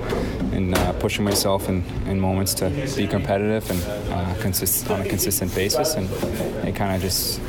and 0.53 0.75
uh, 0.75 0.93
pushing 0.95 1.25
myself 1.25 1.69
in, 1.69 1.83
in 2.07 2.19
moments 2.19 2.55
to 2.55 2.71
be 2.97 3.07
competitive 3.07 3.69
and 3.71 4.13
uh, 4.13 4.35
consist 4.41 4.91
on 4.91 5.01
a 5.01 5.09
consistent 5.09 5.55
basis, 5.55 5.95
and 5.95 6.09
it 6.67 6.75
kind 6.75 6.95
of 6.95 7.03
just 7.03 7.41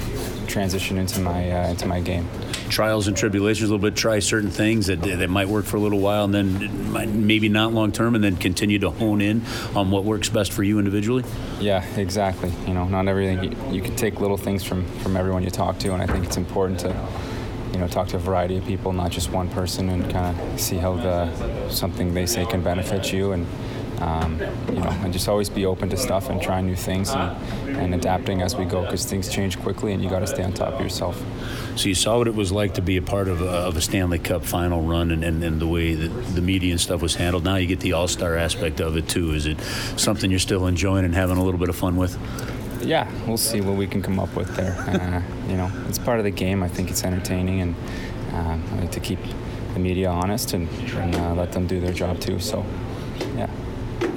transition 0.48 0.98
into 0.98 1.20
my 1.20 1.52
uh, 1.52 1.70
into 1.70 1.86
my 1.86 2.00
game 2.00 2.28
trials 2.70 3.08
and 3.08 3.18
tribulations 3.18 3.70
a 3.70 3.74
little 3.74 3.90
bit, 3.90 3.96
try 3.96 4.20
certain 4.20 4.52
things 4.52 4.88
that, 4.88 5.02
that 5.02 5.30
might 5.30 5.48
work 5.48 5.66
for 5.66 5.78
a 5.78 5.80
little 5.80 6.00
while 6.00 6.26
and 6.26 6.34
then 6.34 6.92
might, 6.92 7.10
maybe 7.10 7.50
not 7.50 7.74
long 7.74 7.92
term, 7.92 8.16
and 8.16 8.24
then 8.24 8.36
continue 8.36 8.80
to 8.80 8.90
hone 8.90 9.22
in 9.22 9.42
on 9.76 9.92
what 9.92 10.04
works 10.06 10.30
best 10.30 10.52
for 10.52 10.64
you 10.64 10.80
individually? 10.80 11.24
Yeah, 11.60 11.84
exactly. 11.98 12.52
You 12.68 12.74
know, 12.74 12.86
not 12.86 13.08
everything, 13.08 13.44
you, 13.44 13.74
you 13.74 13.82
can 13.82 13.96
take 13.96 14.20
little 14.20 14.38
things 14.38 14.64
from, 14.64 14.86
from 15.00 15.18
everyone 15.18 15.44
you 15.44 15.50
talk 15.50 15.80
to, 15.80 15.94
and 15.94 16.02
I 16.02 16.08
think 16.08 16.26
it's 16.26 16.38
important 16.38 16.80
to 16.82 16.96
you 17.74 17.80
know 17.80 17.88
talk 17.88 18.08
to 18.10 18.18
a 18.18 18.20
variety 18.20 18.58
of 18.58 18.66
people, 18.66 18.94
not 18.94 19.12
just 19.12 19.32
one 19.32 19.50
person, 19.50 19.90
and 19.90 20.10
kind 20.12 20.40
of 20.40 20.60
see 20.60 20.78
how 20.78 20.96
the 20.96 21.70
something 21.70 22.14
they 22.14 22.26
say 22.26 22.46
can 22.46 22.64
benefit 22.64 23.14
you 23.14 23.32
and 23.32 23.46
um, 24.00 24.40
you 24.70 24.80
know, 24.80 24.90
and 25.04 25.12
just 25.12 25.28
always 25.28 25.50
be 25.50 25.66
open 25.66 25.90
to 25.90 25.98
stuff 25.98 26.30
and 26.30 26.42
try 26.42 26.62
new 26.62 26.76
things 26.76 27.12
and, 27.12 27.78
and 27.78 27.94
adapting 27.94 28.42
as 28.42 28.56
we 28.56 28.66
go 28.66 28.84
because 28.84 29.06
things 29.06 29.30
change 29.30 29.60
quickly 29.60 29.94
and 29.94 30.04
you 30.04 30.10
got 30.10 30.20
to 30.20 30.28
stay 30.28 30.44
on 30.44 30.54
top 30.54 30.74
of 30.74 30.82
yourself. 30.82 31.22
So 31.76 31.88
you 31.88 31.96
saw 31.96 32.18
what 32.18 32.28
it 32.28 32.36
was 32.36 32.52
like 32.52 32.74
to 32.76 32.82
be 32.82 32.98
a 32.98 33.02
part 33.02 33.28
of 33.28 33.42
a, 33.42 33.48
of 33.48 33.78
a 33.78 33.82
Stanley 33.82 34.20
Cup 34.20 34.44
final 34.44 34.82
run 34.82 35.12
and, 35.12 35.24
and, 35.24 35.44
and, 35.44 35.62
the 35.62 35.68
way 35.68 35.94
that 35.96 36.08
the 36.36 36.42
media 36.42 36.72
and 36.72 36.80
stuff 36.80 37.02
was 37.02 37.16
handled. 37.16 37.44
Now 37.44 37.56
you 37.56 37.68
get 37.68 37.80
the 37.80 37.94
All 37.94 38.08
Star 38.08 38.36
aspect 38.38 38.80
of 38.80 38.98
it 38.98 39.08
too. 39.08 39.34
Is 39.34 39.46
it 39.46 39.60
something 39.98 40.30
you're 40.30 40.40
still 40.40 40.68
enjoying 40.68 41.06
and 41.06 41.14
having 41.14 41.38
a 41.38 41.44
little 41.44 41.60
bit 41.60 41.70
of 41.70 41.76
fun 41.76 41.96
with? 41.96 42.18
Yeah, 42.82 43.10
we'll 43.28 43.38
see 43.38 43.62
what 43.62 43.76
we 43.76 43.88
can 43.88 44.02
come 44.02 44.20
up 44.20 44.34
with 44.36 44.56
there. 44.56 44.74
Uh, 44.88 45.22
you 45.50 45.58
know, 45.58 45.72
it's 45.88 46.00
part 46.00 46.20
of 46.20 46.24
the 46.24 46.32
game. 46.32 46.64
I 46.64 46.70
think 46.70 46.90
it's 46.90 47.04
entertaining, 47.04 47.62
and 47.62 47.76
uh, 48.32 48.58
I 48.58 48.80
like 48.80 48.92
to 48.94 49.00
keep 49.00 49.20
the 49.74 49.80
media 49.80 50.10
honest 50.10 50.54
and, 50.54 50.70
and 50.94 51.16
uh, 51.16 51.34
let 51.34 51.52
them 51.52 51.68
do 51.68 51.80
their 51.80 51.94
job 51.94 52.20
too. 52.20 52.40
So, 52.40 52.66
yeah. 53.36 53.50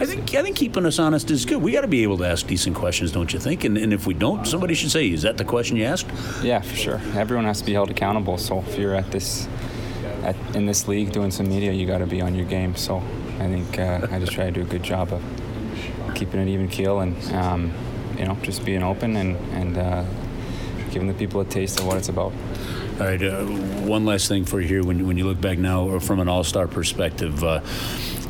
I 0.00 0.06
think 0.06 0.34
I 0.34 0.42
think 0.42 0.56
keeping 0.56 0.86
us 0.86 0.98
honest 0.98 1.30
is 1.30 1.44
good. 1.44 1.62
We 1.62 1.72
got 1.72 1.82
to 1.82 1.88
be 1.88 2.02
able 2.02 2.18
to 2.18 2.26
ask 2.26 2.46
decent 2.46 2.76
questions, 2.76 3.12
don't 3.12 3.32
you 3.32 3.38
think? 3.38 3.64
And, 3.64 3.76
and 3.76 3.92
if 3.92 4.06
we 4.06 4.14
don't, 4.14 4.46
somebody 4.46 4.74
should 4.74 4.90
say, 4.90 5.10
"Is 5.10 5.22
that 5.22 5.36
the 5.36 5.44
question 5.44 5.76
you 5.76 5.84
asked?" 5.84 6.06
Yeah, 6.42 6.60
for 6.60 6.76
sure. 6.76 7.00
Everyone 7.14 7.44
has 7.44 7.60
to 7.60 7.66
be 7.66 7.72
held 7.72 7.90
accountable. 7.90 8.38
So 8.38 8.60
if 8.60 8.78
you're 8.78 8.94
at 8.94 9.10
this 9.10 9.48
at, 10.22 10.36
in 10.54 10.66
this 10.66 10.88
league 10.88 11.12
doing 11.12 11.30
some 11.30 11.48
media, 11.48 11.72
you 11.72 11.86
got 11.86 11.98
to 11.98 12.06
be 12.06 12.20
on 12.20 12.34
your 12.34 12.46
game. 12.46 12.74
So 12.76 13.02
I 13.38 13.46
think 13.48 13.78
uh, 13.78 14.06
I 14.10 14.18
just 14.18 14.32
try 14.32 14.44
to 14.44 14.50
do 14.50 14.62
a 14.62 14.64
good 14.64 14.82
job 14.82 15.12
of 15.12 15.22
keeping 16.14 16.40
an 16.40 16.48
even 16.48 16.68
keel 16.68 17.00
and 17.00 17.16
um, 17.34 17.72
you 18.18 18.24
know 18.24 18.36
just 18.42 18.64
being 18.64 18.82
open 18.82 19.16
and 19.16 19.36
and 19.52 19.78
uh, 19.78 20.04
giving 20.90 21.08
the 21.08 21.14
people 21.14 21.40
a 21.40 21.44
taste 21.44 21.80
of 21.80 21.86
what 21.86 21.96
it's 21.96 22.08
about. 22.08 22.32
All 23.00 23.06
right, 23.06 23.22
uh, 23.22 23.44
one 23.44 24.04
last 24.04 24.28
thing 24.28 24.44
for 24.44 24.60
you 24.60 24.68
here. 24.68 24.84
When, 24.84 25.06
when 25.06 25.16
you 25.16 25.26
look 25.26 25.40
back 25.40 25.58
now 25.58 25.98
from 25.98 26.20
an 26.20 26.28
all 26.28 26.44
star 26.44 26.68
perspective, 26.68 27.42
uh, 27.42 27.60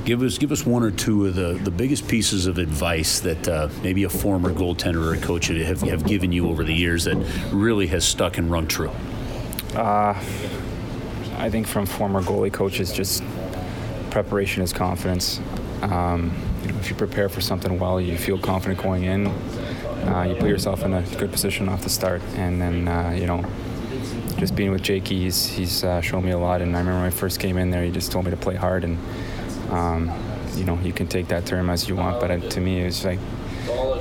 give 0.04 0.22
us 0.22 0.38
give 0.38 0.52
us 0.52 0.66
one 0.66 0.82
or 0.82 0.90
two 0.90 1.26
of 1.26 1.34
the, 1.34 1.54
the 1.62 1.70
biggest 1.70 2.08
pieces 2.08 2.46
of 2.46 2.58
advice 2.58 3.20
that 3.20 3.48
uh, 3.48 3.68
maybe 3.82 4.04
a 4.04 4.08
former 4.08 4.52
goaltender 4.52 5.04
or 5.04 5.14
a 5.14 5.20
coach 5.20 5.46
have, 5.46 5.80
have 5.82 6.04
given 6.04 6.32
you 6.32 6.48
over 6.48 6.64
the 6.64 6.74
years 6.74 7.04
that 7.04 7.16
really 7.52 7.86
has 7.86 8.04
stuck 8.04 8.38
and 8.38 8.50
rung 8.50 8.66
true. 8.66 8.90
Uh, 9.74 10.14
I 11.38 11.50
think 11.50 11.66
from 11.66 11.86
former 11.86 12.22
goalie 12.22 12.52
coaches, 12.52 12.92
just 12.92 13.22
preparation 14.10 14.62
is 14.62 14.72
confidence. 14.72 15.40
Um, 15.82 16.32
you 16.62 16.72
know, 16.72 16.78
if 16.78 16.90
you 16.90 16.94
prepare 16.94 17.28
for 17.28 17.40
something 17.40 17.78
well, 17.78 18.00
you 18.00 18.16
feel 18.16 18.38
confident 18.38 18.80
going 18.80 19.04
in. 19.04 19.26
Uh, 19.26 20.26
you 20.28 20.34
put 20.34 20.48
yourself 20.48 20.84
in 20.84 20.92
a 20.92 21.02
good 21.16 21.30
position 21.30 21.68
off 21.68 21.82
the 21.82 21.88
start, 21.88 22.20
and 22.36 22.60
then 22.60 22.88
uh, 22.88 23.10
you 23.10 23.26
know 23.26 23.44
just 24.36 24.56
being 24.56 24.72
with 24.72 24.82
Jake, 24.82 25.06
he's 25.06 25.46
he's 25.46 25.84
uh, 25.84 26.00
shown 26.00 26.24
me 26.24 26.32
a 26.32 26.38
lot. 26.38 26.60
And 26.60 26.74
I 26.74 26.80
remember 26.80 27.00
when 27.00 27.06
I 27.06 27.10
first 27.10 27.38
came 27.38 27.56
in 27.56 27.70
there, 27.70 27.84
he 27.84 27.90
just 27.90 28.10
told 28.10 28.24
me 28.24 28.32
to 28.32 28.36
play 28.36 28.56
hard. 28.56 28.82
And 28.82 28.98
um, 29.72 30.12
you 30.54 30.64
know, 30.64 30.78
you 30.80 30.92
can 30.92 31.06
take 31.06 31.28
that 31.28 31.46
term 31.46 31.70
as 31.70 31.88
you 31.88 31.96
want, 31.96 32.20
but 32.20 32.50
to 32.50 32.60
me, 32.60 32.80
it's 32.80 33.04
like, 33.04 33.18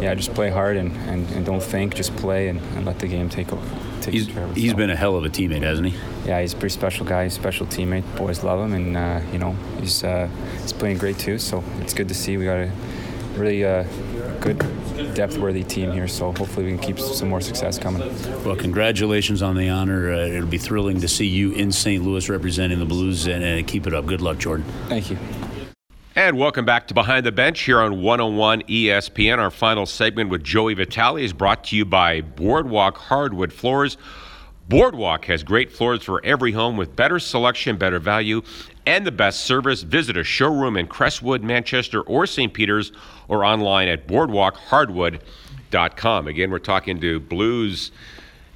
yeah, 0.01 0.13
just 0.15 0.33
play 0.33 0.49
hard 0.49 0.77
and, 0.77 0.95
and, 1.07 1.29
and 1.31 1.45
don't 1.45 1.63
think, 1.63 1.95
just 1.95 2.15
play 2.17 2.49
and, 2.49 2.59
and 2.75 2.85
let 2.85 2.99
the 2.99 3.07
game 3.07 3.29
take 3.29 3.51
over. 3.53 3.65
He's, 4.09 4.27
he's 4.55 4.73
been 4.73 4.89
a 4.89 4.95
hell 4.95 5.15
of 5.15 5.25
a 5.25 5.29
teammate, 5.29 5.61
hasn't 5.61 5.89
he? 5.89 5.99
Yeah, 6.25 6.41
he's 6.41 6.53
a 6.53 6.55
pretty 6.55 6.73
special 6.73 7.05
guy. 7.05 7.23
He's 7.23 7.37
a 7.37 7.39
special 7.39 7.67
teammate. 7.67 8.03
Boys 8.17 8.43
love 8.43 8.59
him, 8.59 8.73
and 8.73 8.97
uh, 8.97 9.21
you 9.31 9.37
know 9.37 9.51
he's 9.79 10.03
uh, 10.03 10.27
he's 10.59 10.73
playing 10.73 10.97
great 10.97 11.19
too. 11.19 11.37
So 11.37 11.63
it's 11.81 11.93
good 11.93 12.07
to 12.07 12.15
see. 12.15 12.35
We 12.35 12.45
got 12.45 12.57
a 12.57 12.71
really 13.35 13.63
uh, 13.63 13.83
good 14.39 14.57
depth-worthy 15.13 15.63
team 15.63 15.91
here, 15.91 16.07
so 16.07 16.31
hopefully 16.31 16.65
we 16.65 16.71
can 16.71 16.79
keep 16.79 16.99
some 16.99 17.29
more 17.29 17.41
success 17.41 17.77
coming. 17.77 18.01
Well, 18.43 18.55
congratulations 18.55 19.41
on 19.41 19.55
the 19.55 19.69
honor. 19.69 20.11
Uh, 20.11 20.25
it'll 20.25 20.47
be 20.47 20.57
thrilling 20.57 20.99
to 21.01 21.07
see 21.07 21.27
you 21.27 21.51
in 21.51 21.71
St. 21.71 22.03
Louis 22.03 22.27
representing 22.27 22.79
the 22.79 22.85
Blues, 22.85 23.27
and 23.27 23.43
uh, 23.43 23.67
keep 23.67 23.85
it 23.85 23.93
up. 23.93 24.07
Good 24.07 24.21
luck, 24.21 24.39
Jordan. 24.39 24.65
Thank 24.87 25.11
you. 25.11 25.17
And 26.21 26.37
welcome 26.37 26.65
back 26.65 26.87
to 26.89 26.93
Behind 26.93 27.25
the 27.25 27.31
Bench 27.31 27.61
here 27.61 27.79
on 27.79 28.03
101 28.03 28.61
ESPN. 28.69 29.39
Our 29.39 29.49
final 29.49 29.87
segment 29.87 30.29
with 30.29 30.43
Joey 30.43 30.75
Vitale 30.75 31.17
is 31.17 31.33
brought 31.33 31.63
to 31.63 31.75
you 31.75 31.83
by 31.83 32.21
Boardwalk 32.21 32.95
Hardwood 32.95 33.51
Floors. 33.51 33.97
Boardwalk 34.69 35.25
has 35.25 35.41
great 35.41 35.71
floors 35.71 36.03
for 36.03 36.23
every 36.23 36.51
home 36.51 36.77
with 36.77 36.95
better 36.95 37.17
selection, 37.17 37.75
better 37.75 37.97
value, 37.97 38.43
and 38.85 39.03
the 39.03 39.11
best 39.11 39.45
service. 39.45 39.81
Visit 39.81 40.15
a 40.15 40.23
showroom 40.23 40.77
in 40.77 40.85
Crestwood, 40.85 41.41
Manchester, 41.41 42.01
or 42.01 42.27
St. 42.27 42.53
Peters, 42.53 42.91
or 43.27 43.43
online 43.43 43.87
at 43.87 44.07
boardwalkhardwood.com. 44.07 46.27
Again, 46.27 46.51
we're 46.51 46.59
talking 46.59 47.01
to 47.01 47.19
Blues 47.19 47.91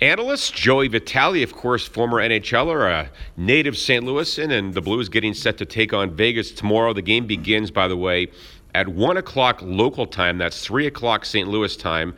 analyst 0.05 0.53
Joey 0.53 0.87
Vitale, 0.87 1.41
of 1.41 1.53
course, 1.53 1.87
former 1.87 2.17
NHLer, 2.17 2.87
a 2.89 3.09
native 3.37 3.75
St. 3.75 4.03
Louisan, 4.03 4.51
and 4.51 4.73
the 4.73 4.81
Blues 4.81 5.09
getting 5.09 5.33
set 5.33 5.57
to 5.57 5.65
take 5.65 5.93
on 5.93 6.11
Vegas 6.11 6.51
tomorrow. 6.51 6.93
The 6.93 7.01
game 7.01 7.25
begins, 7.25 7.71
by 7.71 7.87
the 7.87 7.97
way, 7.97 8.27
at 8.75 8.87
1 8.87 9.17
o'clock 9.17 9.59
local 9.63 10.05
time. 10.05 10.37
That's 10.37 10.63
3 10.63 10.85
o'clock 10.85 11.25
St. 11.25 11.47
Louis 11.47 11.75
time. 11.75 12.15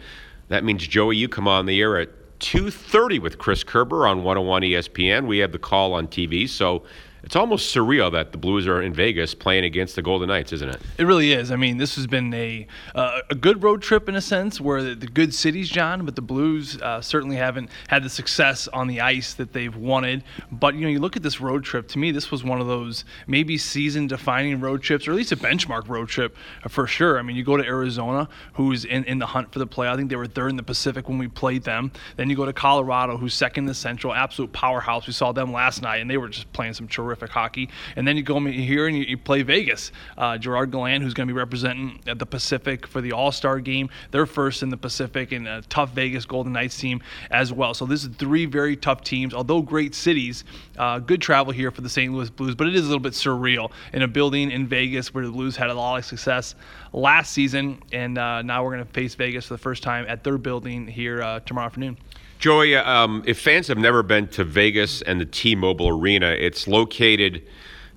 That 0.50 0.66
means, 0.66 0.86
Joey, 0.86 1.16
you 1.16 1.30
come 1.30 1.48
on 1.48 1.66
the 1.66 1.80
air 1.80 1.98
at 1.98 2.10
2.30 2.40 3.22
with 3.22 3.38
Chris 3.38 3.64
Kerber 3.64 4.06
on 4.06 4.24
101 4.24 4.64
ESPN. 4.64 5.26
We 5.26 5.38
have 5.40 5.54
the 5.54 5.60
call 5.60 5.94
on 5.94 6.08
TV, 6.08 6.48
so 6.48 6.84
it's 7.28 7.36
almost 7.36 7.76
surreal 7.76 8.10
that 8.14 8.32
the 8.32 8.38
Blues 8.38 8.70
are 8.70 8.82
in 8.82 8.94
Vegas 8.94 9.36
playing 9.36 9.66
against 9.66 9.98
the 9.98 10.02
Golden 10.02 10.30
Knights, 10.30 10.54
isn't 10.54 10.70
it? 10.70 10.82
It 10.98 11.04
really 11.04 11.34
is. 11.34 11.52
I 11.52 11.58
mean, 11.58 11.76
this 11.76 11.98
has 11.98 12.08
been 12.08 12.34
a 12.34 12.66
uh, 12.96 13.20
a 13.30 13.36
good 13.36 13.62
road 13.62 13.82
trip 13.82 14.08
in 14.08 14.16
a 14.16 14.22
sense, 14.22 14.62
where 14.62 14.82
the, 14.82 14.96
the 14.96 15.08
good 15.08 15.34
cities, 15.34 15.68
John, 15.68 16.06
but 16.06 16.16
the 16.16 16.22
Blues 16.22 16.82
uh, 16.82 17.02
certainly 17.02 17.36
haven't 17.36 17.70
had 17.90 18.02
the 18.02 18.10
success 18.10 18.70
on 18.70 18.88
the 18.88 19.02
ice 19.02 19.34
that 19.34 19.52
they've 19.52 19.76
wanted. 19.76 20.24
But 20.54 20.76
you 20.76 20.84
know, 20.84 20.88
you 20.88 21.02
look 21.02 21.18
at 21.18 21.22
this 21.22 21.42
road 21.42 21.66
trip. 21.66 21.90
To 21.90 22.00
me, 22.00 22.12
this 22.12 22.32
was 22.32 22.46
one 22.46 22.62
of 22.62 22.68
those 22.68 23.04
maybe 23.28 23.58
season-defining 23.58 24.62
road 24.62 24.82
trips, 24.82 25.06
or 25.06 25.12
at 25.12 25.18
least 25.18 25.34
a 25.34 25.36
benchmark 25.36 25.90
road 25.90 26.08
trip 26.08 26.34
uh, 26.64 26.70
for 26.70 26.88
sure. 26.88 27.20
I 27.20 27.24
mean, 27.24 27.36
you 27.36 27.44
go 27.44 27.58
to 27.58 27.64
Arizona, 27.66 28.30
who's 28.54 28.86
in, 28.86 29.04
in 29.04 29.20
the 29.20 29.26
hunt 29.26 29.52
for 29.52 29.60
the 29.60 29.68
play. 29.68 29.90
I 29.90 29.98
think 29.98 30.10
they 30.10 30.16
were 30.16 30.28
third 30.28 30.52
in 30.52 30.56
the 30.56 30.64
Pacific 30.64 31.10
when 31.10 31.18
we 31.18 31.28
played 31.28 31.64
them. 31.64 31.92
Then 32.16 32.30
you 32.30 32.38
go 32.38 32.46
to 32.46 32.54
Colorado, 32.54 33.18
who's 33.18 33.34
second 33.34 33.66
in 33.66 33.68
the 33.68 33.74
Central, 33.74 34.14
absolute 34.14 34.54
powerhouse. 34.54 35.08
We 35.08 35.12
saw 35.12 35.34
them 35.34 35.52
last 35.52 35.82
night, 35.82 35.98
and 35.98 36.10
they 36.10 36.16
were 36.16 36.30
just 36.30 36.54
playing 36.54 36.72
some 36.72 36.88
terrific 36.88 37.17
hockey. 37.26 37.70
And 37.96 38.08
then 38.08 38.18
you 38.18 38.24
go 38.24 38.40
here 38.40 38.88
and 38.88 38.96
you, 38.96 39.04
you 39.04 39.18
play 39.18 39.42
Vegas. 39.42 39.92
Uh, 40.18 40.38
Gerard 40.38 40.72
Gallant, 40.72 41.04
who's 41.04 41.14
going 41.14 41.28
to 41.28 41.34
be 41.34 41.38
representing 41.38 42.00
the 42.06 42.26
Pacific 42.26 42.86
for 42.86 43.02
the 43.02 43.14
All 43.14 43.32
Star 43.32 43.60
game, 43.60 43.90
they're 44.12 44.26
first 44.26 44.62
in 44.62 44.70
the 44.70 44.78
Pacific, 44.78 45.32
and 45.32 45.48
a 45.48 45.62
tough 45.64 45.92
Vegas 45.92 46.26
Golden 46.26 46.54
Knights 46.54 46.78
team 46.78 47.02
as 47.32 47.52
well. 47.52 47.74
So 47.74 47.86
this 47.86 48.04
is 48.04 48.10
three 48.18 48.46
very 48.46 48.76
tough 48.76 49.04
teams, 49.04 49.34
although 49.34 49.62
great 49.62 49.96
cities. 49.96 50.44
Uh, 50.78 51.00
good 51.00 51.22
travel 51.22 51.52
here 51.52 51.72
for 51.72 51.82
the 51.82 51.90
St. 51.90 52.14
Louis 52.14 52.30
Blues, 52.30 52.56
but 52.56 52.68
it 52.68 52.76
is 52.76 52.82
a 52.82 52.88
little 52.88 53.00
bit 53.00 53.14
surreal 53.14 53.72
in 53.94 54.02
a 54.02 54.08
building 54.08 54.52
in 54.52 54.68
Vegas 54.68 55.14
where 55.14 55.26
the 55.26 55.32
Blues 55.32 55.56
had 55.56 55.70
a 55.70 55.74
lot 55.74 55.98
of 55.98 56.06
success 56.06 56.56
last 56.94 57.34
season, 57.34 57.82
and 57.92 58.18
uh, 58.18 58.42
now 58.42 58.64
we're 58.64 58.74
going 58.74 58.86
to 58.86 58.94
face 58.94 59.16
Vegas 59.16 59.46
for 59.46 59.54
the 59.54 59.60
first 59.60 59.84
time 59.84 60.06
at 60.08 60.24
their 60.24 60.38
building 60.38 60.88
here 60.88 61.22
uh, 61.22 61.40
tomorrow 61.42 61.66
afternoon. 61.66 61.98
Joey, 62.40 62.76
um, 62.76 63.24
if 63.26 63.40
fans 63.40 63.68
have 63.68 63.80
never 63.80 64.04
been 64.04 64.28
to 64.30 64.44
Vegas 64.44 65.02
and 65.02 65.20
the 65.20 65.26
T-Mobile 65.26 65.90
Arena, 65.90 66.28
it's 66.28 66.68
located 66.68 67.42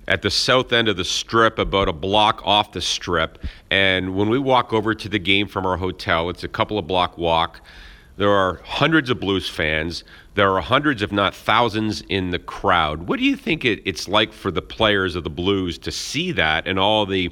at 0.07 0.23
the 0.23 0.31
south 0.31 0.73
end 0.73 0.87
of 0.87 0.97
the 0.97 1.05
strip, 1.05 1.59
about 1.59 1.87
a 1.87 1.93
block 1.93 2.41
off 2.43 2.71
the 2.71 2.81
strip. 2.81 3.37
And 3.69 4.15
when 4.15 4.29
we 4.29 4.39
walk 4.39 4.73
over 4.73 4.95
to 4.95 5.07
the 5.07 5.19
game 5.19 5.47
from 5.47 5.67
our 5.67 5.77
hotel, 5.77 6.27
it's 6.31 6.43
a 6.43 6.47
couple 6.47 6.79
of 6.79 6.87
block 6.87 7.19
walk. 7.19 7.61
There 8.17 8.31
are 8.31 8.61
hundreds 8.63 9.11
of 9.11 9.19
Blues 9.19 9.47
fans. 9.47 10.03
There 10.33 10.49
are 10.49 10.61
hundreds, 10.61 11.03
if 11.03 11.11
not 11.11 11.35
thousands, 11.35 12.01
in 12.09 12.31
the 12.31 12.39
crowd. 12.39 13.07
What 13.07 13.19
do 13.19 13.25
you 13.25 13.35
think 13.35 13.63
it, 13.63 13.83
it's 13.85 14.07
like 14.07 14.33
for 14.33 14.49
the 14.49 14.61
players 14.61 15.15
of 15.15 15.23
the 15.23 15.29
Blues 15.29 15.77
to 15.79 15.91
see 15.91 16.31
that 16.31 16.67
and 16.67 16.79
all 16.79 17.05
the 17.05 17.31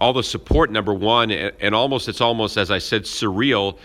all 0.00 0.12
the 0.12 0.22
support? 0.24 0.72
Number 0.72 0.94
one, 0.94 1.30
and 1.30 1.74
almost 1.76 2.08
it's 2.08 2.20
almost 2.20 2.56
as 2.56 2.72
I 2.72 2.78
said 2.78 3.04
surreal 3.04 3.78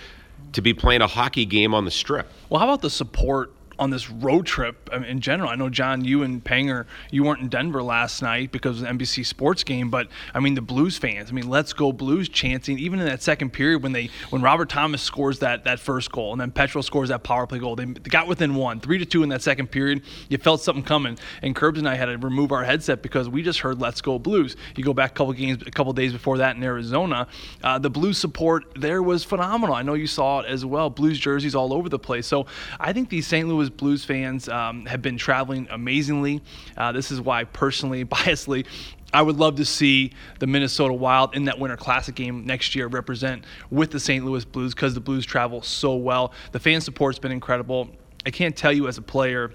to 0.55 0.61
be 0.61 0.73
playing 0.73 1.01
a 1.01 1.07
hockey 1.07 1.45
game 1.45 1.73
on 1.73 1.85
the 1.85 1.91
strip. 1.91 2.31
Well, 2.49 2.59
how 2.59 2.65
about 2.65 2.81
the 2.81 2.89
support 2.89 3.51
on 3.79 3.89
this 3.89 4.09
road 4.09 4.45
trip 4.45 4.89
I 4.91 4.99
mean, 4.99 5.09
in 5.09 5.21
general. 5.21 5.49
I 5.49 5.55
know 5.55 5.69
John, 5.69 6.03
you 6.03 6.23
and 6.23 6.43
Panger, 6.43 6.85
you 7.11 7.23
weren't 7.23 7.41
in 7.41 7.49
Denver 7.49 7.83
last 7.83 8.21
night 8.21 8.51
because 8.51 8.81
of 8.81 8.87
the 8.87 8.93
NBC 8.93 9.25
Sports 9.25 9.63
game, 9.63 9.89
but 9.89 10.07
I 10.33 10.39
mean 10.39 10.55
the 10.55 10.61
Blues 10.61 10.97
fans. 10.97 11.29
I 11.29 11.33
mean, 11.33 11.49
let's 11.49 11.73
go 11.73 11.91
Blues 11.91 12.29
chanting. 12.29 12.79
Even 12.79 12.99
in 12.99 13.05
that 13.05 13.21
second 13.21 13.51
period 13.51 13.83
when 13.83 13.91
they 13.91 14.09
when 14.29 14.41
Robert 14.41 14.69
Thomas 14.69 15.01
scores 15.01 15.39
that 15.39 15.63
that 15.65 15.79
first 15.79 16.11
goal 16.11 16.31
and 16.31 16.41
then 16.41 16.51
Petro 16.51 16.81
scores 16.81 17.09
that 17.09 17.23
power 17.23 17.47
play 17.47 17.59
goal, 17.59 17.75
they 17.75 17.85
got 17.85 18.27
within 18.27 18.55
one, 18.55 18.79
three 18.79 18.97
to 18.97 19.05
two 19.05 19.23
in 19.23 19.29
that 19.29 19.41
second 19.41 19.67
period. 19.71 20.03
You 20.29 20.37
felt 20.37 20.61
something 20.61 20.83
coming, 20.83 21.17
and 21.41 21.55
Kerbs 21.55 21.77
and 21.77 21.87
I 21.87 21.95
had 21.95 22.05
to 22.05 22.17
remove 22.17 22.51
our 22.51 22.63
headset 22.63 23.01
because 23.01 23.29
we 23.29 23.41
just 23.41 23.59
heard 23.59 23.79
"Let's 23.79 24.01
Go 24.01 24.19
Blues." 24.19 24.55
You 24.75 24.83
go 24.83 24.93
back 24.93 25.11
a 25.11 25.13
couple 25.13 25.33
games, 25.33 25.63
a 25.65 25.71
couple 25.71 25.93
days 25.93 26.13
before 26.13 26.37
that 26.39 26.55
in 26.55 26.63
Arizona, 26.63 27.27
uh, 27.63 27.79
the 27.79 27.89
Blues 27.89 28.17
support 28.17 28.65
there 28.75 29.01
was 29.03 29.23
phenomenal. 29.23 29.75
I 29.75 29.81
know 29.81 29.93
you 29.93 30.07
saw 30.07 30.39
it 30.39 30.45
as 30.47 30.65
well. 30.65 30.89
Blues 30.89 31.19
jerseys 31.19 31.55
all 31.55 31.73
over 31.73 31.89
the 31.89 31.99
place. 31.99 32.27
So 32.27 32.45
I 32.79 32.93
think 32.93 33.09
these 33.09 33.27
St. 33.27 33.47
Louis 33.47 33.64
Blues 33.69 34.05
fans 34.05 34.49
um, 34.49 34.85
have 34.85 35.01
been 35.01 35.17
traveling 35.17 35.67
amazingly. 35.69 36.41
Uh, 36.77 36.91
this 36.91 37.11
is 37.11 37.21
why, 37.21 37.43
personally, 37.43 38.05
biasly, 38.05 38.65
I 39.13 39.21
would 39.21 39.37
love 39.37 39.55
to 39.55 39.65
see 39.65 40.11
the 40.39 40.47
Minnesota 40.47 40.93
Wild 40.93 41.35
in 41.35 41.45
that 41.45 41.57
Winter 41.57 41.77
Classic 41.77 42.13
game 42.15 42.45
next 42.45 42.75
year 42.75 42.87
represent 42.87 43.45
with 43.69 43.91
the 43.91 43.99
St. 43.99 44.25
Louis 44.25 44.43
Blues 44.43 44.73
because 44.73 44.93
the 44.93 44.99
Blues 44.99 45.25
travel 45.25 45.61
so 45.61 45.95
well. 45.95 46.33
The 46.51 46.59
fan 46.59 46.81
support's 46.81 47.19
been 47.19 47.31
incredible. 47.31 47.89
I 48.25 48.31
can't 48.31 48.55
tell 48.55 48.73
you 48.73 48.87
as 48.87 48.97
a 48.97 49.01
player 49.01 49.51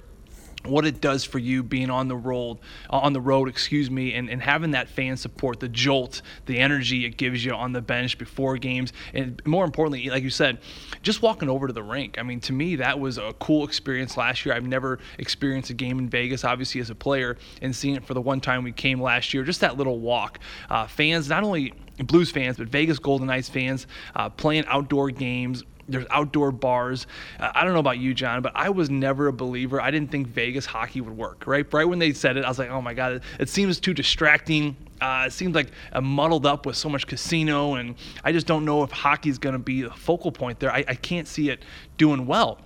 what 0.65 0.85
it 0.85 1.01
does 1.01 1.25
for 1.25 1.39
you 1.39 1.63
being 1.63 1.91
on 1.91 2.09
the 2.09 2.17
road 2.17 2.59
on 2.91 3.13
the 3.13 3.21
road 3.21 3.49
excuse 3.49 3.91
me 3.91 4.15
and, 4.15 4.29
and 4.29 4.43
having 4.43 4.73
that 4.73 4.89
fan 4.89 5.17
support 5.17 5.59
the 5.61 5.69
jolt 5.69 6.23
the 6.47 6.59
energy 6.59 7.05
it 7.07 7.17
gives 7.17 7.45
you 7.45 7.53
on 7.53 7.73
the 7.73 7.81
bench 7.81 8.19
before 8.19 8.57
games 8.57 8.93
and 9.15 9.41
more 9.47 9.65
importantly 9.65 10.11
like 10.11 10.23
you 10.23 10.31
said 10.31 10.59
just 11.03 11.23
walking 11.23 11.49
over 11.49 11.67
to 11.67 11.73
the 11.73 11.83
rink. 11.83 12.19
I 12.19 12.23
mean 12.23 12.41
to 12.41 12.53
me 12.53 12.77
that 12.77 12.99
was 12.99 13.19
a 13.19 13.33
cool 13.39 13.65
experience 13.65 14.17
last 14.17 14.45
year. 14.45 14.55
I've 14.55 14.67
never 14.67 14.99
experienced 15.19 15.71
a 15.71 15.75
game 15.75 15.99
in 15.99 16.09
vegas 16.09 16.45
obviously 16.45 16.81
as 16.81 16.91
a 16.91 16.95
player 16.95 17.37
and 17.63 17.75
seeing 17.75 17.97
it 17.97 18.05
for 18.05 18.15
the 18.15 18.21
one 18.21 18.41
time 18.41 18.63
we 18.63 18.73
came 18.73 19.01
last 19.01 19.33
year 19.33 19.43
just 19.43 19.61
that 19.61 19.77
little 19.77 20.01
walk. 20.01 20.39
Uh, 20.69 20.87
fans 20.87 21.29
not 21.29 21.43
only 21.43 21.73
blues 21.99 22.31
fans 22.31 22.57
but 22.57 22.69
vegas 22.69 22.99
golden 22.99 23.27
knights 23.27 23.49
fans 23.49 23.87
uh, 24.17 24.29
playing 24.29 24.65
outdoor 24.67 25.11
games 25.11 25.65
there's 25.91 26.07
outdoor 26.11 26.53
bars. 26.53 27.07
Uh, 27.39 27.51
I 27.55 27.65
don't 27.65 27.75
know 27.75 27.81
about 27.81 27.99
you, 27.99 28.15
John, 28.15 28.43
but 28.43 28.53
I 28.55 28.71
was 28.71 28.91
never 28.91 29.27
a 29.27 29.33
believer. 29.33 29.81
I 29.81 29.91
didn't 29.91 30.11
think 30.11 30.29
Vegas 30.29 30.67
hockey 30.67 31.01
would 31.01 31.17
work. 31.17 31.47
Right, 31.47 31.71
right 31.73 31.85
when 31.85 31.99
they 31.99 32.13
said 32.13 32.37
it, 32.37 32.45
I 32.45 32.49
was 32.49 32.59
like, 32.59 32.71
oh 32.71 32.81
my 32.81 32.95
god, 32.95 33.13
it, 33.13 33.23
it 33.39 33.49
seems 33.49 33.81
too 33.81 33.95
distracting. 33.95 34.77
Uh, 35.01 35.25
it 35.27 35.33
seems 35.33 35.55
like 35.55 35.69
uh, 35.93 36.01
muddled 36.01 36.47
up 36.47 36.67
with 36.67 36.77
so 36.77 36.89
much 36.89 37.07
casino, 37.07 37.75
and 37.75 37.95
I 38.23 38.33
just 38.33 38.47
don't 38.47 38.65
know 38.65 38.83
if 38.83 38.91
hockey's 38.91 39.39
going 39.39 39.55
to 39.55 39.59
be 39.59 39.83
the 39.83 39.91
focal 39.91 40.31
point 40.31 40.61
there. 40.61 40.73
I, 40.73 40.85
I 40.87 40.95
can't 40.95 41.27
see 41.27 41.51
it 41.51 41.65
doing 41.97 42.27
well. 42.27 42.59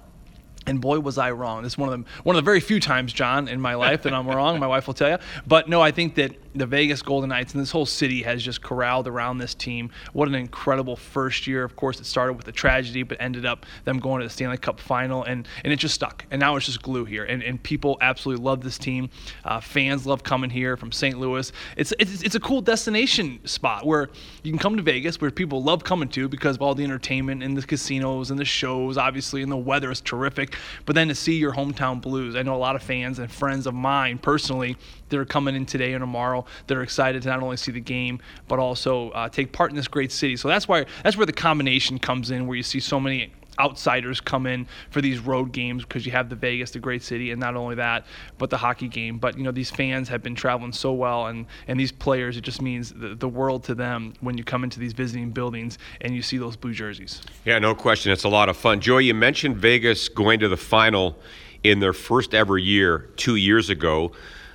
And 0.67 0.81
boy, 0.81 0.99
was 1.01 1.19
I 1.19 1.31
wrong. 1.31 1.63
This 1.63 1.75
is 1.75 1.79
one 1.79 1.93
of 1.93 1.99
the 1.99 2.11
one 2.23 2.37
of 2.37 2.43
the 2.43 2.45
very 2.45 2.61
few 2.61 2.81
times, 2.81 3.13
John, 3.13 3.49
in 3.49 3.61
my 3.61 3.75
life 3.75 4.03
that 4.05 4.15
I'm 4.15 4.27
wrong. 4.27 4.59
My 4.59 4.67
wife 4.67 4.87
will 4.87 4.95
tell 4.95 5.11
you. 5.11 5.19
But 5.47 5.69
no, 5.69 5.83
I 5.83 5.91
think 5.91 6.15
that 6.15 6.37
the 6.55 6.67
Vegas 6.67 7.03
Golden 7.03 7.31
Knights 7.31 7.53
and 7.53 7.61
this 7.61 7.71
whole 7.71 7.87
city 7.87 8.23
has 8.23 8.43
just 8.43 8.63
corralled 8.63 9.09
around 9.09 9.39
this 9.39 9.55
team. 9.55 9.91
What 10.13 10.29
an 10.29 10.35
incredible 10.35 10.97
first 10.97 11.47
year. 11.47 11.65
Of 11.65 11.75
course, 11.77 12.01
it 12.01 12.07
started 12.07 12.35
with 12.35 12.47
a 12.49 12.53
tragedy, 12.53 13.03
but 13.03 13.17
ended 13.21 13.45
up 13.45 13.67
them 13.85 13.99
going 13.99 14.21
to 14.21 14.27
the 14.27 14.31
Stanley 14.31 14.57
Cup 14.57 14.79
final, 14.79 15.25
and, 15.25 15.49
and 15.65 15.73
it 15.73 15.77
just 15.77 15.95
stuck. 15.95 16.25
And 16.31 16.39
now 16.39 16.57
it's 16.57 16.67
just 16.67 16.83
glue 16.83 17.05
here. 17.05 17.25
And, 17.25 17.43
and 17.43 17.63
people 17.63 17.99
absolutely 18.01 18.45
love 18.45 18.63
this 18.63 18.79
team. 18.79 19.11
Uh, 19.45 19.61
fans 19.61 20.07
love 20.07 20.23
coming 20.23 20.51
here 20.51 20.77
from 20.77 20.93
St. 20.93 21.19
Louis. 21.19 21.51
It's, 21.77 21.93
it's, 21.99 22.23
it's 22.23 22.35
a 22.35 22.41
cool 22.41 22.61
destination 22.61 23.45
spot 23.47 23.85
where 23.85 24.11
you 24.43 24.53
can 24.53 24.59
come 24.59 24.77
to 24.77 24.83
Vegas, 24.83 25.21
where 25.21 25.31
people 25.31 25.63
love 25.63 25.83
coming 25.83 26.09
to 26.11 26.29
because 26.29 26.57
of 26.57 26.63
all 26.63 26.75
the 26.75 26.85
entertainment 26.85 27.43
and 27.43 27.57
the 27.57 27.63
casinos 27.63 28.31
and 28.31 28.39
the 28.39 28.45
shows, 28.45 28.97
obviously, 28.97 29.43
and 29.43 29.51
the 29.51 29.57
weather 29.57 29.91
is 29.91 30.01
terrific. 30.01 30.57
But 30.87 30.95
then 30.95 31.09
to 31.09 31.15
see 31.15 31.35
your 31.35 31.53
hometown 31.53 32.01
Blues, 32.01 32.37
I 32.37 32.43
know 32.43 32.55
a 32.55 32.59
lot 32.59 32.77
of 32.77 32.83
fans 32.83 33.19
and 33.19 33.31
friends 33.31 33.67
of 33.67 33.75
mine 33.75 34.19
personally 34.19 34.77
that 35.09 35.19
are 35.19 35.25
coming 35.25 35.55
in 35.55 35.67
today 35.67 35.93
and 35.93 36.03
tomorrow 36.03 36.44
that 36.67 36.77
are 36.77 36.83
excited 36.83 37.23
to 37.23 37.29
not 37.29 37.43
only 37.43 37.57
see 37.57 37.73
the 37.73 37.81
game 37.81 38.21
but 38.49 38.59
also 38.59 39.11
uh, 39.11 39.29
take 39.29 39.53
part 39.53 39.71
in 39.71 39.77
this 39.77 39.89
great 39.89 40.13
city. 40.13 40.37
So 40.37 40.49
that's 40.49 40.69
why 40.69 40.87
that's 41.03 41.17
where 41.17 41.27
the 41.27 41.33
combination 41.33 41.99
comes 41.99 42.31
in, 42.31 42.47
where 42.47 42.57
you 42.57 42.63
see 42.63 42.81
so 42.81 43.01
many 43.01 43.33
outsiders 43.59 44.21
come 44.21 44.47
in 44.47 44.67
for 44.91 45.01
these 45.01 45.21
road 45.21 45.53
games 45.53 45.85
because 45.85 46.05
you 46.07 46.13
have 46.13 46.29
the 46.29 46.37
Vegas, 46.37 46.71
the 46.73 46.79
great 46.79 47.03
city, 47.03 47.31
and 47.31 47.41
not 47.41 47.55
only 47.55 47.77
that, 47.77 48.07
but 48.39 48.51
the 48.51 48.57
hockey 48.57 48.89
game. 48.89 49.19
But 49.19 49.37
you 49.37 49.45
know 49.45 49.53
these 49.53 49.71
fans 49.71 50.09
have 50.09 50.23
been 50.23 50.35
traveling 50.35 50.73
so 50.73 50.93
well, 50.93 51.27
and 51.27 51.47
and 51.69 51.79
these 51.79 51.93
players, 51.93 52.37
it 52.37 52.43
just 52.43 52.63
means 52.63 52.93
the, 52.93 53.15
the 53.15 53.29
world 53.29 53.65
to 53.65 53.75
them 53.75 54.15
when 54.21 54.37
you 54.37 54.45
come 54.45 54.65
into 54.65 54.81
these 54.81 54.93
visiting 54.93 55.31
buildings 55.31 55.79
and 56.01 56.15
you 56.15 56.23
see 56.23 56.39
those 56.39 56.57
blue 56.57 56.73
jerseys. 56.73 57.23
Yeah, 57.45 57.59
no 57.59 57.75
question, 57.75 58.13
it's 58.13 58.25
a 58.25 58.29
lot 58.29 58.49
of 58.49 58.57
fun. 58.57 58.81
Joey, 58.81 59.07
you 59.07 59.15
mentioned 59.15 59.57
Vegas 59.57 60.09
going 60.09 60.41
to 60.41 60.49
the 60.49 60.57
final 60.57 61.19
in 61.63 61.81
their 61.81 61.93
first 61.93 62.35
ever 62.35 62.59
year 62.59 63.11
two 63.17 63.37
years 63.37 63.71
ago 63.71 64.13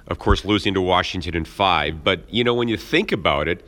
of 0.09 0.19
course, 0.19 0.43
losing 0.45 0.73
to 0.73 0.81
Washington 0.81 1.35
in 1.35 1.45
five. 1.45 2.03
But, 2.03 2.31
you 2.33 2.43
know, 2.43 2.53
when 2.53 2.67
you 2.67 2.77
think 2.77 3.11
about 3.11 3.47
it, 3.47 3.65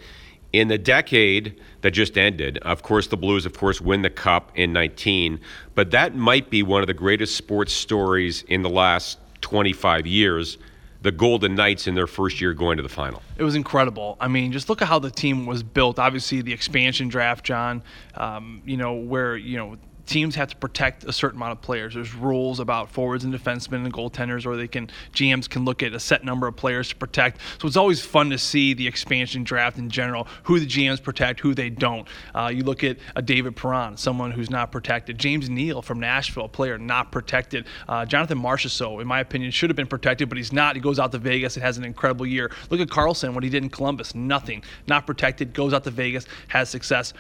in 0.54 0.68
the 0.68 0.78
decade 0.78 1.60
that 1.82 1.92
just 1.92 2.18
ended, 2.18 2.58
of 2.60 2.84
course, 2.84 3.08
the 3.08 3.18
Blues, 3.18 3.46
of 3.46 3.54
course, 3.54 3.80
win 3.80 4.02
the 4.02 4.10
Cup 4.10 4.52
in 4.56 4.74
19, 4.74 5.40
but 5.76 5.92
that 5.92 6.16
might 6.16 6.50
be 6.50 6.62
one 6.62 6.82
of 6.82 6.88
the 6.88 6.94
greatest 6.94 7.36
sports 7.36 7.74
stories 7.74 8.44
in 8.44 8.62
the 8.62 8.70
last 8.70 9.18
25 9.42 10.06
years. 10.06 10.58
The 11.04 11.12
Golden 11.12 11.56
Knights 11.56 11.88
in 11.88 11.96
their 11.96 12.06
first 12.06 12.40
year 12.42 12.54
going 12.54 12.78
to 12.78 12.84
the 12.84 12.90
final. 12.90 13.24
It 13.36 13.44
was 13.44 13.56
incredible. 13.56 14.18
I 14.20 14.28
mean, 14.28 14.52
just 14.52 14.70
look 14.70 14.84
at 14.84 14.88
how 14.88 15.00
the 15.00 15.10
team 15.10 15.48
was 15.48 15.64
built. 15.64 15.98
Obviously, 15.98 16.42
the 16.42 16.54
expansion 16.54 17.08
draft, 17.08 17.44
John. 17.44 17.82
Um, 18.14 18.62
you 18.66 18.78
know 18.78 18.94
where 18.94 19.36
you 19.36 19.58
know 19.58 19.78
teams 20.12 20.36
have 20.36 20.50
to 20.50 20.56
protect 20.58 21.06
a 21.06 21.14
certain 21.14 21.38
amount 21.38 21.54
of 21.54 21.62
players. 21.62 21.94
There's 21.94 22.14
rules 22.14 22.60
about 22.60 22.92
forwards 22.92 23.24
and 23.24 23.34
defensemen 23.34 23.86
and 23.86 23.94
goaltenders, 23.94 24.46
or 24.46 24.58
they 24.58 24.68
can 24.68 24.90
GMs 25.14 25.50
can 25.50 25.64
look 25.64 25.82
at 25.82 25.94
a 25.94 26.00
set 26.00 26.26
number 26.26 26.48
of 26.48 26.56
players 26.56 26.90
to 26.90 26.96
protect. 26.96 27.40
So 27.62 27.68
it's 27.68 27.78
always 27.78 28.04
fun 28.04 28.30
to 28.32 28.38
see 28.38 28.74
the 28.74 28.86
expansion 28.86 29.44
draft 29.44 29.78
in 29.78 29.90
general, 29.90 30.28
who 30.44 30.60
the 30.60 30.66
GMs 30.66 31.02
protect, 31.02 31.40
who 31.40 31.54
they 31.56 31.70
don't. 31.70 32.08
Uh, 32.36 32.52
you 32.54 32.64
look 32.64 32.84
at 32.84 32.98
a 33.16 33.22
David 33.22 33.56
Perron, 33.56 33.96
someone 33.96 34.32
who's 34.32 34.50
not 34.50 34.72
protected. 34.72 35.18
James 35.18 35.50
Neal 35.50 35.82
from 35.82 36.00
Nashville, 36.00 36.46
a 36.46 36.50
player 36.50 36.78
not 36.78 37.12
protected. 37.12 37.66
Uh, 37.88 38.06
Jonathan 38.06 38.38
Marchessault, 38.38 39.02
in 39.02 39.08
my 39.08 39.22
opinion, 39.22 39.50
should 39.52 39.70
have 39.70 39.78
been 39.78 39.88
protected, 39.88 40.28
but 40.28 40.38
he's 40.38 40.52
not. 40.52 40.76
He 40.76 40.82
goes 40.82 41.00
out 41.00 41.14
to 41.14 41.18
Vegas 41.20 41.56
and 41.56 41.64
has 41.64 41.78
an 41.78 41.86
incredible 41.86 42.28
year. 42.28 42.52
Look 42.70 42.82
at 42.82 42.90
Karlsson, 42.90 43.34
what 43.34 43.44
he 43.44 43.50
did 43.50 43.64
in 43.64 43.70
Columbus, 43.70 44.14
nothing, 44.14 44.64
not 44.88 45.08
protected, 45.08 45.54
goes 45.54 45.74
out 45.74 45.86
to 45.86 45.92
Vegas, 45.92 46.26
has 46.50 46.70
success. 46.70 47.14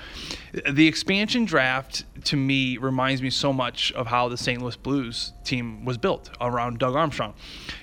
The 0.69 0.85
expansion 0.85 1.45
draft 1.45 2.03
to 2.25 2.35
me 2.35 2.77
reminds 2.83 3.21
me 3.21 3.29
so 3.29 3.51
much 3.51 3.91
of 3.93 4.07
how 4.07 4.29
the 4.29 4.37
St. 4.37 4.61
Louis 4.61 4.75
Blues 4.75 5.33
team 5.43 5.85
was 5.85 5.97
built 5.97 6.29
around 6.39 6.79
Doug 6.79 6.95
Armstrong. 6.95 7.33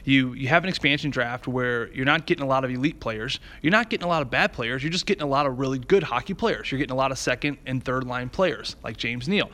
You 0.04 0.32
you 0.34 0.48
have 0.48 0.62
an 0.64 0.68
expansion 0.68 1.10
draft 1.10 1.46
where 1.46 1.92
you're 1.92 2.06
not 2.06 2.26
getting 2.26 2.44
a 2.44 2.48
lot 2.48 2.64
of 2.64 2.70
elite 2.70 3.00
players, 3.00 3.40
you're 3.62 3.70
not 3.70 3.90
getting 3.90 4.04
a 4.04 4.08
lot 4.08 4.22
of 4.22 4.30
bad 4.30 4.52
players, 4.52 4.82
you're 4.82 4.92
just 4.92 5.06
getting 5.06 5.22
a 5.22 5.26
lot 5.26 5.46
of 5.46 5.58
really 5.58 5.78
good 5.78 6.02
hockey 6.02 6.34
players. 6.34 6.70
You're 6.70 6.78
getting 6.78 6.92
a 6.92 6.96
lot 6.96 7.12
of 7.12 7.18
second 7.18 7.58
and 7.66 7.82
third 7.82 8.04
line 8.04 8.28
players 8.28 8.76
like 8.82 8.96
James 8.96 9.28
Neal. 9.28 9.50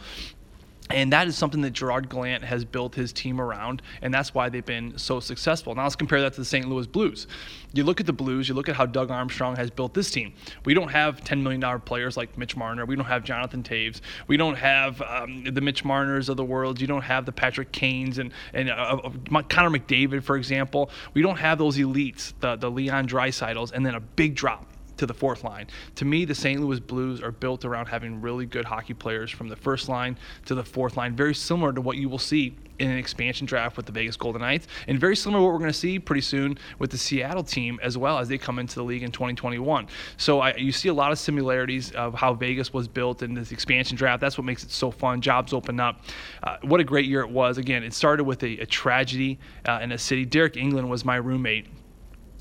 And 0.91 1.13
that 1.15 1.27
is 1.29 1.37
something 1.37 1.63
that 1.63 1.71
Gerard 1.71 2.11
Gallant 2.11 2.45
has 2.45 2.63
built 2.63 2.95
his 2.95 3.11
team 3.11 3.41
around, 3.41 3.81
and 4.03 4.13
that's 4.13 4.35
why 4.35 4.51
they've 4.51 4.65
been 4.65 4.99
so 4.99 5.19
successful. 5.19 5.75
Now 5.75 5.85
let's 5.85 5.97
compare 5.97 6.21
that 6.21 6.35
to 6.35 6.41
the 6.41 6.45
St. 6.45 6.69
Louis 6.69 6.87
Blues. 6.87 7.27
You 7.73 7.85
look 7.85 8.01
at 8.01 8.07
the 8.07 8.13
Blues, 8.13 8.51
you 8.51 8.55
look 8.55 8.69
at 8.69 8.77
how 8.77 8.85
Doug 8.85 9.11
Armstrong 9.11 9.57
has 9.57 9.71
built 9.71 9.95
this 9.95 10.11
team. 10.11 10.35
We 10.67 10.75
don't 10.75 10.91
have 10.91 11.25
$10 11.25 11.43
million 11.43 11.81
players 11.81 12.19
like 12.19 12.37
Mitch 12.37 12.55
Marner. 12.55 12.85
We 12.85 12.97
don't 12.97 13.07
have 13.07 13.25
Jonathan 13.25 13.63
Toews. 13.63 14.03
We 14.29 14.37
don't 14.37 14.57
have 14.57 15.01
um, 15.01 15.45
the 15.45 15.63
Mitch 15.63 15.85
Marners 15.85 16.29
of 16.29 16.37
the 16.37 16.45
world. 16.45 16.79
You 16.81 16.87
don't 16.87 17.03
have 17.03 17.25
the 17.25 17.33
Patrick 17.33 17.73
Kanes 17.73 18.19
and, 18.19 18.31
and 18.53 18.69
uh, 18.69 19.01
uh 19.33 19.43
Connor 19.43 19.77
McDavid, 19.77 20.23
for 20.23 20.37
example. 20.37 20.91
We 21.15 21.23
don't 21.23 21.39
have 21.39 21.57
those 21.57 21.79
elites, 21.79 22.35
the, 22.41 22.57
the 22.57 22.71
Leon 22.71 23.09
Draisaitl's, 23.09 23.73
and 23.73 23.87
then 23.87 23.95
a 23.95 24.01
big 24.01 24.35
drop 24.35 24.67
to 24.97 25.07
the 25.07 25.15
fourth 25.15 25.45
line. 25.45 25.67
To 25.97 26.05
me, 26.05 26.25
the 26.25 26.35
St. 26.35 26.61
Louis 26.61 26.81
Blues 26.81 27.23
are 27.23 27.33
built 27.33 27.65
around 27.65 27.87
having 27.87 28.21
really 28.21 28.47
good 28.47 28.65
hockey 28.65 28.95
players 28.95 29.31
from 29.31 29.49
the 29.49 29.57
first 29.57 29.89
line 29.89 30.19
to 30.47 30.55
the 30.55 30.65
fourth 30.65 30.97
line, 30.97 31.17
very 31.17 31.35
similar 31.35 31.73
to 31.73 31.81
what 31.81 31.97
you 31.97 32.09
will 32.09 32.19
see 32.19 32.57
in 32.79 32.91
an 32.91 32.99
expansion 32.99 33.47
draft 33.47 33.77
with 33.77 33.87
the 33.87 33.93
Vegas 33.93 34.17
Golden 34.17 34.43
Knights, 34.43 34.67
and 34.89 34.99
very 34.99 35.15
similar 35.15 35.41
to 35.41 35.45
what 35.45 35.53
we're 35.53 35.59
going 35.59 35.71
to 35.71 35.79
see 35.79 35.99
pretty 35.99 36.21
soon 36.21 36.59
with 36.79 36.91
the 36.91 36.99
Seattle 36.99 37.45
team 37.45 37.79
as 37.83 37.97
well 37.97 38.19
as 38.19 38.29
they 38.29 38.39
come 38.39 38.59
into 38.59 38.77
the 38.77 38.83
league 38.83 39.03
in 39.03 39.13
2021. 39.13 39.87
So 40.17 40.41
I, 40.41 40.55
you 40.57 40.73
see 40.73 40.89
a 40.89 40.95
lot 40.95 41.13
of 41.13 41.19
similarities 41.19 41.93
of 41.93 42.15
how 42.15 42.35
Vegas 42.35 42.73
was 42.73 42.89
built 42.89 43.23
in 43.23 43.35
this 43.35 43.53
expansion 43.53 43.97
draft. 43.97 44.21
That's 44.21 44.37
what 44.37 44.45
makes 44.45 44.65
it 44.65 44.71
so 44.71 44.91
fun. 44.91 45.21
Jobs 45.21 45.53
open 45.53 45.79
up. 45.79 46.03
Uh, 46.43 46.57
what 46.63 46.81
a 46.81 46.85
great 46.85 47.07
year 47.07 47.21
it 47.21 47.31
was. 47.31 47.59
Again, 47.59 47.85
it 47.85 47.95
started 47.95 48.25
with 48.25 48.43
a, 48.43 48.59
a 48.59 48.67
tragedy 48.67 49.39
uh, 49.67 49.79
in 49.83 49.93
a 49.93 49.99
city. 49.99 50.27
Deryk 50.27 50.55
Engelland 50.55 50.89
was 50.89 51.05
my 51.05 51.17
roommate 51.17 51.67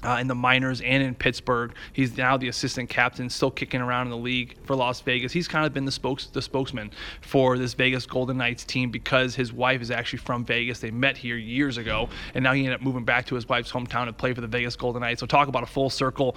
uh, 0.03 0.17
in 0.19 0.27
the 0.27 0.35
minors 0.35 0.81
and 0.81 1.03
in 1.03 1.15
Pittsburgh. 1.15 1.73
He's 1.93 2.17
now 2.17 2.37
the 2.37 2.47
assistant 2.47 2.89
captain, 2.89 3.29
still 3.29 3.51
kicking 3.51 3.81
around 3.81 4.07
in 4.07 4.11
the 4.11 4.17
league 4.17 4.55
for 4.63 4.75
Las 4.75 5.01
Vegas. 5.01 5.31
He's 5.31 5.47
kind 5.47 5.65
of 5.65 5.73
been 5.73 5.85
the 5.85 5.91
spokes 5.91 6.27
the 6.27 6.41
spokesman 6.41 6.91
for 7.21 7.57
this 7.57 7.73
Vegas 7.73 8.05
Golden 8.05 8.37
Knights 8.37 8.63
team 8.63 8.91
because 8.91 9.35
his 9.35 9.53
wife 9.53 9.81
is 9.81 9.91
actually 9.91 10.19
from 10.19 10.45
Vegas. 10.45 10.79
They 10.79 10.91
met 10.91 11.17
here 11.17 11.37
years 11.37 11.77
ago, 11.77 12.09
and 12.33 12.43
now 12.43 12.53
he 12.53 12.61
ended 12.61 12.75
up 12.75 12.81
moving 12.81 13.05
back 13.05 13.25
to 13.27 13.35
his 13.35 13.47
wife's 13.47 13.71
hometown 13.71 14.05
to 14.05 14.13
play 14.13 14.33
for 14.33 14.41
the 14.41 14.47
Vegas 14.47 14.75
Golden 14.75 15.01
Knights. 15.01 15.19
So 15.19 15.25
talk 15.25 15.47
about 15.47 15.63
a 15.63 15.67
full 15.67 15.89
circle 15.89 16.35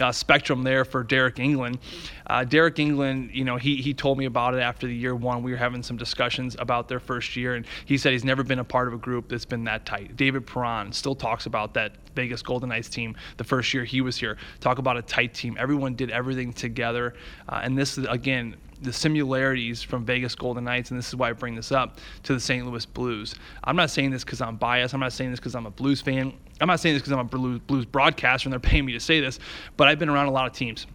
uh, 0.00 0.12
spectrum 0.12 0.62
there 0.62 0.84
for 0.84 1.04
Deryk 1.04 1.36
Engelland. 1.36 1.78
Uh, 2.26 2.44
Deryk 2.44 2.74
Engelland, 2.74 3.34
you 3.34 3.44
know, 3.44 3.56
he 3.56 3.76
he 3.76 3.94
told 3.94 4.18
me 4.18 4.24
about 4.24 4.54
it 4.54 4.60
after 4.60 4.86
the 4.86 4.94
year 4.94 5.14
one. 5.14 5.42
We 5.42 5.52
were 5.52 5.56
having 5.56 5.82
some 5.82 5.96
discussions 5.96 6.56
about 6.58 6.88
their 6.88 7.00
first 7.00 7.36
year, 7.36 7.54
and 7.54 7.66
he 7.84 7.96
said 7.98 8.12
he's 8.12 8.24
never 8.24 8.42
been 8.42 8.58
a 8.58 8.64
part 8.64 8.88
of 8.88 8.94
a 8.94 8.98
group 8.98 9.28
that's 9.28 9.44
been 9.44 9.64
that 9.64 9.86
tight. 9.86 10.16
David 10.16 10.46
Perron 10.46 10.92
still 10.92 11.14
talks 11.14 11.46
about 11.46 11.74
that 11.74 11.92
Vegas 12.14 12.42
Golden 12.42 12.68
Knights 12.70 12.88
team 12.88 13.16
the 13.36 13.44
first 13.44 13.72
year 13.72 13.84
he 13.84 14.00
was 14.00 14.16
here. 14.16 14.36
Talk 14.60 14.78
about 14.78 14.96
a 14.96 15.02
tight 15.02 15.34
team. 15.34 15.56
Everyone 15.58 15.94
did 15.94 16.10
everything 16.10 16.52
together. 16.52 17.14
Uh, 17.48 17.60
and 17.62 17.78
this 17.78 17.98
again, 17.98 18.56
the 18.82 18.92
similarities 18.92 19.82
from 19.82 20.04
Vegas 20.04 20.34
Golden 20.34 20.64
Knights, 20.64 20.90
and 20.90 20.98
this 20.98 21.08
is 21.08 21.16
why 21.16 21.30
I 21.30 21.32
bring 21.32 21.54
this 21.54 21.72
up, 21.72 21.98
to 22.24 22.34
the 22.34 22.40
St. 22.40 22.66
Louis 22.66 22.86
Blues. 22.86 23.34
I'm 23.64 23.76
not 23.76 23.90
saying 23.90 24.10
this 24.10 24.24
because 24.24 24.40
I'm 24.40 24.56
biased. 24.56 24.94
I'm 24.94 25.00
not 25.00 25.12
saying 25.12 25.30
this 25.30 25.40
because 25.40 25.54
I'm 25.54 25.66
a 25.66 25.70
Blues 25.70 26.00
fan. 26.00 26.32
I'm 26.60 26.68
not 26.68 26.80
saying 26.80 26.94
this 26.94 27.02
because 27.02 27.12
I'm 27.12 27.20
a 27.20 27.58
Blues 27.58 27.86
broadcaster 27.86 28.48
and 28.48 28.52
they're 28.52 28.60
paying 28.60 28.84
me 28.84 28.92
to 28.92 29.00
say 29.00 29.20
this, 29.20 29.38
but 29.76 29.88
I've 29.88 29.98
been 29.98 30.08
around 30.08 30.26
a 30.26 30.32
lot 30.32 30.46
of 30.46 30.52
teams 30.52 30.86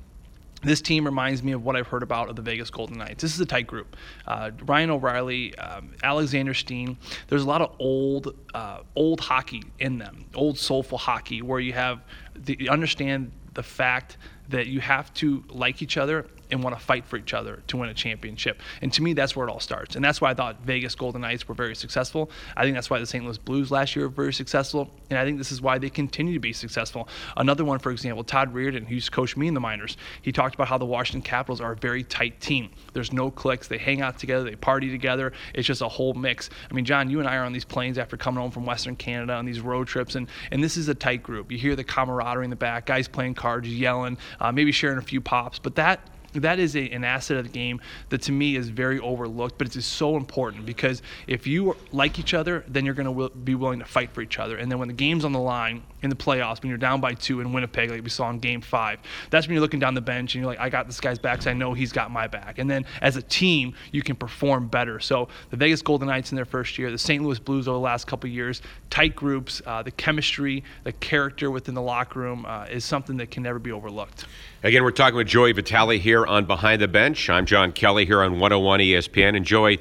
this 0.63 0.81
team 0.81 1.05
reminds 1.05 1.41
me 1.41 1.53
of 1.53 1.65
what 1.65 1.75
I've 1.75 1.87
heard 1.87 2.03
about 2.03 2.29
of 2.29 2.35
the 2.35 2.41
Vegas 2.41 2.69
Golden 2.69 2.97
Knights. 2.97 3.21
This 3.21 3.33
is 3.33 3.39
a 3.39 3.45
tight 3.45 3.67
group. 3.67 3.95
Uh, 4.27 4.51
Ryan 4.63 4.91
O'Reilly, 4.91 5.57
um, 5.57 5.91
Alexander 6.03 6.53
Steen. 6.53 6.97
There's 7.27 7.43
a 7.43 7.47
lot 7.47 7.61
of 7.61 7.75
old, 7.79 8.35
uh, 8.53 8.81
old 8.95 9.19
hockey 9.19 9.63
in 9.79 9.97
them, 9.97 10.25
old 10.35 10.57
soulful 10.57 10.97
hockey, 10.97 11.41
where 11.41 11.59
you 11.59 11.73
have 11.73 12.01
the, 12.35 12.57
you 12.59 12.69
understand 12.69 13.31
the 13.53 13.63
fact 13.63 14.17
that 14.49 14.67
you 14.67 14.79
have 14.81 15.13
to 15.15 15.43
like 15.49 15.81
each 15.81 15.97
other 15.97 16.27
and 16.51 16.63
want 16.63 16.77
to 16.77 16.83
fight 16.83 17.05
for 17.05 17.17
each 17.17 17.33
other 17.33 17.63
to 17.67 17.77
win 17.77 17.89
a 17.89 17.93
championship. 17.93 18.61
And 18.81 18.91
to 18.93 19.01
me, 19.01 19.13
that's 19.13 19.35
where 19.35 19.47
it 19.47 19.51
all 19.51 19.59
starts. 19.59 19.95
And 19.95 20.03
that's 20.03 20.21
why 20.21 20.31
I 20.31 20.33
thought 20.33 20.61
Vegas 20.63 20.95
Golden 20.95 21.21
Knights 21.21 21.47
were 21.47 21.55
very 21.55 21.75
successful. 21.75 22.29
I 22.55 22.63
think 22.63 22.75
that's 22.75 22.89
why 22.89 22.99
the 22.99 23.05
St. 23.05 23.23
Louis 23.23 23.37
Blues 23.37 23.71
last 23.71 23.95
year 23.95 24.07
were 24.07 24.13
very 24.13 24.33
successful. 24.33 24.89
And 25.09 25.17
I 25.17 25.25
think 25.25 25.37
this 25.37 25.51
is 25.51 25.61
why 25.61 25.77
they 25.77 25.89
continue 25.89 26.33
to 26.33 26.39
be 26.39 26.53
successful. 26.53 27.07
Another 27.37 27.65
one, 27.65 27.79
for 27.79 27.91
example, 27.91 28.23
Todd 28.23 28.53
Reirden, 28.53 28.85
who's 28.85 29.09
coached 29.09 29.37
me 29.37 29.47
in 29.47 29.53
the 29.53 29.59
minors, 29.59 29.97
he 30.21 30.31
talked 30.31 30.55
about 30.55 30.67
how 30.67 30.77
the 30.77 30.85
Washington 30.85 31.21
Capitals 31.21 31.61
are 31.61 31.73
a 31.73 31.75
very 31.75 32.03
tight 32.03 32.39
team. 32.41 32.69
There's 32.93 33.13
no 33.13 33.31
cliques. 33.31 33.67
They 33.67 33.77
hang 33.77 34.01
out 34.01 34.19
together. 34.19 34.43
They 34.43 34.55
party 34.55 34.89
together. 34.89 35.33
It's 35.53 35.67
just 35.67 35.81
a 35.81 35.87
whole 35.87 36.13
mix. 36.13 36.49
I 36.69 36.73
mean, 36.73 36.85
John, 36.85 37.09
you 37.09 37.19
and 37.19 37.27
I 37.27 37.35
are 37.35 37.43
on 37.43 37.53
these 37.53 37.65
planes 37.65 37.97
after 37.97 38.17
coming 38.17 38.41
home 38.41 38.51
from 38.51 38.65
Western 38.65 38.95
Canada 38.95 39.33
on 39.33 39.45
these 39.45 39.61
road 39.61 39.87
trips, 39.87 40.15
and, 40.15 40.27
and 40.51 40.63
this 40.63 40.77
is 40.77 40.87
a 40.87 40.95
tight 40.95 41.23
group. 41.23 41.51
You 41.51 41.57
hear 41.57 41.75
the 41.75 41.83
camaraderie 41.83 42.43
in 42.43 42.49
the 42.49 42.55
back, 42.55 42.85
guys 42.85 43.07
playing 43.07 43.35
cards, 43.35 43.67
yelling, 43.67 44.17
uh, 44.39 44.51
maybe 44.51 44.71
sharing 44.71 44.97
a 44.97 45.01
few 45.01 45.21
pops, 45.21 45.59
but 45.59 45.75
that 45.75 45.99
that 46.33 46.59
is 46.59 46.75
a, 46.75 46.89
an 46.89 47.03
asset 47.03 47.37
of 47.37 47.43
the 47.43 47.49
game 47.49 47.81
that 48.09 48.21
to 48.23 48.31
me 48.31 48.55
is 48.55 48.69
very 48.69 48.99
overlooked, 48.99 49.57
but 49.57 49.67
it's 49.67 49.85
so 49.85 50.17
important 50.17 50.65
because 50.65 51.01
if 51.27 51.45
you 51.47 51.75
like 51.91 52.19
each 52.19 52.33
other, 52.33 52.63
then 52.67 52.85
you're 52.85 52.93
going 52.93 53.07
to 53.07 53.11
w- 53.11 53.29
be 53.43 53.55
willing 53.55 53.79
to 53.79 53.85
fight 53.85 54.11
for 54.11 54.21
each 54.21 54.39
other. 54.39 54.57
And 54.57 54.71
then 54.71 54.79
when 54.79 54.87
the 54.87 54.93
game's 54.93 55.25
on 55.25 55.33
the 55.33 55.39
line 55.39 55.83
in 56.01 56.09
the 56.09 56.15
playoffs, 56.15 56.61
when 56.61 56.69
you're 56.69 56.77
down 56.77 57.01
by 57.01 57.13
two 57.13 57.41
in 57.41 57.53
Winnipeg, 57.53 57.91
like 57.91 58.03
we 58.03 58.09
saw 58.09 58.29
in 58.29 58.39
Game 58.39 58.61
Five, 58.61 58.99
that's 59.29 59.47
when 59.47 59.53
you're 59.53 59.61
looking 59.61 59.79
down 59.79 59.93
the 59.93 60.01
bench 60.01 60.35
and 60.35 60.41
you're 60.41 60.49
like, 60.49 60.59
I 60.59 60.69
got 60.69 60.87
this 60.87 60.99
guy's 60.99 61.19
back, 61.19 61.41
so 61.41 61.51
I 61.51 61.53
know 61.53 61.73
he's 61.73 61.91
got 61.91 62.11
my 62.11 62.27
back. 62.27 62.59
And 62.59 62.69
then 62.69 62.85
as 63.01 63.17
a 63.17 63.21
team, 63.21 63.73
you 63.91 64.01
can 64.01 64.15
perform 64.15 64.67
better. 64.67 64.99
So 64.99 65.27
the 65.49 65.57
Vegas 65.57 65.81
Golden 65.81 66.07
Knights 66.07 66.31
in 66.31 66.35
their 66.35 66.45
first 66.45 66.77
year, 66.77 66.91
the 66.91 66.97
St. 66.97 67.23
Louis 67.23 67.39
Blues 67.39 67.67
over 67.67 67.75
the 67.75 67.79
last 67.79 68.07
couple 68.07 68.29
years, 68.29 68.61
tight 68.89 69.15
groups, 69.15 69.61
uh, 69.65 69.83
the 69.83 69.91
chemistry, 69.91 70.63
the 70.83 70.93
character 70.93 71.51
within 71.51 71.75
the 71.75 71.81
locker 71.81 72.19
room 72.19 72.45
uh, 72.47 72.65
is 72.65 72.85
something 72.85 73.17
that 73.17 73.31
can 73.31 73.43
never 73.43 73.59
be 73.59 73.71
overlooked. 73.71 74.25
Again, 74.63 74.83
we're 74.83 74.91
talking 74.91 75.15
with 75.15 75.25
Joey 75.25 75.53
Vitale 75.53 75.97
here 75.97 76.23
on 76.23 76.45
Behind 76.45 76.79
the 76.79 76.87
Bench. 76.87 77.31
I'm 77.31 77.47
John 77.47 77.71
Kelly 77.71 78.05
here 78.05 78.21
on 78.21 78.33
101 78.33 78.79
ESPN. 78.79 79.35
And 79.35 79.43
Joey, 79.43 79.79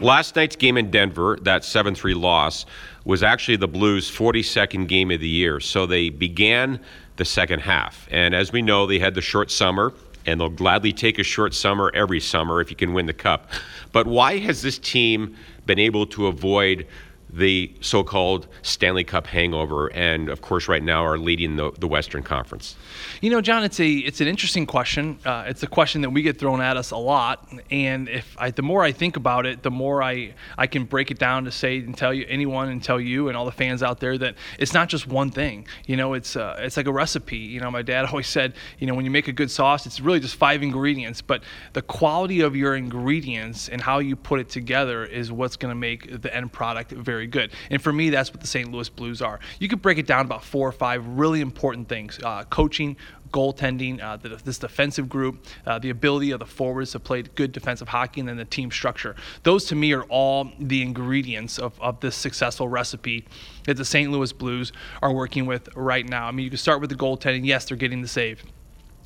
last 0.00 0.36
night's 0.36 0.56
game 0.56 0.78
in 0.78 0.90
Denver, 0.90 1.36
that 1.42 1.66
7 1.66 1.94
3 1.94 2.14
loss, 2.14 2.64
was 3.04 3.22
actually 3.22 3.56
the 3.56 3.68
Blues' 3.68 4.10
42nd 4.10 4.88
game 4.88 5.10
of 5.10 5.20
the 5.20 5.28
year. 5.28 5.60
So 5.60 5.84
they 5.84 6.08
began 6.08 6.80
the 7.16 7.26
second 7.26 7.60
half. 7.60 8.08
And 8.10 8.34
as 8.34 8.52
we 8.52 8.62
know, 8.62 8.86
they 8.86 8.98
had 8.98 9.14
the 9.14 9.20
short 9.20 9.50
summer, 9.50 9.92
and 10.24 10.40
they'll 10.40 10.48
gladly 10.48 10.94
take 10.94 11.18
a 11.18 11.24
short 11.24 11.52
summer 11.52 11.90
every 11.92 12.20
summer 12.20 12.62
if 12.62 12.70
you 12.70 12.76
can 12.76 12.94
win 12.94 13.04
the 13.04 13.12
cup. 13.12 13.50
But 13.92 14.06
why 14.06 14.38
has 14.38 14.62
this 14.62 14.78
team 14.78 15.36
been 15.66 15.78
able 15.78 16.06
to 16.06 16.28
avoid 16.28 16.86
the 17.32 17.72
so-called 17.80 18.46
Stanley 18.62 19.04
Cup 19.04 19.26
hangover, 19.26 19.88
and 19.92 20.28
of 20.28 20.42
course, 20.42 20.68
right 20.68 20.82
now 20.82 21.04
are 21.04 21.18
leading 21.18 21.56
the, 21.56 21.70
the 21.78 21.88
Western 21.88 22.22
Conference? 22.22 22.76
You 23.20 23.30
know, 23.30 23.40
John, 23.40 23.64
it's 23.64 23.80
a 23.80 23.90
it's 23.90 24.20
an 24.20 24.28
interesting 24.28 24.66
question. 24.66 25.18
Uh, 25.24 25.44
it's 25.46 25.62
a 25.62 25.66
question 25.66 26.02
that 26.02 26.10
we 26.10 26.22
get 26.22 26.38
thrown 26.38 26.60
at 26.60 26.76
us 26.76 26.90
a 26.90 26.96
lot, 26.96 27.48
and 27.70 28.08
if 28.08 28.36
I, 28.38 28.50
the 28.50 28.62
more 28.62 28.82
I 28.82 28.92
think 28.92 29.16
about 29.16 29.46
it, 29.46 29.62
the 29.62 29.70
more 29.70 30.02
I 30.02 30.34
I 30.58 30.66
can 30.66 30.84
break 30.84 31.10
it 31.10 31.18
down 31.18 31.44
to 31.44 31.50
say 31.50 31.78
and 31.78 31.96
tell 31.96 32.12
you 32.12 32.26
anyone 32.28 32.68
and 32.68 32.82
tell 32.82 33.00
you 33.00 33.28
and 33.28 33.36
all 33.36 33.46
the 33.46 33.52
fans 33.52 33.82
out 33.82 34.00
there 34.00 34.18
that 34.18 34.34
it's 34.58 34.74
not 34.74 34.88
just 34.88 35.06
one 35.06 35.30
thing. 35.30 35.66
You 35.86 35.96
know, 35.96 36.14
it's 36.14 36.36
uh, 36.36 36.56
it's 36.58 36.76
like 36.76 36.86
a 36.86 36.92
recipe. 36.92 37.38
You 37.38 37.60
know, 37.60 37.70
my 37.70 37.82
dad 37.82 38.04
always 38.10 38.28
said, 38.28 38.54
you 38.78 38.86
know, 38.86 38.94
when 38.94 39.04
you 39.04 39.10
make 39.10 39.28
a 39.28 39.32
good 39.32 39.50
sauce, 39.50 39.86
it's 39.86 40.00
really 40.00 40.20
just 40.20 40.36
five 40.36 40.62
ingredients, 40.62 41.22
but 41.22 41.42
the 41.72 41.82
quality 41.82 42.40
of 42.40 42.54
your 42.56 42.76
ingredients 42.76 43.68
and 43.68 43.80
how 43.80 43.98
you 43.98 44.16
put 44.16 44.40
it 44.40 44.48
together 44.48 45.04
is 45.04 45.32
what's 45.32 45.56
going 45.56 45.70
to 45.70 45.78
make 45.78 46.20
the 46.20 46.34
end 46.34 46.52
product 46.52 46.92
very 46.92 47.21
very 47.22 47.30
good. 47.30 47.52
And 47.70 47.80
for 47.80 47.92
me, 47.92 48.10
that's 48.10 48.30
what 48.30 48.40
the 48.40 48.46
St. 48.46 48.70
Louis 48.70 48.88
Blues 48.88 49.22
are. 49.22 49.38
You 49.60 49.68
could 49.68 49.80
break 49.80 49.98
it 49.98 50.06
down 50.06 50.26
about 50.26 50.44
four 50.44 50.68
or 50.68 50.72
five 50.72 51.06
really 51.06 51.40
important 51.40 51.88
things 51.88 52.18
uh, 52.22 52.42
coaching, 52.44 52.96
goaltending, 53.32 54.02
uh, 54.02 54.16
the, 54.16 54.30
this 54.44 54.58
defensive 54.58 55.08
group, 55.08 55.44
uh, 55.66 55.78
the 55.78 55.90
ability 55.90 56.32
of 56.32 56.40
the 56.40 56.46
forwards 56.46 56.92
to 56.92 57.00
play 57.00 57.22
good 57.22 57.52
defensive 57.52 57.88
hockey, 57.88 58.20
and 58.20 58.28
then 58.28 58.36
the 58.36 58.44
team 58.44 58.70
structure. 58.70 59.14
Those 59.44 59.66
to 59.66 59.76
me 59.76 59.92
are 59.92 60.02
all 60.04 60.50
the 60.58 60.82
ingredients 60.82 61.58
of, 61.58 61.80
of 61.80 62.00
this 62.00 62.16
successful 62.16 62.68
recipe 62.68 63.24
that 63.64 63.76
the 63.76 63.84
St. 63.84 64.10
Louis 64.10 64.32
Blues 64.32 64.72
are 65.00 65.12
working 65.12 65.46
with 65.46 65.68
right 65.76 66.06
now. 66.06 66.26
I 66.26 66.32
mean, 66.32 66.44
you 66.44 66.50
can 66.50 66.58
start 66.58 66.80
with 66.80 66.90
the 66.90 66.96
goaltending. 66.96 67.46
Yes, 67.46 67.66
they're 67.66 67.76
getting 67.76 68.02
the 68.02 68.08
save. 68.08 68.42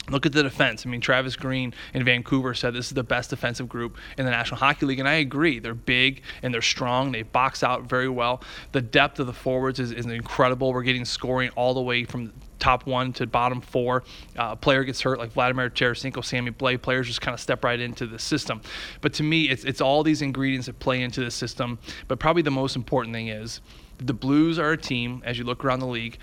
Look 0.08 0.24
at 0.24 0.32
the 0.32 0.42
defense. 0.42 0.86
I 0.86 0.88
mean, 0.88 1.00
Travis 1.00 1.34
Green 1.34 1.74
in 1.92 2.04
Vancouver 2.04 2.54
said 2.54 2.74
this 2.74 2.86
is 2.86 2.92
the 2.92 3.02
best 3.02 3.30
defensive 3.30 3.68
group 3.68 3.96
in 4.16 4.24
the 4.24 4.30
National 4.30 4.58
Hockey 4.58 4.86
League, 4.86 5.00
and 5.00 5.08
I 5.08 5.14
agree. 5.14 5.58
They're 5.58 5.74
big 5.74 6.22
and 6.42 6.54
they're 6.54 6.62
strong. 6.62 7.10
They 7.10 7.22
box 7.22 7.64
out 7.64 7.88
very 7.88 8.08
well. 8.08 8.42
The 8.72 8.82
depth 8.82 9.18
of 9.18 9.26
the 9.26 9.32
forwards 9.32 9.80
is, 9.80 9.90
is 9.90 10.06
incredible. 10.06 10.72
We're 10.72 10.84
getting 10.84 11.04
scoring 11.04 11.50
all 11.56 11.74
the 11.74 11.82
way 11.82 12.04
from 12.04 12.32
top 12.58 12.86
one 12.86 13.12
to 13.14 13.26
bottom 13.26 13.60
four. 13.60 14.04
Uh, 14.38 14.50
a 14.52 14.56
player 14.56 14.84
gets 14.84 15.00
hurt 15.00 15.18
like 15.18 15.32
Vladimir 15.32 15.70
Tarasenko, 15.70 16.24
Sammy 16.24 16.52
Blais. 16.52 16.80
Players 16.80 17.06
just 17.08 17.20
kind 17.20 17.34
of 17.34 17.40
step 17.40 17.64
right 17.64 17.80
into 17.80 18.06
the 18.06 18.18
system. 18.18 18.60
But 19.00 19.12
to 19.14 19.22
me, 19.22 19.48
it's 19.48 19.64
it's 19.64 19.80
all 19.80 20.02
these 20.02 20.22
ingredients 20.22 20.66
that 20.66 20.78
play 20.78 21.02
into 21.02 21.24
the 21.24 21.30
system. 21.30 21.78
But 22.08 22.18
probably 22.18 22.42
the 22.42 22.50
most 22.50 22.76
important 22.76 23.14
thing 23.14 23.28
is 23.28 23.60
the 23.98 24.14
Blues 24.14 24.58
are 24.58 24.72
a 24.72 24.76
team, 24.76 25.22
as 25.24 25.38
you 25.38 25.44
look 25.44 25.64
around 25.64 25.80
the 25.80 25.86
league, 25.86 26.18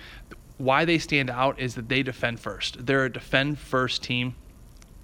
why 0.57 0.85
they 0.85 0.97
stand 0.97 1.29
out 1.29 1.59
is 1.59 1.75
that 1.75 1.89
they 1.89 2.03
defend 2.03 2.39
first. 2.39 2.85
They're 2.85 3.05
a 3.05 3.11
defend 3.11 3.59
first 3.59 4.03
team. 4.03 4.35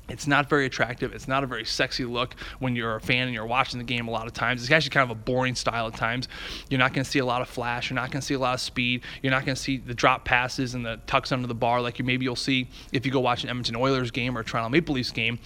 It's 0.09 0.25
not 0.25 0.49
very 0.49 0.65
attractive. 0.65 1.13
It's 1.13 1.27
not 1.27 1.43
a 1.43 1.47
very 1.47 1.65
sexy 1.65 2.03
look 2.03 2.35
when 2.57 2.75
you're 2.75 2.95
a 2.95 3.01
fan 3.01 3.27
and 3.27 3.33
you're 3.33 3.45
watching 3.45 3.77
the 3.77 3.85
game 3.85 4.07
a 4.07 4.11
lot 4.11 4.25
of 4.25 4.33
times. 4.33 4.63
It's 4.63 4.71
actually 4.71 4.89
kind 4.89 5.09
of 5.09 5.15
a 5.15 5.19
boring 5.19 5.55
style 5.55 5.87
at 5.87 5.95
times. 5.95 6.27
You're 6.69 6.79
not 6.79 6.93
going 6.93 7.03
to 7.03 7.09
see 7.09 7.19
a 7.19 7.25
lot 7.25 7.41
of 7.41 7.47
flash. 7.47 7.89
You're 7.89 7.95
not 7.95 8.11
going 8.11 8.21
to 8.21 8.25
see 8.25 8.33
a 8.33 8.39
lot 8.39 8.55
of 8.55 8.59
speed. 8.59 9.03
You're 9.21 9.31
not 9.31 9.45
going 9.45 9.55
to 9.55 9.61
see 9.61 9.77
the 9.77 9.93
drop 9.93 10.25
passes 10.25 10.73
and 10.73 10.85
the 10.85 10.99
tucks 11.05 11.31
under 11.31 11.47
the 11.47 11.55
bar 11.55 11.81
like 11.81 11.99
you 11.99 12.05
maybe 12.05 12.23
you'll 12.23 12.35
see 12.35 12.67
if 12.91 13.05
you 13.05 13.11
go 13.11 13.19
watch 13.19 13.43
an 13.43 13.49
Edmonton 13.49 13.75
Oilers 13.75 14.11
game 14.11 14.35
or 14.37 14.41
a 14.41 14.43
Toronto 14.43 14.69
Maple 14.69 14.95
Leafs 14.95 15.11
game. 15.11 15.39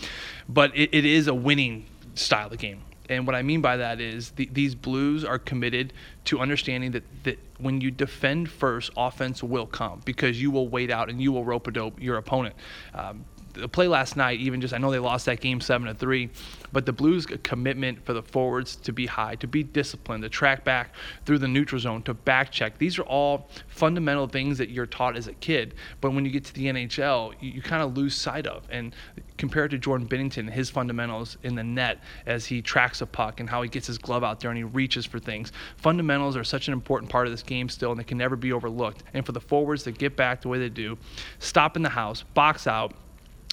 But 0.48 0.76
it, 0.76 0.94
it 0.94 1.06
is 1.06 1.28
a 1.28 1.34
winning 1.34 1.86
style 2.16 2.48
of 2.48 2.58
game. 2.58 2.82
And 3.10 3.28
what 3.28 3.36
I 3.36 3.42
mean 3.42 3.62
by 3.62 3.78
that 3.78 4.00
is 4.00 4.32
the, 4.32 4.50
these 4.52 4.76
Blues 4.76 5.26
are 5.26 5.40
committed 5.40 5.94
to 6.26 6.40
understanding 6.40 6.92
that, 6.92 7.04
that 7.24 7.40
when 7.58 7.82
you 7.82 7.92
defend 7.92 8.50
first, 8.50 8.92
offense 8.96 9.44
will 9.44 9.66
come 9.66 10.02
because 10.06 10.42
you 10.42 10.52
will 10.52 10.68
wait 10.68 10.90
out 10.90 11.10
and 11.10 11.22
you 11.22 11.32
will 11.32 11.44
rope 11.44 11.68
a 11.68 11.72
dope 11.72 12.02
your 12.02 12.18
opponent. 12.18 12.56
Um, 12.94 13.26
the 13.54 13.68
play 13.68 13.88
last 13.88 14.18
night, 14.18 14.40
even 14.40 14.62
just 14.62 14.74
I 14.74 14.78
know 14.78 14.92
they 14.92 15.00
lost 15.00 15.26
that 15.28 15.40
game 15.40 15.62
seven 15.62 15.88
to 15.88 15.94
three, 15.94 16.30
but 16.72 16.86
the 16.86 16.94
Blues' 16.94 17.26
commitment 17.26 18.04
for 18.06 18.14
the 18.14 18.24
forwards 18.24 18.76
to 18.78 18.92
be 18.92 19.06
high, 19.06 19.36
to 19.36 19.48
be 19.48 19.64
disciplined, 19.64 20.24
to 20.24 20.30
track 20.30 20.64
back 20.64 20.94
through 21.26 21.38
the 21.40 21.48
neutral 21.48 21.80
zone, 21.80 22.02
to 22.04 22.14
back 22.14 22.52
check. 22.52 22.78
These 22.78 22.98
are 22.98 23.04
all 23.04 23.50
fundamental 23.68 24.28
things 24.28 24.58
that 24.58 24.70
you're 24.70 24.86
taught 24.86 25.16
as 25.16 25.28
a 25.28 25.34
kid, 25.34 25.76
but 26.02 26.12
when 26.12 26.26
you 26.26 26.32
get 26.32 26.46
to 26.46 26.54
the 26.54 26.66
NHL, 26.66 27.34
you, 27.40 27.52
you 27.52 27.62
kind 27.62 27.84
of 27.84 27.96
lose 27.96 28.16
sight 28.16 28.48
of. 28.48 28.64
And 28.70 28.96
compared 29.38 29.72
to 29.72 29.78
Jordan 29.78 30.08
Binnington, 30.08 30.50
his 30.50 30.70
fundamentals 30.70 31.38
in 31.44 31.56
the 31.56 31.64
net 31.64 32.00
as 32.26 32.46
he 32.46 32.62
tracks 32.62 33.02
a 33.02 33.06
puck 33.06 33.40
and 33.40 33.50
how 33.50 33.62
he 33.62 33.70
gets 33.70 33.88
his 33.88 33.98
glove 33.98 34.24
out 34.24 34.40
there 34.40 34.50
and 34.50 34.58
he 34.58 34.64
reaches 34.64 35.06
for 35.06 35.20
things. 35.20 35.52
Fundamentals 35.78 36.36
are 36.36 36.44
such 36.44 36.68
an 36.68 36.74
important 36.74 37.12
part 37.12 37.28
of 37.28 37.34
this 37.34 37.44
game 37.44 37.70
still, 37.70 37.92
and 37.92 38.00
they 38.00 38.04
can 38.04 38.18
never 38.18 38.36
be 38.36 38.52
overlooked. 38.54 39.04
And 39.14 39.26
for 39.26 39.32
the 39.32 39.42
forwards 39.42 39.84
to 39.84 39.92
get 39.92 40.16
back 40.16 40.42
the 40.42 40.48
way 40.48 40.60
they 40.60 40.70
do, 40.70 40.98
stop 41.40 41.76
in 41.76 41.84
the 41.84 41.90
house, 41.90 42.24
box 42.34 42.68
out 42.68 42.94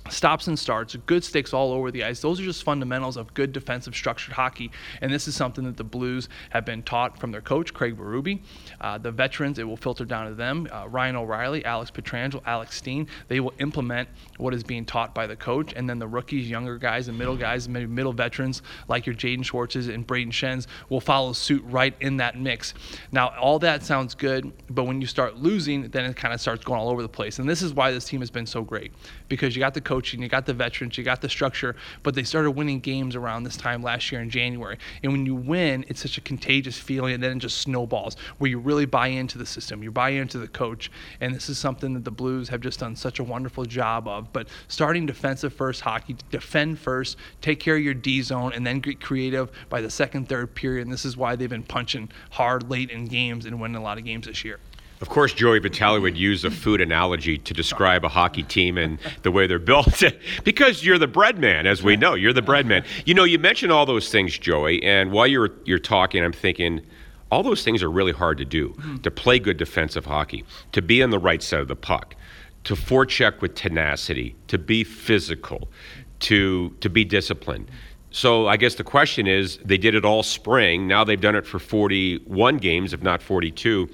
stops 0.09 0.46
and 0.46 0.59
starts, 0.59 0.96
good 1.07 1.22
sticks 1.22 1.53
all 1.53 1.72
over 1.72 1.90
the 1.90 2.05
ice. 2.05 2.20
Those 2.20 2.40
are 2.40 2.44
just 2.44 2.62
fundamentals 2.62 3.16
of 3.16 3.32
good 3.34 3.53
defensive 3.53 3.94
structured 3.94 4.34
hockey. 4.34 4.70
And 5.01 5.12
this 5.12 5.28
is 5.28 5.36
something 5.36 5.64
that 5.64 5.76
the 5.76 5.84
Blues 5.84 6.28
have 6.51 6.64
been 6.64 6.82
taught 6.82 7.18
from 7.18 7.32
their 7.32 7.40
coach, 7.40 7.74
Craig 7.74 7.96
Berube. 7.96 8.40
Uh, 8.80 8.98
the 8.98 9.11
veterans, 9.11 9.59
it 9.59 9.64
will 9.64 9.76
filter 9.76 10.05
down 10.05 10.28
to 10.28 10.34
them. 10.34 10.68
Uh, 10.72 10.88
Ryan 10.88 11.16
O'Reilly, 11.16 11.64
Alex 11.64 11.90
Pietrangelo, 11.90 12.42
Alex 12.46 12.76
Steen, 12.76 13.07
they 13.28 13.40
will 13.40 13.53
implement 13.59 14.09
what 14.38 14.55
is 14.55 14.62
being 14.62 14.84
taught 14.84 15.14
by 15.14 15.26
the 15.26 15.36
coach. 15.36 15.72
And 15.74 15.88
then 15.88 15.98
the 15.98 16.09
rookies, 16.09 16.48
younger 16.48 16.78
guys, 16.78 17.09
and 17.09 17.18
middle 17.18 17.36
guys, 17.36 17.68
maybe 17.68 17.86
middle 17.86 18.12
veterans 18.12 18.62
like 18.88 19.07
your 19.07 19.14
Jaden 19.14 19.44
Schwartzes 19.44 19.92
and 19.92 20.07
Brayden 20.07 20.32
Schenn's 20.32 20.66
will 20.88 21.01
follow 21.01 21.32
suit 21.32 21.62
right 21.66 21.94
in 22.01 22.16
that 22.18 22.38
mix. 22.38 22.74
Now, 23.12 23.28
all 23.38 23.59
that 23.61 23.82
sounds 23.82 24.14
good, 24.14 24.53
but 24.70 24.84
when 24.84 25.01
you 25.01 25.07
start 25.07 25.36
losing, 25.36 25.88
then 25.88 26.05
it 26.05 26.16
kind 26.16 26.34
of 26.34 26.40
starts 26.40 26.64
going 26.64 26.80
all 26.80 26.88
over 26.88 27.03
the 27.03 27.09
place. 27.09 27.38
And 27.38 27.48
this 27.48 27.62
is 27.62 27.74
why 27.74 27.90
this 27.90 28.05
team 28.05 28.20
has 28.20 28.30
been 28.30 28.46
so 28.46 28.62
great 28.62 28.92
because 29.28 29.55
you 29.55 29.61
got 29.61 29.74
the 29.74 29.80
coaching, 29.91 30.22
you 30.22 30.28
got 30.28 30.47
the 30.47 30.55
veterans, 30.55 30.97
you 30.97 31.03
got 31.03 31.20
the 31.20 31.28
structure, 31.28 31.74
but 32.05 32.14
they 32.14 32.22
started 32.22 32.53
winning 32.53 32.78
games 32.78 33.16
around 33.16 33.43
this 33.43 33.57
time 33.57 33.82
last 33.82 34.12
year 34.12 34.20
in 34.20 34.30
January. 34.30 34.78
And 35.03 35.11
when 35.11 35.26
you 35.26 35.34
win, 35.34 35.84
it's 35.88 36.01
such 36.01 36.16
a 36.16 36.20
contagious 36.20 36.78
feeling, 36.78 37.14
and 37.14 37.20
then 37.20 37.36
it 37.36 37.41
just 37.41 37.59
snowballs 37.59 38.16
where 38.38 38.49
you 38.49 38.61
really 38.61 38.86
buy 38.86 39.09
into 39.09 39.36
the 39.36 39.45
system, 39.45 39.82
you 39.82 39.91
buy 39.91 40.11
into 40.11 40.38
the 40.38 40.47
coach. 40.47 40.93
And 41.20 41.34
this 41.34 41.49
is 41.49 41.59
something 41.59 41.93
that 41.95 42.05
the 42.05 42.12
Blues 42.12 42.49
have 42.51 42.61
just 42.61 42.78
done 42.78 42.95
such 42.95 43.18
a 43.18 43.24
wonderful 43.24 43.64
job 43.64 44.07
of. 44.07 44.32
But 44.32 44.47
starting 44.68 45.07
defensive 45.07 45.53
first 45.53 45.80
hockey, 45.80 46.14
defend 46.30 46.78
first, 46.78 47.16
take 47.41 47.59
care 47.59 47.74
of 47.74 47.82
your 47.82 47.95
D 47.95 48.22
zone, 48.22 48.53
and 48.55 48.64
then 48.64 48.78
get 48.78 49.01
creative 49.01 49.51
by 49.70 49.80
the 49.80 49.91
second, 49.91 50.28
third 50.28 50.55
period. 50.55 50.82
And 50.82 50.93
this 50.93 51.05
is 51.05 51.16
why 51.16 51.34
they've 51.34 51.51
been 51.51 51.64
punching 51.64 52.11
hard 52.30 52.70
late 52.70 52.91
in 52.91 53.07
games 53.07 53.45
and 53.45 53.61
winning 53.61 53.74
a 53.74 53.82
lot 53.82 53.99
of 53.99 54.05
games 54.05 54.28
this 54.28 54.45
year. 54.45 54.61
Of 55.01 55.09
course, 55.09 55.32
Joey 55.32 55.59
Vitale 55.61 55.98
would 55.98 56.18
use 56.18 56.44
a 56.44 56.51
food 56.51 56.80
analogy 56.80 57.38
to 57.38 57.55
describe 57.55 58.05
a 58.05 58.09
hockey 58.09 58.42
team 58.42 58.76
and 58.76 58.98
the 59.22 59.30
way 59.30 59.46
they're 59.46 59.59
built, 59.59 60.03
because 60.44 60.84
you're 60.84 60.98
the 60.98 61.07
bread 61.07 61.38
man, 61.38 61.66
as 61.66 61.82
we 61.82 61.96
know. 61.96 62.14
You're 62.14 62.34
the 62.34 62.42
bread 62.42 62.66
man. 62.66 62.84
You 63.07 63.14
know, 63.14 63.24
you 63.24 63.38
mentioned 63.38 63.72
all 63.72 63.86
those 63.86 64.11
things, 64.11 64.36
Joey, 64.38 64.82
and 64.82 65.11
while 65.11 65.26
you're 65.26 65.51
you're 65.64 65.78
talking, 65.78 66.22
I'm 66.22 66.32
thinking. 66.32 66.82
All 67.32 67.44
those 67.44 67.62
things 67.62 67.80
are 67.84 67.90
really 67.92 68.11
hard 68.11 68.38
to 68.38 68.44
do. 68.44 68.70
Mm-hmm. 68.70 68.96
To 68.96 69.11
play 69.12 69.38
good 69.38 69.57
defensive 69.57 70.05
hockey, 70.05 70.44
to 70.72 70.82
be 70.82 71.01
on 71.01 71.11
the 71.11 71.18
right 71.20 71.40
side 71.40 71.61
of 71.61 71.68
the 71.68 71.76
puck, 71.76 72.16
to 72.64 72.74
forecheck 72.74 73.40
with 73.40 73.55
tenacity, 73.55 74.34
to 74.48 74.59
be 74.59 74.82
physical, 74.82 75.70
to 76.20 76.70
to 76.80 76.90
be 76.90 77.05
disciplined. 77.05 77.70
So 78.11 78.48
I 78.48 78.57
guess 78.57 78.74
the 78.74 78.84
question 78.84 79.28
is, 79.28 79.59
they 79.64 79.78
did 79.78 79.94
it 79.94 80.05
all 80.05 80.24
spring. 80.24 80.88
Now 80.88 81.05
they've 81.05 81.20
done 81.20 81.36
it 81.36 81.46
for 81.46 81.61
41 81.61 82.57
games, 82.57 82.92
if 82.92 83.03
not 83.03 83.22
42 83.22 83.88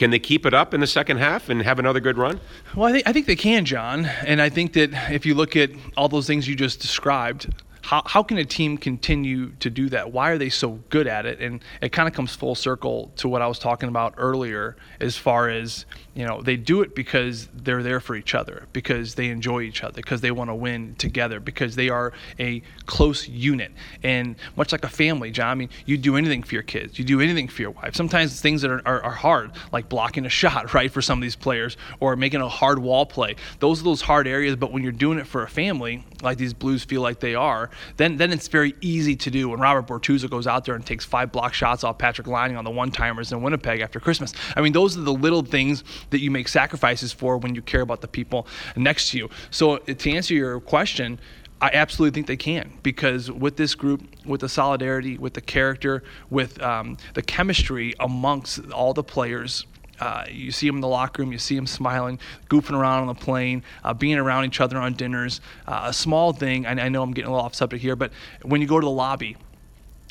can 0.00 0.08
they 0.08 0.18
keep 0.18 0.46
it 0.46 0.54
up 0.54 0.72
in 0.72 0.80
the 0.80 0.86
second 0.86 1.18
half 1.18 1.50
and 1.50 1.60
have 1.60 1.78
another 1.78 2.00
good 2.00 2.16
run? 2.16 2.40
Well, 2.74 2.88
I 2.88 2.92
think, 2.92 3.08
I 3.08 3.12
think 3.12 3.26
they 3.26 3.36
can, 3.36 3.66
John. 3.66 4.06
And 4.06 4.40
I 4.40 4.48
think 4.48 4.72
that 4.72 4.94
if 5.12 5.26
you 5.26 5.34
look 5.34 5.56
at 5.56 5.68
all 5.94 6.08
those 6.08 6.26
things 6.26 6.48
you 6.48 6.56
just 6.56 6.80
described, 6.80 7.52
how, 7.90 8.04
how 8.06 8.22
can 8.22 8.38
a 8.38 8.44
team 8.44 8.78
continue 8.78 9.50
to 9.58 9.68
do 9.68 9.88
that? 9.88 10.12
Why 10.12 10.30
are 10.30 10.38
they 10.38 10.48
so 10.48 10.78
good 10.90 11.08
at 11.08 11.26
it? 11.26 11.40
And 11.40 11.60
it 11.82 11.90
kind 11.90 12.06
of 12.06 12.14
comes 12.14 12.32
full 12.32 12.54
circle 12.54 13.10
to 13.16 13.28
what 13.28 13.42
I 13.42 13.48
was 13.48 13.58
talking 13.58 13.88
about 13.88 14.14
earlier, 14.16 14.76
as 15.00 15.16
far 15.16 15.48
as 15.48 15.86
you 16.14 16.24
know, 16.24 16.40
they 16.40 16.56
do 16.56 16.82
it 16.82 16.94
because 16.94 17.48
they're 17.52 17.82
there 17.82 17.98
for 17.98 18.14
each 18.14 18.34
other, 18.34 18.68
because 18.72 19.14
they 19.16 19.28
enjoy 19.28 19.62
each 19.62 19.82
other, 19.82 19.96
because 19.96 20.20
they 20.20 20.30
want 20.30 20.50
to 20.50 20.54
win 20.54 20.94
together, 20.96 21.40
because 21.40 21.76
they 21.76 21.88
are 21.88 22.12
a 22.38 22.62
close 22.86 23.28
unit. 23.28 23.72
And 24.02 24.36
much 24.54 24.70
like 24.70 24.84
a 24.84 24.88
family, 24.88 25.30
John, 25.30 25.48
I 25.48 25.54
mean, 25.54 25.70
you 25.86 25.96
do 25.96 26.16
anything 26.16 26.42
for 26.42 26.54
your 26.54 26.62
kids, 26.62 26.98
you 26.98 27.04
do 27.04 27.20
anything 27.20 27.48
for 27.48 27.62
your 27.62 27.70
wife. 27.72 27.94
Sometimes 27.96 28.40
things 28.40 28.62
that 28.62 28.70
are, 28.70 28.82
are, 28.84 29.02
are 29.02 29.14
hard, 29.14 29.52
like 29.72 29.88
blocking 29.88 30.26
a 30.26 30.28
shot, 30.40 30.74
right, 30.74 30.92
for 30.92 31.02
some 31.02 31.18
of 31.18 31.22
these 31.22 31.36
players, 31.36 31.76
or 32.00 32.14
making 32.16 32.40
a 32.40 32.48
hard 32.48 32.78
wall 32.78 33.06
play. 33.06 33.34
Those 33.60 33.80
are 33.80 33.84
those 33.84 34.02
hard 34.02 34.28
areas, 34.28 34.56
but 34.56 34.72
when 34.72 34.82
you're 34.82 34.92
doing 34.92 35.18
it 35.18 35.26
for 35.26 35.42
a 35.42 35.48
family, 35.48 36.04
like 36.22 36.38
these 36.38 36.52
Blues 36.52 36.84
feel 36.84 37.02
like 37.02 37.20
they 37.20 37.34
are, 37.34 37.70
then 37.96 38.16
then 38.16 38.32
it's 38.32 38.48
very 38.48 38.74
easy 38.80 39.16
to 39.16 39.30
do. 39.30 39.48
When 39.48 39.60
Robert 39.60 39.86
Bortuzzo 39.86 40.28
goes 40.28 40.46
out 40.46 40.64
there 40.64 40.74
and 40.74 40.84
takes 40.84 41.04
five 41.04 41.32
block 41.32 41.54
shots 41.54 41.84
off 41.84 41.98
Patrik 41.98 42.26
Laine 42.26 42.56
on 42.56 42.64
the 42.64 42.70
one 42.70 42.90
timers 42.90 43.32
in 43.32 43.42
Winnipeg 43.42 43.80
after 43.80 44.00
Christmas. 44.00 44.32
I 44.56 44.60
mean, 44.60 44.72
those 44.72 44.96
are 44.96 45.02
the 45.02 45.12
little 45.12 45.42
things 45.42 45.84
that 46.10 46.20
you 46.20 46.30
make 46.30 46.48
sacrifices 46.48 47.12
for 47.12 47.38
when 47.38 47.54
you 47.54 47.62
care 47.62 47.80
about 47.80 48.00
the 48.00 48.08
people 48.08 48.46
next 48.76 49.10
to 49.10 49.18
you. 49.18 49.30
So 49.50 49.78
to 49.78 50.10
answer 50.10 50.34
your 50.34 50.60
question, 50.60 51.18
I 51.62 51.70
absolutely 51.74 52.14
think 52.14 52.26
they 52.26 52.38
can 52.38 52.72
because 52.82 53.30
with 53.30 53.56
this 53.56 53.74
group, 53.74 54.02
with 54.24 54.40
the 54.40 54.48
solidarity, 54.48 55.18
with 55.18 55.34
the 55.34 55.42
character, 55.42 56.02
with 56.30 56.60
um, 56.62 56.96
the 57.12 57.22
chemistry 57.22 57.94
amongst 58.00 58.70
all 58.70 58.94
the 58.94 59.02
players, 59.02 59.66
uh, 60.00 60.24
you 60.30 60.50
see 60.50 60.66
them 60.66 60.76
in 60.76 60.80
the 60.80 60.88
locker 60.88 61.22
room, 61.22 61.32
you 61.32 61.38
see 61.38 61.56
them 61.56 61.66
smiling, 61.66 62.18
goofing 62.48 62.78
around 62.78 63.02
on 63.02 63.06
the 63.08 63.14
plane, 63.14 63.62
uh, 63.84 63.94
being 63.94 64.16
around 64.16 64.44
each 64.46 64.60
other 64.60 64.78
on 64.78 64.94
dinners. 64.94 65.40
Uh, 65.66 65.82
a 65.84 65.92
small 65.92 66.32
thing, 66.32 66.66
I, 66.66 66.70
I 66.70 66.88
know 66.88 67.02
I'm 67.02 67.12
getting 67.12 67.28
a 67.28 67.32
little 67.32 67.44
off 67.44 67.54
subject 67.54 67.82
here, 67.82 67.96
but 67.96 68.12
when 68.42 68.60
you 68.60 68.66
go 68.66 68.80
to 68.80 68.84
the 68.84 68.90
lobby, 68.90 69.36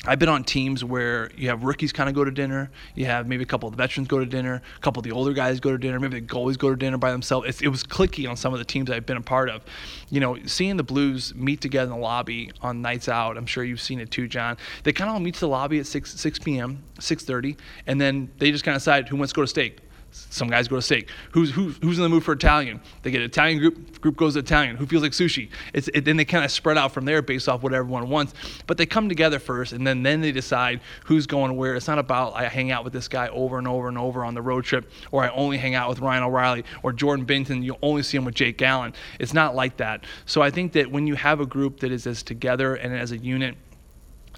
I've 0.06 0.18
been 0.18 0.30
on 0.30 0.44
teams 0.44 0.82
where 0.82 1.30
you 1.36 1.50
have 1.50 1.62
rookies 1.62 1.92
kind 1.92 2.08
of 2.08 2.14
go 2.14 2.24
to 2.24 2.30
dinner. 2.30 2.70
You 2.94 3.04
have 3.04 3.28
maybe 3.28 3.42
a 3.42 3.46
couple 3.46 3.68
of 3.68 3.76
the 3.76 3.82
veterans 3.82 4.08
go 4.08 4.18
to 4.18 4.24
dinner. 4.24 4.62
A 4.76 4.80
couple 4.80 5.00
of 5.00 5.04
the 5.04 5.12
older 5.12 5.34
guys 5.34 5.60
go 5.60 5.70
to 5.72 5.76
dinner. 5.76 6.00
Maybe 6.00 6.20
the 6.20 6.26
goalies 6.26 6.56
go 6.56 6.70
to 6.70 6.76
dinner 6.76 6.96
by 6.96 7.10
themselves. 7.10 7.46
It's, 7.46 7.60
it 7.60 7.68
was 7.68 7.84
clicky 7.84 8.28
on 8.28 8.34
some 8.34 8.54
of 8.54 8.58
the 8.58 8.64
teams 8.64 8.90
I've 8.90 9.04
been 9.04 9.18
a 9.18 9.22
part 9.22 9.50
of. 9.50 9.62
You 10.08 10.20
know, 10.20 10.38
seeing 10.46 10.78
the 10.78 10.82
Blues 10.82 11.34
meet 11.34 11.60
together 11.60 11.92
in 11.92 11.98
the 11.98 12.02
lobby 12.02 12.50
on 12.62 12.80
nights 12.80 13.10
out. 13.10 13.36
I'm 13.36 13.44
sure 13.44 13.62
you've 13.62 13.80
seen 13.80 14.00
it 14.00 14.10
too, 14.10 14.26
John. 14.26 14.56
They 14.84 14.92
kind 14.94 15.10
of 15.10 15.14
all 15.14 15.20
meet 15.20 15.34
to 15.34 15.40
the 15.40 15.48
lobby 15.48 15.78
at 15.80 15.86
6 15.86 16.18
6 16.18 16.38
p.m., 16.38 16.82
6:30, 16.98 17.58
and 17.86 18.00
then 18.00 18.30
they 18.38 18.50
just 18.50 18.64
kind 18.64 18.76
of 18.76 18.80
decide 18.80 19.06
who 19.06 19.16
wants 19.16 19.32
to 19.32 19.36
go 19.36 19.42
to 19.42 19.48
steak 19.48 19.80
some 20.12 20.48
guys 20.48 20.68
go 20.68 20.76
to 20.76 20.82
steak. 20.82 21.08
Who's 21.32 21.50
who's 21.50 21.76
who's 21.78 21.98
in 21.98 22.02
the 22.02 22.08
mood 22.08 22.24
for 22.24 22.32
Italian? 22.32 22.80
They 23.02 23.10
get 23.10 23.22
Italian 23.22 23.58
group. 23.58 24.00
Group 24.00 24.16
goes 24.16 24.34
to 24.34 24.40
Italian. 24.40 24.76
Who 24.76 24.86
feels 24.86 25.02
like 25.02 25.12
sushi? 25.12 25.50
It's 25.72 25.88
it, 25.88 26.04
then 26.04 26.16
they 26.16 26.24
kind 26.24 26.44
of 26.44 26.50
spread 26.50 26.78
out 26.78 26.92
from 26.92 27.04
there 27.04 27.22
based 27.22 27.48
off 27.48 27.62
what 27.62 27.72
everyone 27.72 28.08
wants. 28.08 28.34
But 28.66 28.78
they 28.78 28.86
come 28.86 29.08
together 29.08 29.38
first, 29.38 29.72
and 29.72 29.86
then 29.86 30.02
then 30.02 30.20
they 30.20 30.32
decide 30.32 30.80
who's 31.04 31.26
going 31.26 31.56
where. 31.56 31.74
It's 31.74 31.88
not 31.88 31.98
about 31.98 32.34
I 32.34 32.48
hang 32.48 32.70
out 32.70 32.84
with 32.84 32.92
this 32.92 33.08
guy 33.08 33.28
over 33.28 33.58
and 33.58 33.68
over 33.68 33.88
and 33.88 33.98
over 33.98 34.24
on 34.24 34.34
the 34.34 34.42
road 34.42 34.64
trip, 34.64 34.90
or 35.12 35.22
I 35.22 35.28
only 35.30 35.58
hang 35.58 35.74
out 35.74 35.88
with 35.88 36.00
Ryan 36.00 36.24
O'Reilly 36.24 36.64
or 36.82 36.92
Jordan 36.92 37.26
Binnington. 37.26 37.62
You 37.62 37.76
only 37.82 38.02
see 38.02 38.16
him 38.16 38.24
with 38.24 38.34
Jake 38.34 38.60
Allen. 38.62 38.94
It's 39.18 39.34
not 39.34 39.54
like 39.54 39.76
that. 39.76 40.04
So 40.26 40.42
I 40.42 40.50
think 40.50 40.72
that 40.72 40.90
when 40.90 41.06
you 41.06 41.14
have 41.14 41.40
a 41.40 41.46
group 41.46 41.80
that 41.80 41.92
is 41.92 42.06
as 42.06 42.22
together 42.22 42.74
and 42.74 42.94
as 42.94 43.12
a 43.12 43.18
unit 43.18 43.56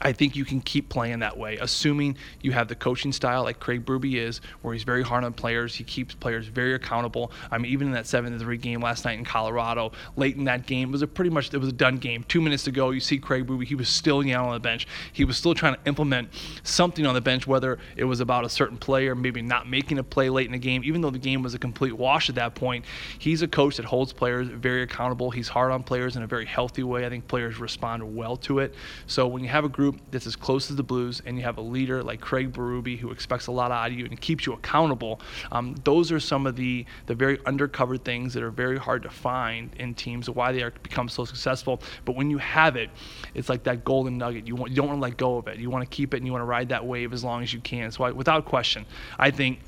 I 0.03 0.13
think 0.13 0.37
you 0.37 0.45
can 0.45 0.61
keep 0.61 0.89
playing 0.89 1.21
that 1.21 1.37
way, 1.37 1.57
assuming 1.59 2.17
you 2.43 2.53
have 2.53 2.69
the 2.69 2.75
coaching 2.75 3.13
style 3.13 3.45
like 3.45 3.61
Craig 3.61 3.85
Berube 3.85 4.17
is, 4.17 4.41
where 4.61 4.75
he's 4.75 4.83
very 4.83 5.03
hard 5.03 5.25
on 5.25 5.33
players. 5.33 5.75
He 5.75 5.85
keeps 5.85 6.15
players 6.15 6.49
very 6.49 6.75
accountable. 6.75 7.33
I 7.51 7.59
mean, 7.59 7.73
even 7.73 7.87
in 7.89 7.93
that 7.95 8.05
7-3 8.05 8.61
game 8.61 8.81
last 8.81 9.05
night 9.05 9.19
in 9.19 9.25
Colorado, 9.25 9.93
late 10.17 10.37
in 10.37 10.45
that 10.45 10.67
game, 10.67 10.89
it 10.89 10.93
was 10.93 11.03
a 11.03 11.07
pretty 11.07 11.31
much 11.31 11.55
it 11.55 11.59
was 11.59 11.69
a 11.69 11.73
done 11.73 11.99
game. 11.99 12.25
Two 12.25 12.41
minutes 12.41 12.65
to 12.65 12.73
go, 12.73 12.91
you 12.91 13.01
see 13.01 13.19
Craig 13.19 13.47
Berube. 13.47 13.65
He 13.65 13.75
was 13.75 13.89
still 13.89 14.25
yelling 14.25 14.49
on 14.49 14.55
the 14.55 14.61
bench. 14.61 14.87
He 15.13 15.25
was 15.25 15.37
still 15.37 15.55
trying 15.55 15.75
to 15.75 15.81
implement 15.87 16.29
something 16.65 17.07
on 17.07 17.15
the 17.15 17.21
bench, 17.21 17.47
whether 17.47 17.79
it 17.97 18.05
was 18.05 18.21
about 18.21 18.45
a 18.45 18.49
certain 18.49 18.77
player, 18.77 19.15
maybe 19.15 19.41
not 19.41 19.69
making 19.69 19.99
a 19.99 20.05
play 20.05 20.29
late 20.29 20.47
in 20.47 20.53
the 20.53 20.59
game, 20.59 20.83
even 20.85 21.01
though 21.01 21.11
the 21.11 21.19
game 21.19 21.43
was 21.43 21.55
a 21.55 21.59
complete 21.59 21.93
wash 21.93 22.29
at 22.29 22.35
that 22.35 22.55
point. 22.55 22.85
He's 23.19 23.43
a 23.43 23.49
coach 23.49 23.77
that 23.77 23.87
holds 23.87 24.13
players 24.13 24.49
very 24.49 24.83
accountable. 24.83 25.31
He's 25.31 25.49
hard 25.49 25.71
on 25.71 25.83
players 25.83 26.17
in 26.17 26.23
a 26.23 26.27
very 26.27 26.47
healthy 26.47 26.83
way. 26.83 27.07
I 27.07 27.09
think 27.09 27.29
players 27.29 27.59
respond 27.59 28.17
well 28.17 28.37
to 28.39 28.59
it. 28.59 28.75
So 29.07 29.29
when 29.29 29.43
you 29.43 29.49
have 29.49 29.65
a 29.65 29.69
group 29.69 29.92
group 29.93 30.11
that's 30.11 30.27
as 30.27 30.37
close 30.37 30.71
as 30.71 30.77
the 30.77 30.83
Blues, 30.83 31.23
and 31.25 31.37
you 31.37 31.45
have 31.45 31.59
a 31.59 31.63
leader 31.63 32.03
like 32.03 32.21
Craig 32.21 32.53
Berube 32.53 32.99
who 32.99 33.11
expects 33.11 33.47
a 33.47 33.53
lot 33.53 33.71
out 33.71 33.91
of 33.91 33.99
you 33.99 34.07
and 34.07 34.21
keeps 34.21 34.47
you 34.47 34.53
accountable. 34.53 35.21
Um, 35.51 35.75
those 35.85 36.13
are 36.13 36.21
some 36.21 36.47
of 36.47 36.57
the 36.57 36.85
the 37.07 37.15
very 37.15 37.39
undercover 37.47 37.97
things 37.97 38.35
that 38.35 38.43
are 38.43 38.51
very 38.51 38.79
hard 38.79 39.03
to 39.03 39.11
find 39.11 39.75
in 39.79 39.95
teams. 39.95 40.29
Why 40.29 40.53
they 40.53 40.63
are 40.63 40.71
become 40.71 41.09
so 41.09 41.25
successful. 41.25 41.83
But 42.05 42.17
when 42.17 42.31
you 42.31 42.39
have 42.39 42.77
it, 42.77 42.91
it's 43.35 43.49
like 43.49 43.63
that 43.65 43.85
golden 43.85 44.19
nugget. 44.19 44.47
You 44.47 44.57
want 44.57 44.71
you 44.71 44.77
don't 44.77 44.89
want 44.89 44.99
to 44.99 45.03
let 45.03 45.17
go 45.17 45.37
of 45.37 45.49
it. 45.49 45.59
You 45.59 45.71
want 45.71 45.89
to 45.89 45.95
keep 45.95 46.15
it 46.15 46.19
and 46.19 46.27
you 46.27 46.33
want 46.33 46.43
to 46.43 46.47
ride 46.47 46.69
that 46.71 46.85
wave 46.85 47.13
as 47.13 47.25
long 47.25 47.43
as 47.43 47.53
you 47.53 47.61
can. 47.61 47.91
So 47.91 48.05
I, 48.05 48.11
without 48.11 48.45
question, 48.45 48.87
I 49.19 49.31
think 49.31 49.61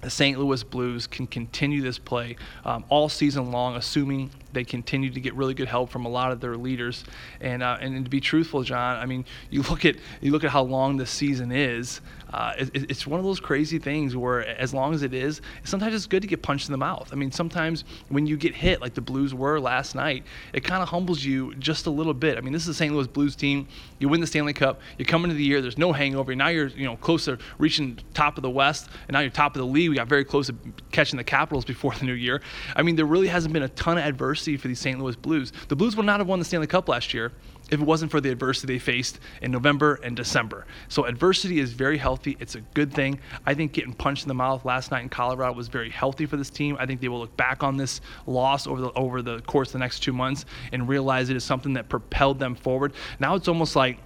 the 0.00 0.10
St. 0.10 0.38
Louis 0.38 0.62
Blues 0.64 1.06
can 1.06 1.28
continue 1.28 1.80
this 1.80 1.98
play 1.98 2.36
um, 2.64 2.84
all 2.88 3.08
season 3.08 3.52
long, 3.52 3.76
assuming 3.76 4.30
they 4.52 4.64
continue 4.64 5.10
to 5.10 5.20
get 5.20 5.34
really 5.34 5.54
good 5.54 5.68
help 5.68 5.90
from 5.90 6.04
a 6.04 6.08
lot 6.08 6.32
of 6.32 6.40
their 6.40 6.56
leaders. 6.56 7.04
And 7.40 7.62
uh, 7.62 7.78
and 7.80 8.04
to 8.04 8.10
be 8.10 8.20
truthful, 8.20 8.62
John, 8.62 8.98
I 8.98 9.06
mean, 9.06 9.24
you 9.50 9.62
look 9.62 9.84
at 9.84 9.96
you 10.20 10.30
look 10.32 10.44
at 10.44 10.50
how 10.50 10.62
long 10.62 10.96
this 10.96 11.10
season 11.10 11.52
is. 11.52 12.00
Uh, 12.32 12.54
it, 12.56 12.90
it's 12.90 13.06
one 13.06 13.20
of 13.20 13.26
those 13.26 13.40
crazy 13.40 13.78
things 13.78 14.16
where, 14.16 14.46
as 14.58 14.72
long 14.72 14.94
as 14.94 15.02
it 15.02 15.12
is, 15.12 15.42
sometimes 15.64 15.94
it's 15.94 16.06
good 16.06 16.22
to 16.22 16.28
get 16.28 16.40
punched 16.40 16.66
in 16.66 16.72
the 16.72 16.78
mouth. 16.78 17.10
I 17.12 17.14
mean, 17.14 17.30
sometimes 17.30 17.84
when 18.08 18.26
you 18.26 18.38
get 18.38 18.54
hit, 18.54 18.80
like 18.80 18.94
the 18.94 19.02
Blues 19.02 19.34
were 19.34 19.60
last 19.60 19.94
night, 19.94 20.24
it 20.54 20.64
kind 20.64 20.82
of 20.82 20.88
humbles 20.88 21.22
you 21.22 21.54
just 21.56 21.86
a 21.86 21.90
little 21.90 22.14
bit. 22.14 22.38
I 22.38 22.40
mean, 22.40 22.52
this 22.52 22.62
is 22.62 22.68
the 22.68 22.74
St. 22.74 22.94
Louis 22.94 23.06
Blues 23.06 23.36
team. 23.36 23.68
You 23.98 24.08
win 24.08 24.20
the 24.20 24.26
Stanley 24.26 24.54
Cup. 24.54 24.80
You 24.96 25.04
come 25.04 25.24
into 25.24 25.36
the 25.36 25.44
year. 25.44 25.60
There's 25.60 25.76
no 25.76 25.92
hangover. 25.92 26.34
Now 26.34 26.48
you're 26.48 26.68
you 26.68 26.86
know 26.86 26.96
close 26.96 27.26
to 27.26 27.38
reaching 27.58 27.98
top 28.14 28.38
of 28.38 28.42
the 28.42 28.50
West, 28.50 28.88
and 29.08 29.12
now 29.12 29.20
you're 29.20 29.30
top 29.30 29.54
of 29.54 29.60
the 29.60 29.66
league. 29.66 29.90
We 29.90 29.96
got 29.96 30.08
very 30.08 30.24
close 30.24 30.46
to 30.46 30.54
catching 30.90 31.18
the 31.18 31.24
Capitals 31.24 31.64
before 31.64 31.94
the 31.94 32.06
new 32.06 32.14
year. 32.14 32.40
I 32.74 32.82
mean, 32.82 32.96
there 32.96 33.06
really 33.06 33.28
hasn't 33.28 33.52
been 33.52 33.62
a 33.62 33.68
ton 33.68 33.98
of 33.98 34.04
adversity 34.04 34.41
for 34.42 34.68
the 34.68 34.74
St. 34.74 34.98
Louis 34.98 35.16
Blues. 35.16 35.52
The 35.68 35.76
Blues 35.76 35.96
would 35.96 36.06
not 36.06 36.20
have 36.20 36.28
won 36.28 36.38
the 36.38 36.44
Stanley 36.44 36.66
Cup 36.66 36.88
last 36.88 37.14
year 37.14 37.32
if 37.70 37.80
it 37.80 37.84
wasn't 37.84 38.10
for 38.10 38.20
the 38.20 38.30
adversity 38.30 38.74
they 38.74 38.78
faced 38.78 39.18
in 39.40 39.50
November 39.50 39.94
and 40.02 40.14
December. 40.16 40.66
So 40.88 41.04
adversity 41.04 41.58
is 41.58 41.72
very 41.72 41.96
healthy. 41.96 42.36
It's 42.38 42.54
a 42.54 42.60
good 42.60 42.92
thing. 42.92 43.20
I 43.46 43.54
think 43.54 43.72
getting 43.72 43.94
punched 43.94 44.24
in 44.24 44.28
the 44.28 44.34
mouth 44.34 44.64
last 44.64 44.90
night 44.90 45.02
in 45.02 45.08
Colorado 45.08 45.54
was 45.54 45.68
very 45.68 45.88
healthy 45.88 46.26
for 46.26 46.36
this 46.36 46.50
team. 46.50 46.76
I 46.78 46.86
think 46.86 47.00
they 47.00 47.08
will 47.08 47.20
look 47.20 47.36
back 47.36 47.62
on 47.62 47.76
this 47.76 48.00
loss 48.26 48.66
over 48.66 48.80
the 48.80 48.92
over 48.92 49.22
the 49.22 49.40
course 49.42 49.68
of 49.68 49.74
the 49.74 49.78
next 49.78 50.00
two 50.00 50.12
months 50.12 50.44
and 50.72 50.88
realize 50.88 51.30
it 51.30 51.36
is 51.36 51.44
something 51.44 51.74
that 51.74 51.88
propelled 51.88 52.38
them 52.38 52.54
forward. 52.54 52.92
Now 53.18 53.34
it's 53.36 53.48
almost 53.48 53.76
like 53.76 53.98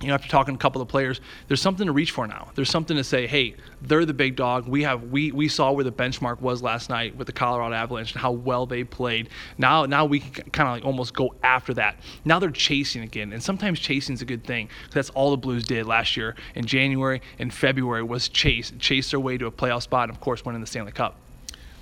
you 0.00 0.08
know, 0.08 0.14
after 0.14 0.28
talking 0.28 0.54
to 0.54 0.58
a 0.58 0.60
couple 0.60 0.82
of 0.82 0.88
players, 0.88 1.20
there's 1.48 1.62
something 1.62 1.86
to 1.86 1.92
reach 1.92 2.10
for 2.10 2.26
now. 2.26 2.50
There's 2.54 2.68
something 2.68 2.96
to 2.96 3.04
say, 3.04 3.26
hey, 3.26 3.54
they're 3.80 4.04
the 4.04 4.12
big 4.14 4.36
dog. 4.36 4.66
We 4.66 4.82
have 4.82 5.04
we 5.04 5.32
we 5.32 5.48
saw 5.48 5.72
where 5.72 5.84
the 5.84 5.92
benchmark 5.92 6.40
was 6.40 6.62
last 6.62 6.90
night 6.90 7.16
with 7.16 7.26
the 7.26 7.32
Colorado 7.32 7.74
Avalanche 7.74 8.12
and 8.12 8.20
how 8.20 8.32
well 8.32 8.66
they 8.66 8.84
played. 8.84 9.28
Now 9.56 9.86
now 9.86 10.04
we 10.04 10.20
can 10.20 10.50
kind 10.50 10.68
of 10.68 10.74
like 10.74 10.84
almost 10.84 11.14
go 11.14 11.34
after 11.42 11.72
that. 11.74 11.96
Now 12.24 12.38
they're 12.38 12.50
chasing 12.50 13.02
again, 13.02 13.32
and 13.32 13.42
sometimes 13.42 13.78
chasing 13.78 14.14
is 14.14 14.22
a 14.22 14.26
good 14.26 14.44
thing. 14.44 14.68
That's 14.90 15.10
all 15.10 15.30
the 15.30 15.36
Blues 15.36 15.64
did 15.64 15.86
last 15.86 16.16
year 16.16 16.34
in 16.54 16.66
January 16.66 17.22
and 17.38 17.52
February 17.52 18.02
was 18.02 18.28
chase 18.28 18.72
chase 18.78 19.10
their 19.10 19.20
way 19.20 19.38
to 19.38 19.46
a 19.46 19.52
playoff 19.52 19.82
spot, 19.82 20.08
and 20.08 20.16
of 20.16 20.20
course, 20.20 20.44
winning 20.44 20.60
the 20.60 20.66
Stanley 20.66 20.92
Cup. 20.92 21.16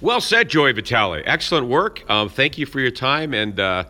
Well 0.00 0.20
said, 0.20 0.48
Joey 0.48 0.72
Vitale. 0.72 1.22
Excellent 1.24 1.66
work. 1.66 2.08
Um, 2.10 2.28
thank 2.28 2.58
you 2.58 2.66
for 2.66 2.78
your 2.78 2.90
time 2.90 3.32
and. 3.34 3.58
Uh, 3.58 3.84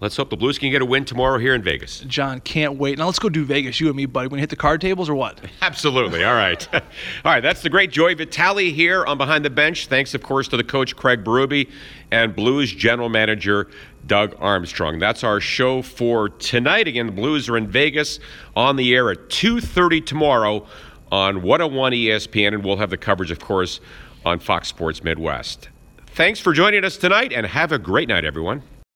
Let's 0.00 0.16
hope 0.16 0.30
the 0.30 0.36
Blues 0.36 0.58
can 0.58 0.70
get 0.70 0.80
a 0.80 0.86
win 0.86 1.04
tomorrow 1.04 1.38
here 1.38 1.54
in 1.54 1.62
Vegas. 1.62 2.00
John, 2.00 2.40
can't 2.40 2.76
wait. 2.76 2.96
Now 2.96 3.04
let's 3.04 3.18
go 3.18 3.28
do 3.28 3.44
Vegas, 3.44 3.80
you 3.80 3.88
and 3.88 3.96
me, 3.96 4.06
buddy. 4.06 4.26
We're 4.26 4.30
going 4.30 4.38
to 4.38 4.42
hit 4.42 4.48
the 4.50 4.56
card 4.56 4.80
tables 4.80 5.10
or 5.10 5.14
what? 5.14 5.38
Absolutely. 5.62 6.24
All 6.24 6.34
right. 6.34 6.66
All 6.74 6.80
right. 7.26 7.42
That's 7.42 7.60
the 7.60 7.68
great 7.68 7.90
Joey 7.90 8.14
Vitale 8.14 8.72
here 8.72 9.04
on 9.04 9.18
Behind 9.18 9.44
the 9.44 9.50
Bench. 9.50 9.88
Thanks, 9.88 10.14
of 10.14 10.22
course, 10.22 10.48
to 10.48 10.56
the 10.56 10.64
coach, 10.64 10.96
Craig 10.96 11.22
Berube, 11.22 11.70
and 12.10 12.34
Blues 12.34 12.72
general 12.72 13.10
manager, 13.10 13.68
Doug 14.06 14.34
Armstrong. 14.38 14.98
That's 14.98 15.22
our 15.22 15.38
show 15.38 15.82
for 15.82 16.30
tonight. 16.30 16.88
Again, 16.88 17.04
the 17.04 17.12
Blues 17.12 17.50
are 17.50 17.58
in 17.58 17.68
Vegas 17.68 18.20
on 18.56 18.76
the 18.76 18.94
air 18.94 19.10
at 19.10 19.28
2.30 19.28 20.06
tomorrow 20.06 20.66
on 21.12 21.42
101 21.42 21.92
ESPN, 21.92 22.54
and 22.54 22.64
we'll 22.64 22.78
have 22.78 22.88
the 22.88 22.96
coverage, 22.96 23.30
of 23.30 23.38
course, 23.38 23.80
on 24.24 24.38
Fox 24.38 24.68
Sports 24.68 25.04
Midwest. 25.04 25.68
Thanks 26.06 26.40
for 26.40 26.54
joining 26.54 26.86
us 26.86 26.96
tonight, 26.96 27.34
and 27.34 27.44
have 27.44 27.70
a 27.70 27.78
great 27.78 28.08
night, 28.08 28.24
everyone. 28.24 28.62